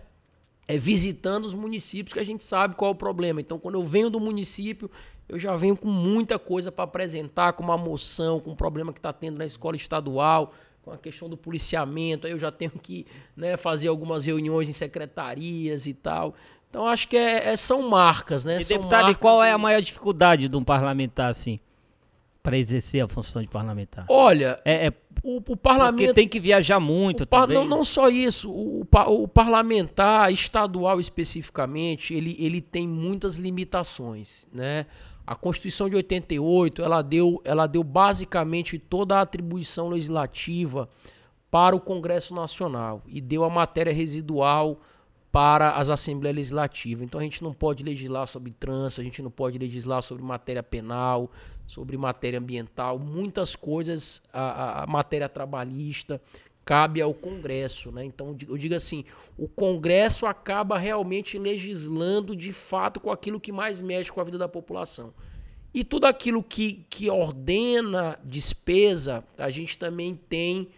[0.70, 3.42] é visitando os municípios que a gente sabe qual é o problema.
[3.42, 4.90] Então, quando eu venho do município,
[5.28, 9.00] eu já venho com muita coisa para apresentar, com uma moção, com um problema que
[9.00, 10.54] está tendo na escola estadual,
[10.84, 12.28] com a questão do policiamento.
[12.28, 16.36] Aí eu já tenho que né, fazer algumas reuniões em secretarias e tal.
[16.70, 18.58] Então, acho que é- é- são marcas, né?
[18.58, 21.60] E são deputado, e marcas qual é e- a maior dificuldade de um parlamentar, assim,
[22.44, 24.06] para exercer a função de parlamentar?
[24.08, 24.94] Olha, É, é
[25.24, 26.14] o, o porque parlamento.
[26.14, 27.58] tem que viajar muito par- também.
[27.58, 34.48] não, não só isso, o, o o parlamentar estadual especificamente, ele, ele tem muitas limitações,
[34.54, 34.86] né?
[35.26, 40.90] A Constituição de 88, ela deu, ela deu basicamente toda a atribuição legislativa
[41.52, 44.80] para o Congresso Nacional e deu a matéria residual
[45.32, 47.04] para as Assembleias Legislativas.
[47.04, 50.64] Então a gente não pode legislar sobre trânsito, a gente não pode legislar sobre matéria
[50.64, 51.32] penal,
[51.68, 56.20] sobre matéria ambiental, muitas coisas, a, a matéria trabalhista,
[56.66, 57.92] cabe ao Congresso.
[57.92, 58.06] Né?
[58.06, 59.06] Então eu digo assim,
[59.38, 64.38] o Congresso acaba realmente legislando de fato com aquilo que mais mexe com a vida
[64.38, 65.14] da população.
[65.72, 70.70] E tudo aquilo que, que ordena despesa, a gente também tem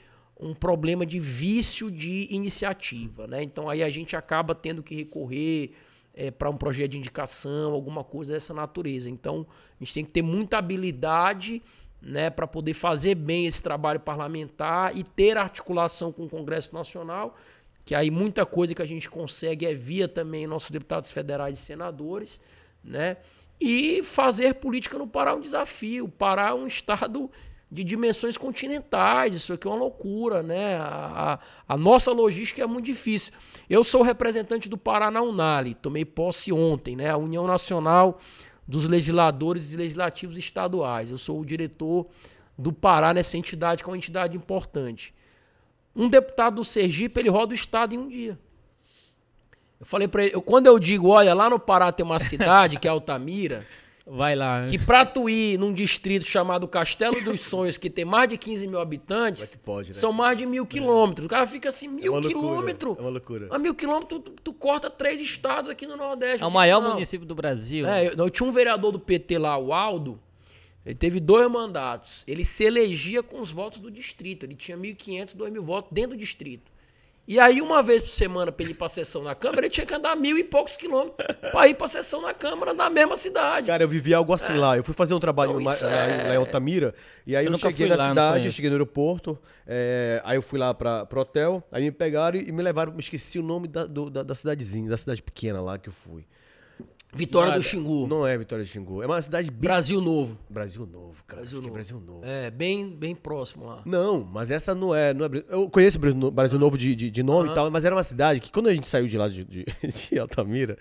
[0.42, 3.44] um problema de vício de iniciativa, né?
[3.44, 5.74] Então aí a gente acaba tendo que recorrer
[6.14, 9.10] é, para um projeto de indicação, alguma coisa dessa natureza.
[9.10, 9.46] Então
[9.80, 11.62] a gente tem que ter muita habilidade,
[12.02, 17.38] né, para poder fazer bem esse trabalho parlamentar e ter articulação com o Congresso Nacional,
[17.86, 21.62] que aí muita coisa que a gente consegue é via também nossos deputados federais e
[21.62, 22.42] senadores,
[22.84, 23.18] né?
[23.60, 26.06] E fazer política no Pará é um desafio.
[26.06, 27.30] O Pará é um estado
[27.72, 29.34] de dimensões continentais.
[29.34, 30.76] Isso aqui é uma loucura, né?
[30.76, 33.32] A, a, a, nossa logística é muito difícil.
[33.70, 37.10] Eu sou representante do Pará na Unali, tomei posse ontem, né?
[37.10, 38.20] A União Nacional
[38.68, 41.10] dos Legisladores e Legislativos Estaduais.
[41.10, 42.08] Eu sou o diretor
[42.58, 45.14] do Pará nessa entidade, que é uma entidade importante.
[45.96, 48.38] Um deputado do Sergipe, ele roda o estado em um dia.
[49.80, 52.88] Eu falei para ele, quando eu digo, olha, lá no Pará tem uma cidade que
[52.88, 53.66] é Altamira,
[54.14, 54.66] Vai lá.
[54.66, 58.68] Que pra tu ir num distrito chamado Castelo dos Sonhos, que tem mais de 15
[58.68, 59.94] mil habitantes, pode, né?
[59.94, 61.26] são mais de mil quilômetros.
[61.26, 62.98] O cara fica assim, mil é quilômetros.
[62.98, 63.48] É uma loucura.
[63.50, 66.44] A mil quilômetros, tu, tu, corta três estados aqui no Nordeste.
[66.44, 66.96] É o maior não.
[66.96, 67.88] município do Brasil.
[67.88, 70.20] É, eu, eu, tinha um vereador do PT lá, o Aldo,
[70.86, 72.24] ele teve dois mandatos.
[72.28, 74.46] Ele se elegia com os votos do distrito.
[74.46, 76.71] Ele tinha 1.500, 2.000 votos dentro do distrito.
[77.32, 79.86] E aí, uma vez por semana, pra ele ir pra sessão na Câmara, ele tinha
[79.86, 83.68] que andar mil e poucos quilômetros pra ir pra sessão na Câmara na mesma cidade.
[83.68, 84.58] Cara, eu vivi algo assim é.
[84.58, 84.76] lá.
[84.76, 86.28] Eu fui fazer um trabalho então, lá, é...
[86.28, 86.94] lá, em Altamira,
[87.26, 90.42] e aí eu, eu cheguei na lá, cidade, eu cheguei no aeroporto, é, aí eu
[90.42, 93.70] fui lá pra, pro hotel, aí me pegaram e me levaram, me esqueci o nome
[93.70, 96.26] da, do, da, da cidadezinha, da cidade pequena lá que eu fui.
[97.14, 98.08] Vitória do Xingu.
[98.08, 99.04] Não é Vitória do Xingu.
[99.04, 99.60] É uma cidade bem...
[99.60, 100.38] Brasil Novo.
[100.50, 101.42] Brasil Novo, cara.
[101.42, 101.74] Brasil, Novo.
[101.74, 102.22] Brasil Novo.
[102.24, 103.82] É, bem, bem próximo lá.
[103.86, 105.14] Não, mas essa não é.
[105.14, 107.94] Não é eu conheço o Brasil Novo de, de, de nome e tal, mas era
[107.94, 109.66] uma cidade que quando a gente saiu de lá de, de,
[110.10, 110.78] de Altamira,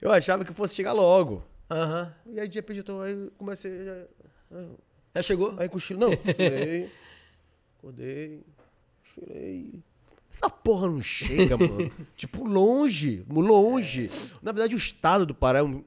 [0.00, 1.42] eu achava que fosse chegar logo.
[1.70, 2.14] Aham.
[2.26, 3.84] E aí de repente eu tô, aí comecei.
[3.84, 4.04] Já,
[5.16, 5.54] já chegou?
[5.58, 6.00] Aí cochilo.
[6.00, 6.90] Não, acordei.
[7.78, 8.42] acordei.
[9.14, 9.82] Chorei.
[10.30, 11.90] Essa porra não chega, mano.
[12.16, 14.10] tipo, longe, longe.
[14.42, 15.82] Na verdade, o estado do Pará é um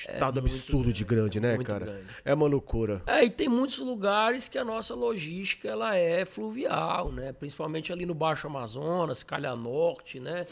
[0.00, 1.86] estado é absurdo grande, de grande, né, cara?
[1.86, 2.06] Grande.
[2.24, 3.02] É uma loucura.
[3.06, 7.32] É, e tem muitos lugares que a nossa logística ela é fluvial, né?
[7.32, 10.46] Principalmente ali no Baixo Amazonas, Calha Norte, né?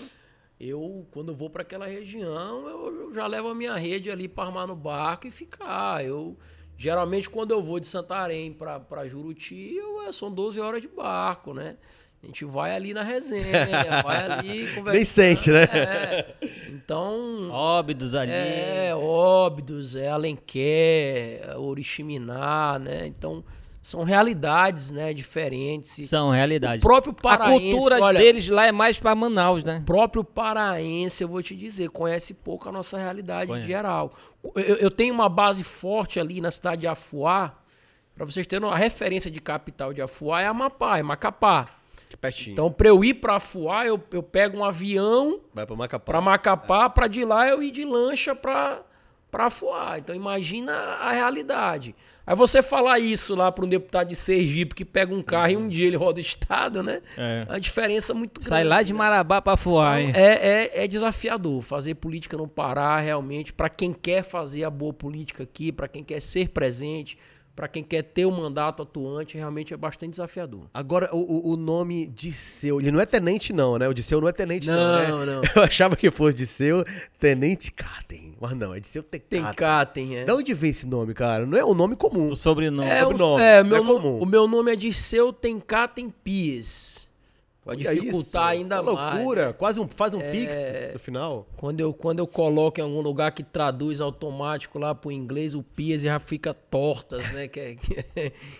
[0.58, 4.28] Eu, quando eu vou para aquela região, eu, eu, já levo a minha rede ali
[4.28, 6.04] para armar no barco e ficar.
[6.04, 6.36] Eu
[6.76, 11.52] geralmente quando eu vou de Santarém para Juruti, eu, é, são 12 horas de barco,
[11.52, 11.76] né?
[12.24, 13.66] A gente vai ali na resenha,
[14.02, 14.92] vai ali conversando.
[14.92, 15.64] Nem sente, né?
[15.64, 16.34] É.
[16.70, 17.50] Então.
[17.50, 18.32] Óbidos ali.
[18.32, 23.06] É, Óbidos, é Alenquer, é Oriximiná, né?
[23.06, 23.44] Então,
[23.82, 26.08] são realidades, né, diferentes.
[26.08, 26.82] São realidades.
[26.82, 27.68] O próprio paraense.
[27.68, 29.80] A cultura olha, deles lá é mais para Manaus, né?
[29.82, 33.66] O próprio paraense, eu vou te dizer, conhece pouco a nossa realidade conhece.
[33.66, 34.14] geral.
[34.54, 37.58] Eu, eu, tenho uma base forte ali na cidade de Afuá.
[38.16, 41.83] Para vocês terem uma referência de capital de Afuá é Amapá, é Macapá.
[42.20, 42.52] Pertinho.
[42.52, 46.04] Então, para eu ir para Fuá, eu, eu pego um avião Vai para Macapá.
[46.04, 46.88] Para Macapá, é.
[46.88, 48.82] para de lá eu ir de lancha para
[49.30, 49.98] para Fuá.
[49.98, 51.92] Então, imagina a realidade.
[52.24, 55.52] Aí você falar isso lá para um deputado de Sergipe que pega um carro uhum.
[55.52, 57.02] e um dia ele roda o estado, né?
[57.18, 57.44] É.
[57.48, 58.48] A diferença é muito grande.
[58.48, 58.98] Sai lá de né?
[58.98, 63.92] Marabá para Fuá, então, é, é, é, desafiador fazer política no Pará, realmente, para quem
[63.92, 67.18] quer fazer a boa política aqui, para quem quer ser presente,
[67.54, 70.66] para quem quer ter o um mandato atuante, realmente é bastante desafiador.
[70.74, 73.88] Agora, o, o nome Disseu, ele não é tenente não, né?
[73.88, 75.34] O Disseu não é tenente não, não, né?
[75.34, 75.42] não.
[75.54, 76.84] Eu achava que fosse Disseu
[77.18, 79.44] Tenente Catem, mas não, é Disseu Tecatem.
[79.44, 80.24] Tencatem, é.
[80.24, 81.46] De onde vem esse nome, cara?
[81.46, 82.30] Não é um nome comum.
[82.30, 82.88] O sobrenome.
[82.88, 83.42] É, sobrenome.
[83.42, 84.18] é, meu, é comum.
[84.18, 87.03] O meu nome é Disseu Tencatem Pies.
[87.64, 88.60] Pode dificultar isso?
[88.60, 89.16] ainda Uma mais.
[89.16, 90.54] loucura, quase um, faz um é, pix
[90.92, 91.48] no final.
[91.56, 95.62] Quando eu, quando eu coloco em algum lugar que traduz automático lá pro inglês, o
[95.62, 97.48] PIAS já fica tortas, né?
[97.48, 97.76] Que é,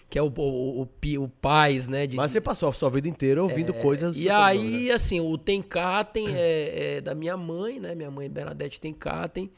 [0.09, 2.07] que é o, o, o, o paz, né?
[2.07, 4.17] De, Mas você passou a sua vida inteira ouvindo é, coisas...
[4.17, 4.93] E aí, né?
[4.93, 7.95] assim, o Tenkaten é, é da minha mãe, né?
[7.95, 9.51] Minha mãe Bernadette Tenkaten.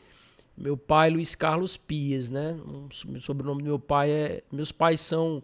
[0.59, 2.57] Meu pai, Luiz Carlos Pias, né?
[2.65, 4.43] O sobrenome do meu pai é...
[4.51, 5.41] Meus pais são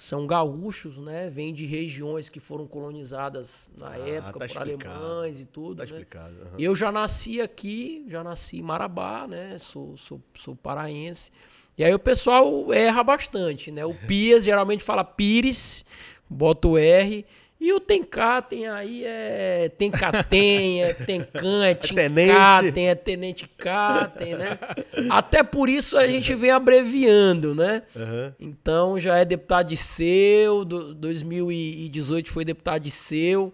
[0.00, 1.28] são gaúchos, né?
[1.28, 5.76] Vêm de regiões que foram colonizadas na ah, época tá por alemães e tudo.
[5.76, 5.90] Tá né?
[5.90, 6.34] explicado.
[6.36, 6.58] Uhum.
[6.58, 9.58] Eu já nasci aqui, já nasci em Marabá, né?
[9.58, 11.30] Sou, sou, sou paraense.
[11.76, 13.84] E aí o pessoal erra bastante, né?
[13.84, 15.84] O Pias geralmente fala Pires,
[16.30, 17.26] bota o R.
[17.60, 19.70] E o tem cá, tem aí, é.
[19.76, 21.88] Tem Catem, é tem Can, é tenente.
[22.28, 24.58] Tincatem, é Tenente Catem, né?
[25.10, 27.82] Até por isso a gente vem abreviando, né?
[27.94, 28.34] Aham.
[28.40, 33.52] Então já é deputado de seu, do, 2018 foi deputado de seu.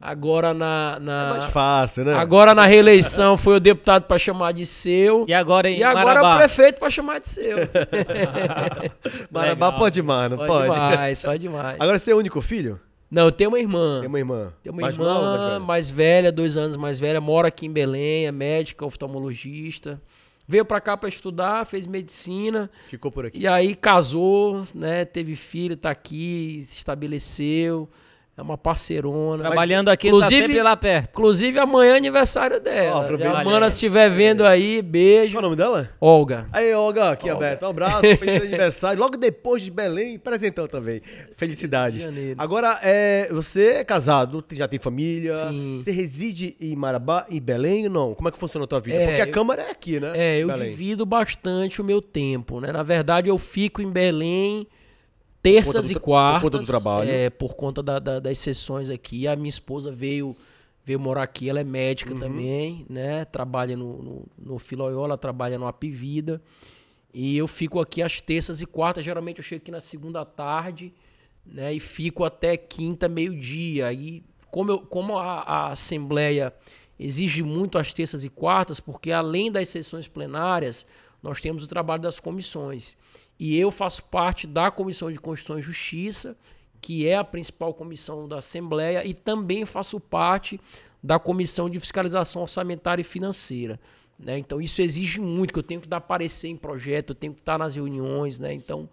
[0.00, 0.98] Agora na.
[1.00, 2.14] na É mais fácil, né?
[2.14, 5.26] Agora na reeleição foi o deputado para chamar de seu.
[5.28, 6.38] E agora em E agora é o Marabá?
[6.38, 7.58] prefeito para chamar de seu.
[9.30, 9.78] Marabá Legal.
[9.78, 10.72] pode mais, não Pode, pode?
[10.90, 11.76] demais, pode demais.
[11.80, 12.80] Agora você é o único filho?
[13.10, 13.98] Não, eu tenho uma irmã.
[14.00, 14.52] Tem uma irmã?
[14.62, 15.60] Tem uma Mais irmã nova mais velha?
[15.60, 20.00] mais velha, dois anos mais velha, mora aqui em Belém, é médica, oftalmologista.
[20.46, 23.38] Veio pra cá pra estudar, fez medicina Ficou por aqui.
[23.38, 25.04] e aí casou, né?
[25.04, 27.88] Teve filho, tá aqui, se estabeleceu.
[28.36, 29.42] É uma parceirona.
[29.44, 31.10] Trabalhando aqui, Inclusive- tá sempre lá perto.
[31.10, 33.40] Inclusive amanhã é aniversário Ó, dela.
[33.40, 35.34] a Mana, se estiver vendo aí, beijo.
[35.34, 35.90] Qual é o nome dela?
[36.00, 36.46] Olga.
[36.50, 37.46] Aí, Olga, aqui Olga.
[37.48, 37.64] aberto.
[37.64, 38.98] Um abraço, feliz aniversário.
[38.98, 41.02] Logo depois de Belém, presentão também.
[41.36, 42.02] Felicidades.
[42.38, 45.34] Agora, é, você é casado, já tem família.
[45.50, 45.80] Sim.
[45.82, 48.14] Você reside em Marabá, em Belém ou não?
[48.14, 48.96] Como é que funciona a tua vida?
[48.96, 50.12] É, Porque a eu- Câmara é aqui, né?
[50.14, 50.70] É, eu Belém.
[50.70, 52.72] divido bastante o meu tempo, né?
[52.72, 54.66] Na verdade, eu fico em Belém
[55.42, 56.42] terças e quartas.
[56.42, 57.10] por conta do trabalho.
[57.10, 59.26] É, por conta da- da- das sessões aqui.
[59.26, 60.36] A minha esposa veio
[60.82, 62.18] veio morar aqui, ela é médica Uhum.
[62.20, 63.24] também, né?
[63.26, 66.42] Trabalha no, no, no Filoiola, trabalha no Apivida.
[67.12, 69.04] E eu fico aqui às terças e quartas.
[69.04, 70.92] Geralmente eu chego aqui na segunda tarde,
[71.46, 71.72] né?
[71.74, 73.86] E fico até quinta, meio-dia.
[73.86, 76.52] Aí, como, eu, como a, a Assembleia
[76.98, 80.86] exige muito as terças e quartas, porque além das sessões plenárias,
[81.22, 82.96] nós temos o trabalho das comissões.
[83.40, 86.36] E eu faço parte da Comissão de Constituição e Justiça,
[86.78, 90.60] que é a principal comissão da Assembleia, e também faço parte
[91.02, 93.80] da Comissão de Fiscalização Orçamentária e Financeira.
[94.18, 94.36] né?
[94.36, 97.40] Então isso exige muito, que eu tenho que dar parecer em projeto, eu tenho que
[97.40, 98.52] estar nas reuniões, né?
[98.52, 98.86] Então,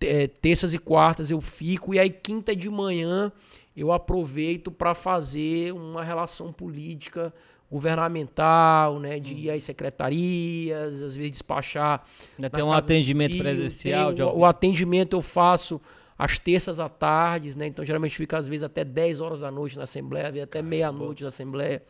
[0.00, 3.30] eh, terças e quartas eu fico, e aí quinta de manhã
[3.76, 7.32] eu aproveito para fazer uma relação política
[7.74, 9.18] governamental, né?
[9.18, 12.04] De ir às secretarias, às vezes despachar.
[12.38, 15.80] Ainda tem um atendimento filho, presencial tem de o, o atendimento eu faço
[16.16, 17.66] às terças à tarde, né?
[17.66, 21.30] Então geralmente fica às vezes até 10 horas da noite na Assembleia, até meia-noite na
[21.30, 21.82] Assembleia.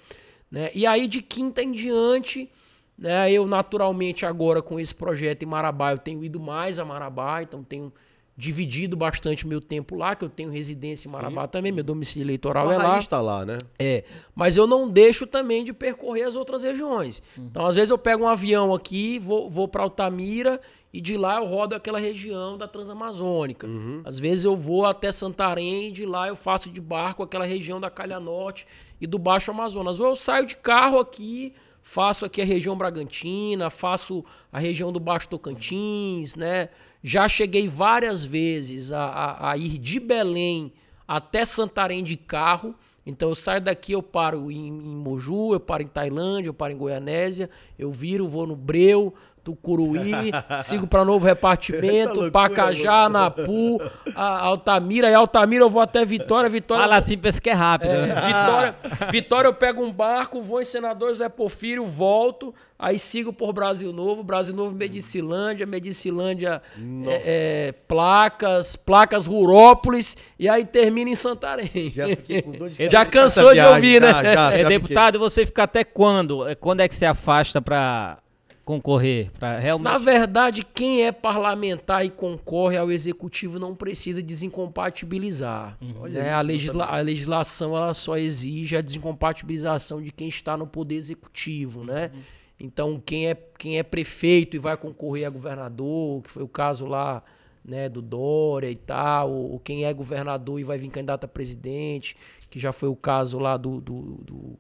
[0.51, 0.71] Né?
[0.75, 2.51] E aí de quinta em diante,
[2.97, 3.31] né?
[3.31, 7.63] Eu naturalmente agora com esse projeto em Marabá, eu tenho ido mais a Marabá, então
[7.63, 7.93] tenho
[8.37, 12.71] dividido bastante meu tempo lá, que eu tenho residência em Marabá também, meu domicílio eleitoral
[12.73, 12.93] é A lá.
[12.95, 13.59] raiz tá lá, né?
[13.79, 14.03] É,
[14.35, 17.23] mas eu não deixo também de percorrer as outras regiões.
[17.39, 20.61] Então, às vezes eu pego um avião aqui, vou, vou para Altamira
[20.93, 23.69] e de lá eu rodo aquela região da Transamazônica.
[24.05, 27.81] Às vezes eu vou até Santarém e de lá eu faço de barco aquela região
[27.81, 28.67] da Calha Norte
[29.01, 30.01] e do Baixo Amazonas.
[30.01, 31.53] Ou eu saio de carro aqui,
[31.85, 36.71] faço aqui a região Bragantina, faço a região do Baixo Tocantins, né?
[37.03, 40.73] Já cheguei várias vezes a, a- a ir de Belém
[41.07, 42.75] até Santarém de carro.
[43.07, 46.73] Então eu saio daqui, eu paro em, em Moju, eu paro em Tailândia, eu paro
[46.73, 49.13] em Goianésia, eu viro, vou no Breu,
[49.45, 50.31] Tucuruí,
[50.65, 53.81] sigo para Novo Repartimento, loucura, Pacajá, Napu,
[54.15, 57.91] a- Altamira, e Altamira eu vou até Vitória, Vitória Fala assim, pensa que é rápido.
[57.91, 58.15] é, né?
[58.27, 58.75] Vitória,
[59.13, 63.93] Vitória, eu pego um barco, vou em Senador José Porfírio, volto, aí sigo por Brasil
[63.93, 66.63] Novo, Brasil Novo Medicilândia, Medicilândia
[67.07, 67.23] é,
[67.69, 71.93] é, Placas, Placas Rurópolis, e aí termina em Santarém.
[71.95, 74.09] Já fiquei com dor de Já cansou de viagem, ouvir, né?
[74.11, 76.49] já, já, É, já deputado, você fica até quando?
[76.49, 78.19] É, Quando é que se afasta pra
[78.65, 79.31] concorrer?
[79.39, 79.85] Pra realmente.
[79.93, 85.77] Na verdade, quem é parlamentar e concorre ao executivo não precisa desincompatibilizar.
[85.81, 86.33] né?
[86.33, 91.85] A, legisla- a legislação ela só exige a desincompatibilização de quem está no poder executivo,
[91.85, 92.11] né?
[92.59, 96.87] Então, quem é, quem é prefeito e vai concorrer a governador, que foi o caso
[96.87, 97.23] lá
[97.65, 102.17] né, do Dória e tal, ou quem é governador e vai vir candidato a presidente,
[102.51, 104.59] que já foi o caso lá do, do, do,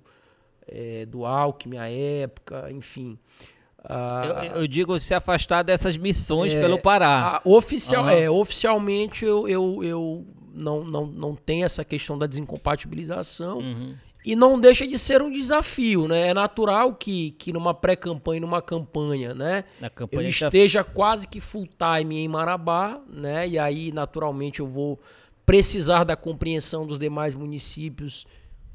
[0.66, 3.16] eh, do Alckmin à época, enfim.
[3.86, 7.36] Ah, Eu, eu digo se afastar dessas missões É, pelo Pará.
[7.36, 8.12] a- oficial, Aham.
[8.12, 13.59] é, oficialmente eu, eu, eu não, não, não tenho essa questão da desincompatibilização.
[13.59, 13.94] Uhum.
[14.27, 16.28] E não deixa de ser um desafio, né?
[16.28, 19.65] É natural que, que numa pré-campanha, numa campanha, né?
[19.78, 23.47] Na Eu campanha tá- esteja quase que full time em Marabá, né?
[23.47, 24.98] E aí, naturalmente, eu vou
[25.44, 28.24] precisar da compreensão dos demais municípios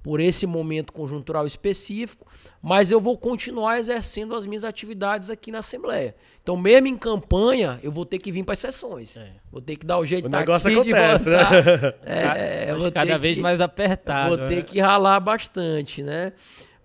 [0.02, 2.26] por esse momento conjuntural específico,
[2.62, 6.16] mas eu vou continuar exercendo as minhas atividades aqui na Assembleia.
[6.42, 9.18] Então, mesmo em campanha, eu vou ter que vir para as sessões.
[9.18, 9.32] É.
[9.52, 11.52] Vou ter que dar o jeito O de tá negócio aqui, de acontece, voltar.
[11.52, 11.94] né?
[12.06, 14.38] É, vou cada ter vez que- mais apertado.
[14.38, 14.62] Vou ter né?
[14.62, 16.32] que ralar bastante, né?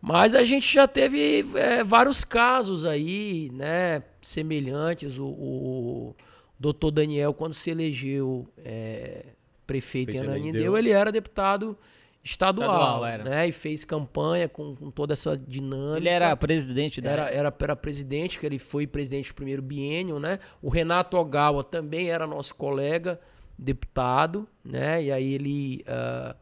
[0.00, 4.02] Mas a gente já teve é, vários casos aí, né?
[4.20, 5.16] Semelhantes.
[5.18, 6.16] O, o
[6.58, 9.24] doutor Daniel, quando se elegeu é,
[9.66, 10.78] prefeito em Prefeito em Ananindeua.
[10.78, 11.76] ele era deputado
[12.24, 13.24] estadual, Estadual, era.
[13.24, 13.48] né?
[13.48, 15.98] E fez campanha com, com toda essa dinâmica.
[15.98, 17.10] Ele era presidente da.
[17.10, 20.38] Era, era, era presidente, que ele foi presidente do primeiro biênio, né?
[20.62, 23.20] O Renato Ogawa também era nosso colega,
[23.58, 25.04] deputado, né?
[25.04, 26.34] E aí ele ah,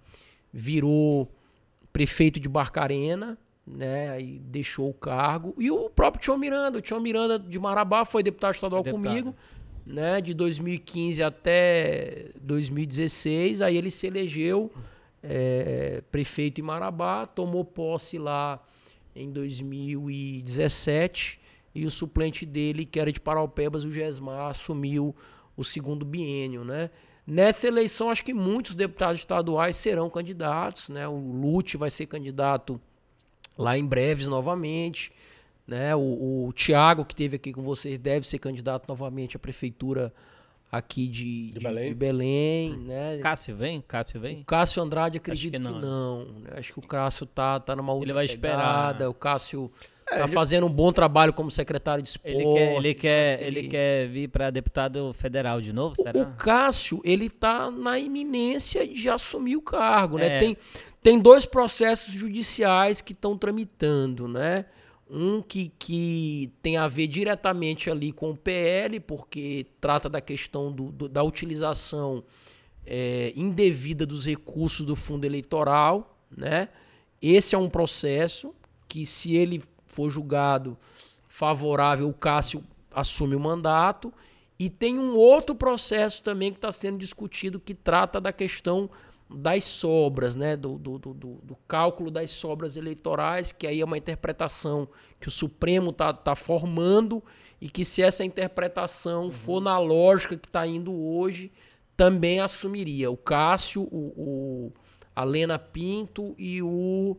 [0.53, 1.29] virou
[1.93, 3.37] prefeito de Barcarena,
[3.67, 4.11] né?
[4.11, 5.53] Aí deixou o cargo.
[5.59, 9.09] E o próprio Tião Miranda, o Tião Miranda de Marabá foi deputado estadual Deputado.
[9.09, 9.35] comigo,
[9.85, 10.21] né?
[10.21, 13.61] De 2015 até 2016.
[13.63, 14.71] Aí ele se elegeu
[15.23, 18.61] é, prefeito em Marabá, tomou posse lá
[19.15, 21.41] em 2017
[21.75, 25.15] e o suplente dele, que era de Paraupebas, o Gesmar, assumiu
[25.57, 26.91] o segundo biênio, né?
[27.27, 31.07] Nessa eleição, acho que muitos deputados estaduais serão candidatos, né?
[31.07, 32.81] O Lute vai ser candidato
[33.57, 35.13] lá em breves novamente,
[35.67, 35.95] né?
[35.95, 40.13] O, o Tiago, que teve aqui com vocês, deve ser candidato novamente à prefeitura
[40.73, 41.89] aqui de, de- Belém?
[41.91, 43.19] de Belém, né?
[43.19, 43.85] Cássio vem?
[43.87, 44.41] Cássio vem?
[44.41, 45.79] O Cássio Andrade acredito que que não.
[45.79, 46.51] não, né?
[46.57, 48.57] Acho que o Cássio tá, tá numa outra Ele vai esperar.
[48.95, 49.71] pegada, O Cássio
[50.09, 52.37] tá fazendo um bom trabalho como secretário de esporte.
[52.37, 56.21] Ele quer, ele quer, ele- ele quer vir para deputado federal de novo, será?
[56.23, 60.37] O Cássio, ele tá na iminência de assumir o cargo, né?
[60.37, 60.39] É.
[60.39, 60.57] Tem,
[61.03, 64.65] tem dois processos judiciais que estão tramitando, né?
[65.15, 70.73] Um que, que tem a ver diretamente ali com o PL, porque trata da questão
[70.73, 72.25] do, do- da utilização
[72.87, 76.71] é, indevida dos recursos do fundo eleitoral, né?
[77.21, 78.55] Esse é um processo
[78.89, 80.79] que, se ele for julgado
[81.29, 84.13] favorável, o Cássio assume o mandato.
[84.59, 88.89] E tem um outro processo também que está sendo discutido que trata da questão
[89.35, 90.57] das sobras, né?
[90.57, 94.89] Do, do, do, do- cálculo das sobras eleitorais, que aí é uma interpretação
[95.21, 97.23] que o Supremo está tá formando
[97.61, 101.51] e que se essa interpretação for na lógica que está indo hoje,
[101.97, 104.73] também assumiria o Cássio, o, o-
[105.15, 107.17] a Lena Pinto e o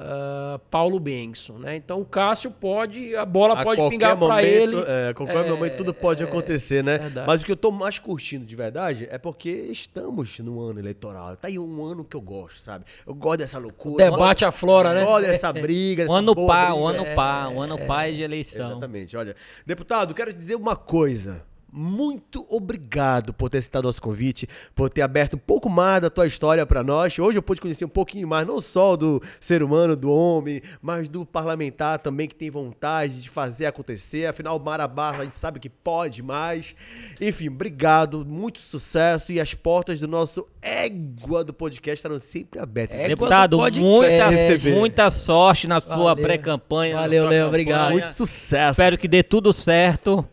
[0.00, 1.74] ah, Paulo Benson, né?
[1.74, 4.76] Então o Cássio pode, a bola A pode pingar para ele.
[4.86, 6.98] É, a qualquer É, momento tudo pode acontecer, né?
[6.98, 7.26] verdade.
[7.26, 11.36] Mas o que eu tô mais curtindo de verdade é porque estamos no ano eleitoral.
[11.36, 12.84] Tá aí um ano que eu gosto, sabe?
[13.04, 14.08] Eu gosto dessa loucura.
[14.08, 15.02] Debate aflora, né?
[15.02, 16.04] Eu gosto dessa briga.
[16.04, 17.02] O dessa ano pá, o briga.
[17.02, 18.70] ano pá, o ano pá é de eleição.
[18.70, 19.34] Exatamente, olha.
[19.66, 21.42] Deputado, quero dizer uma coisa.
[21.70, 26.26] Muito obrigado por ter citado nosso convite, por ter aberto um pouco mais da tua
[26.26, 27.18] história para nós.
[27.18, 31.10] Hoje eu pude conhecer um pouquinho mais, não só do ser humano, do homem, mas
[31.10, 34.26] do parlamentar também que tem vontade de fazer acontecer.
[34.26, 36.74] Afinal, Marabá a gente sabe que pode mais.
[37.20, 42.98] Enfim, obrigado, muito sucesso e as portas do nosso égua do podcast estarão sempre abertas.
[42.98, 44.34] Égua Deputado, do podcast.
[44.34, 46.96] muita, muita sorte na sua pré-campanha.
[46.96, 47.92] Valeu, Léo, obrigado.
[47.92, 48.72] Muito sucesso.
[48.72, 50.26] Espero que dê tudo certo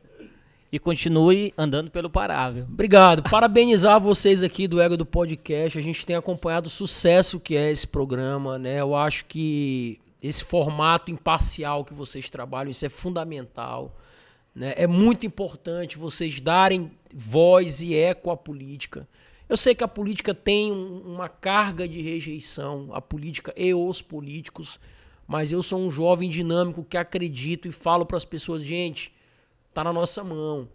[0.75, 2.65] e continue andando pelo parável.
[2.69, 3.23] Obrigado.
[3.23, 5.77] Parabenizar vocês aqui do Ego do Podcast.
[5.77, 8.81] A gente tem acompanhado o sucesso que é esse programa, né?
[8.81, 13.97] Eu acho que esse formato imparcial que vocês trabalham, isso é fundamental.
[14.53, 14.73] Né?
[14.75, 19.07] É muito importante vocês darem voz e eco à política.
[19.47, 24.01] Eu sei que a política tem um- uma carga de rejeição, a política e os
[24.01, 24.77] políticos,
[25.25, 29.14] mas eu sou um jovem dinâmico que acredito e falo para as pessoas, gente,
[29.75, 30.69] tá na nossa mão.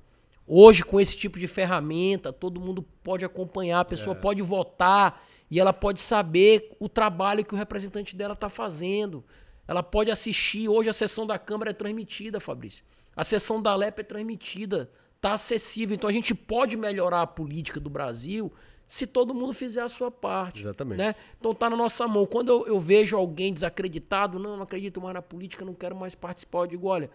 [0.47, 5.59] Hoje, com esse tipo de ferramenta, todo mundo pode acompanhar, a pessoa pode votar e
[5.59, 9.25] ela pode saber o trabalho que o representante dela está fazendo.
[9.67, 10.69] Ela pode assistir.
[10.69, 12.85] Hoje a sessão da Câmara é transmitida, Fabrício.
[13.17, 14.91] A sessão da LEP é transmitida.
[15.17, 15.95] Está acessível.
[15.95, 18.53] Então a gente pode melhorar a política do Brasil
[18.87, 20.61] se todo mundo fizer a sua parte.
[20.61, 20.99] Exatamente.
[20.99, 21.15] né?
[21.39, 22.27] Então tá na nossa mão.
[22.27, 26.15] Quando eu, eu vejo alguém desacreditado, não, não acredito mais na política, não quero mais
[26.15, 27.09] participar, eu digo, olha,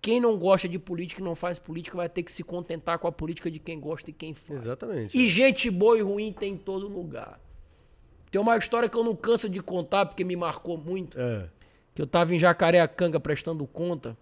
[0.00, 3.08] quem não gosta de política e não faz política vai ter que se contentar com
[3.08, 4.62] a política de quem gosta e quem faz.
[4.62, 5.16] Exatamente.
[5.16, 7.40] E gente boa e ruim tem em todo lugar.
[8.30, 11.18] Tem uma história que eu não canso de contar porque me marcou muito.
[11.18, 11.48] É.
[11.94, 14.16] Que eu tava em Jacareacanga prestando conta.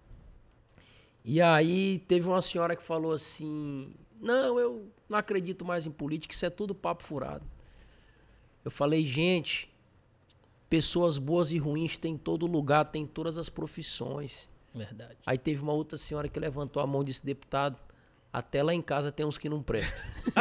[1.23, 6.33] E aí teve uma senhora que falou assim: Não, eu não acredito mais em política,
[6.33, 7.45] isso é tudo papo furado.
[8.63, 9.73] Eu falei, gente,
[10.69, 14.49] pessoas boas e ruins tem em todo lugar, tem em todas as profissões.
[14.73, 15.17] Verdade.
[15.25, 17.77] Aí teve uma outra senhora que levantou a mão e disse, deputado,
[18.31, 20.03] até lá em casa tem uns que não prestam.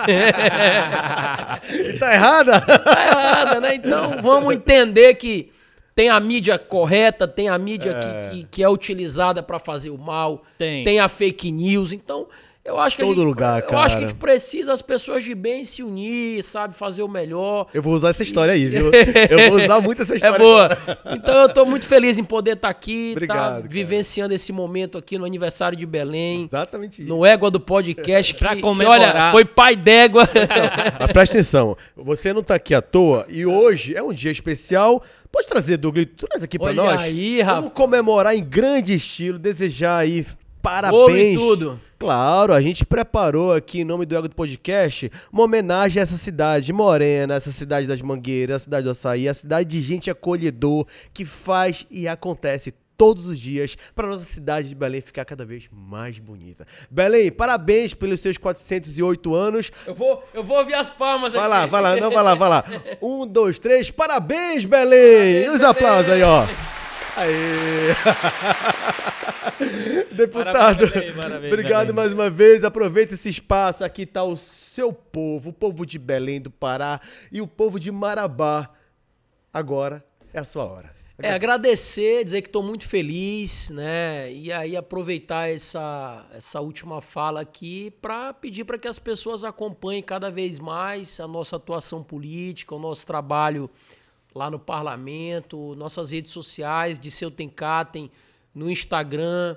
[1.72, 2.60] E tá errada?
[2.60, 3.74] tá errada, né?
[3.74, 5.50] Então vamos entender que
[5.94, 9.96] tem a mídia correta, tem a mídia que, que, que é utilizada para fazer o
[9.96, 11.00] mal, Tem.
[11.00, 11.90] a fake news.
[11.90, 12.28] Então
[12.66, 14.01] Eu acho que a Todo gente, lugar, Eu acho que a cara.
[14.01, 17.68] gente precisa as pessoas de bem se unir, sabe, fazer o melhor.
[17.72, 18.90] Eu vou usar essa história aí, viu?
[19.30, 20.38] Eu vou usar muito essa É história.
[20.38, 20.78] boa.
[21.14, 23.68] Então eu tô muito feliz em poder estar aqui, Obrigado, tá cara.
[23.68, 26.44] vivenciando esse momento aqui no aniversário de Belém.
[26.44, 27.09] Exatamente isso.
[27.09, 29.14] No Égua do Podcast, que, Pra que, comemorar.
[29.14, 30.28] olha, foi pai d'égua.
[30.98, 35.02] Ah, presta atenção, você não tá aqui à toa e hoje é um dia especial.
[35.30, 37.01] Pode trazer, Douglas, traz aqui pra Olha nós.
[37.02, 37.72] aí, Vamos rapaz.
[37.74, 40.24] comemorar em grande estilo, desejar aí
[40.62, 40.97] parabéns.
[41.01, 41.80] Ouro e tudo.
[41.98, 46.18] Claro, a gente preparou aqui em nome do Ego do Podcast uma homenagem a essa
[46.18, 50.86] cidade morena, essa cidade das Mangueiras, a cidade do Açaí, a cidade de gente acolhedor
[51.14, 55.68] que faz e acontece todos os dias para nossa cidade de Belém ficar cada vez
[55.73, 56.66] mais bonita.
[56.90, 59.73] Belém, parabéns pelos seus 408 anos.
[59.86, 61.51] Eu vou, eu vou ouvir as palmas Vai aqui.
[61.51, 62.64] lá, vai lá, não, vai lá, vai lá.
[63.01, 65.44] Um, dois, três, parabéns, Belém!
[65.44, 66.44] E os aplausos aí, ó.
[67.16, 67.94] Aê!
[70.12, 72.62] Deputado, Belém, parabéns, obrigado mais uma vez.
[72.62, 73.82] Aproveita esse espaço.
[73.82, 74.36] Aqui tá o
[74.74, 77.01] seu povo, o povo de Belém do Pará
[77.32, 78.70] e o povo de Marabá.
[79.51, 80.94] Agora é a sua hora.
[81.18, 84.30] É, agradecer, dizer que estou muito feliz, né?
[84.30, 90.02] E aí aproveitar essa, essa última fala aqui para pedir para que as pessoas acompanhem
[90.02, 93.70] cada vez mais a nossa atuação política, o nosso trabalho
[94.36, 98.10] lá no parlamento, nossas redes sociais de Seu Tencatem,
[98.54, 99.56] no Instagram,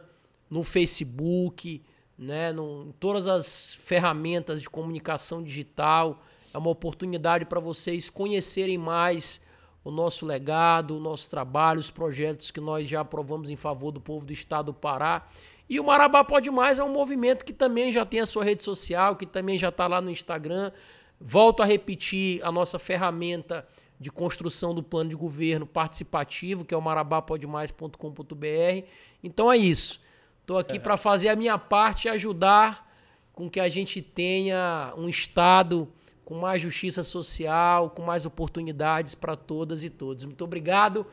[0.50, 1.84] no Facebook,
[2.18, 2.52] né?
[2.54, 6.24] No, em todas as ferramentas de comunicação digital.
[6.54, 9.42] É uma oportunidade para vocês conhecerem mais
[9.84, 14.00] o nosso legado, o nosso trabalho, os projetos que nós já aprovamos em favor do
[14.00, 15.28] povo do estado do Pará.
[15.70, 18.64] E o Marabá Pode Mais é um movimento que também já tem a sua rede
[18.64, 20.72] social, que também já está lá no Instagram.
[21.20, 23.68] Volto a repetir a nossa ferramenta
[24.00, 28.86] de construção do plano de governo participativo, que é o marabapodemais.com.br.
[29.24, 30.02] Então é isso.
[30.42, 32.88] Estou aqui para fazer a minha parte e ajudar
[33.34, 35.88] com que a gente tenha um Estado
[36.26, 40.26] com mais justiça social, com mais oportunidades para todas e todos.
[40.26, 41.06] Muito obrigado.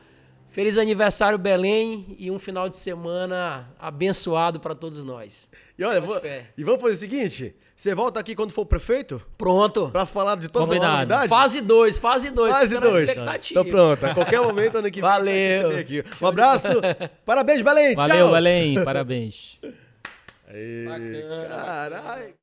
[0.49, 5.49] Feliz aniversário, Belém, e um final de semana abençoado para todos nós.
[5.77, 6.15] E olha, vou-
[6.57, 9.89] e vamos fazer o seguinte: você volta aqui quando for prefeito Pronto.
[9.91, 10.97] para falar de todas as Combinado.
[10.97, 11.29] novidades?
[11.29, 12.55] Fase 2, fase 2.
[12.55, 12.97] Fase 2.
[13.09, 13.59] expectativa.
[13.61, 15.77] Então pronto, a qualquer momento ano que vem a Valeu.
[15.77, 16.03] aqui.
[16.19, 16.67] Um abraço.
[17.23, 17.95] Parabéns, Belém.
[17.95, 18.31] Valeu, Tchau.
[18.33, 18.83] Belém.
[18.83, 19.59] Parabéns.
[20.47, 22.33] Aê, Bacana, Caralho.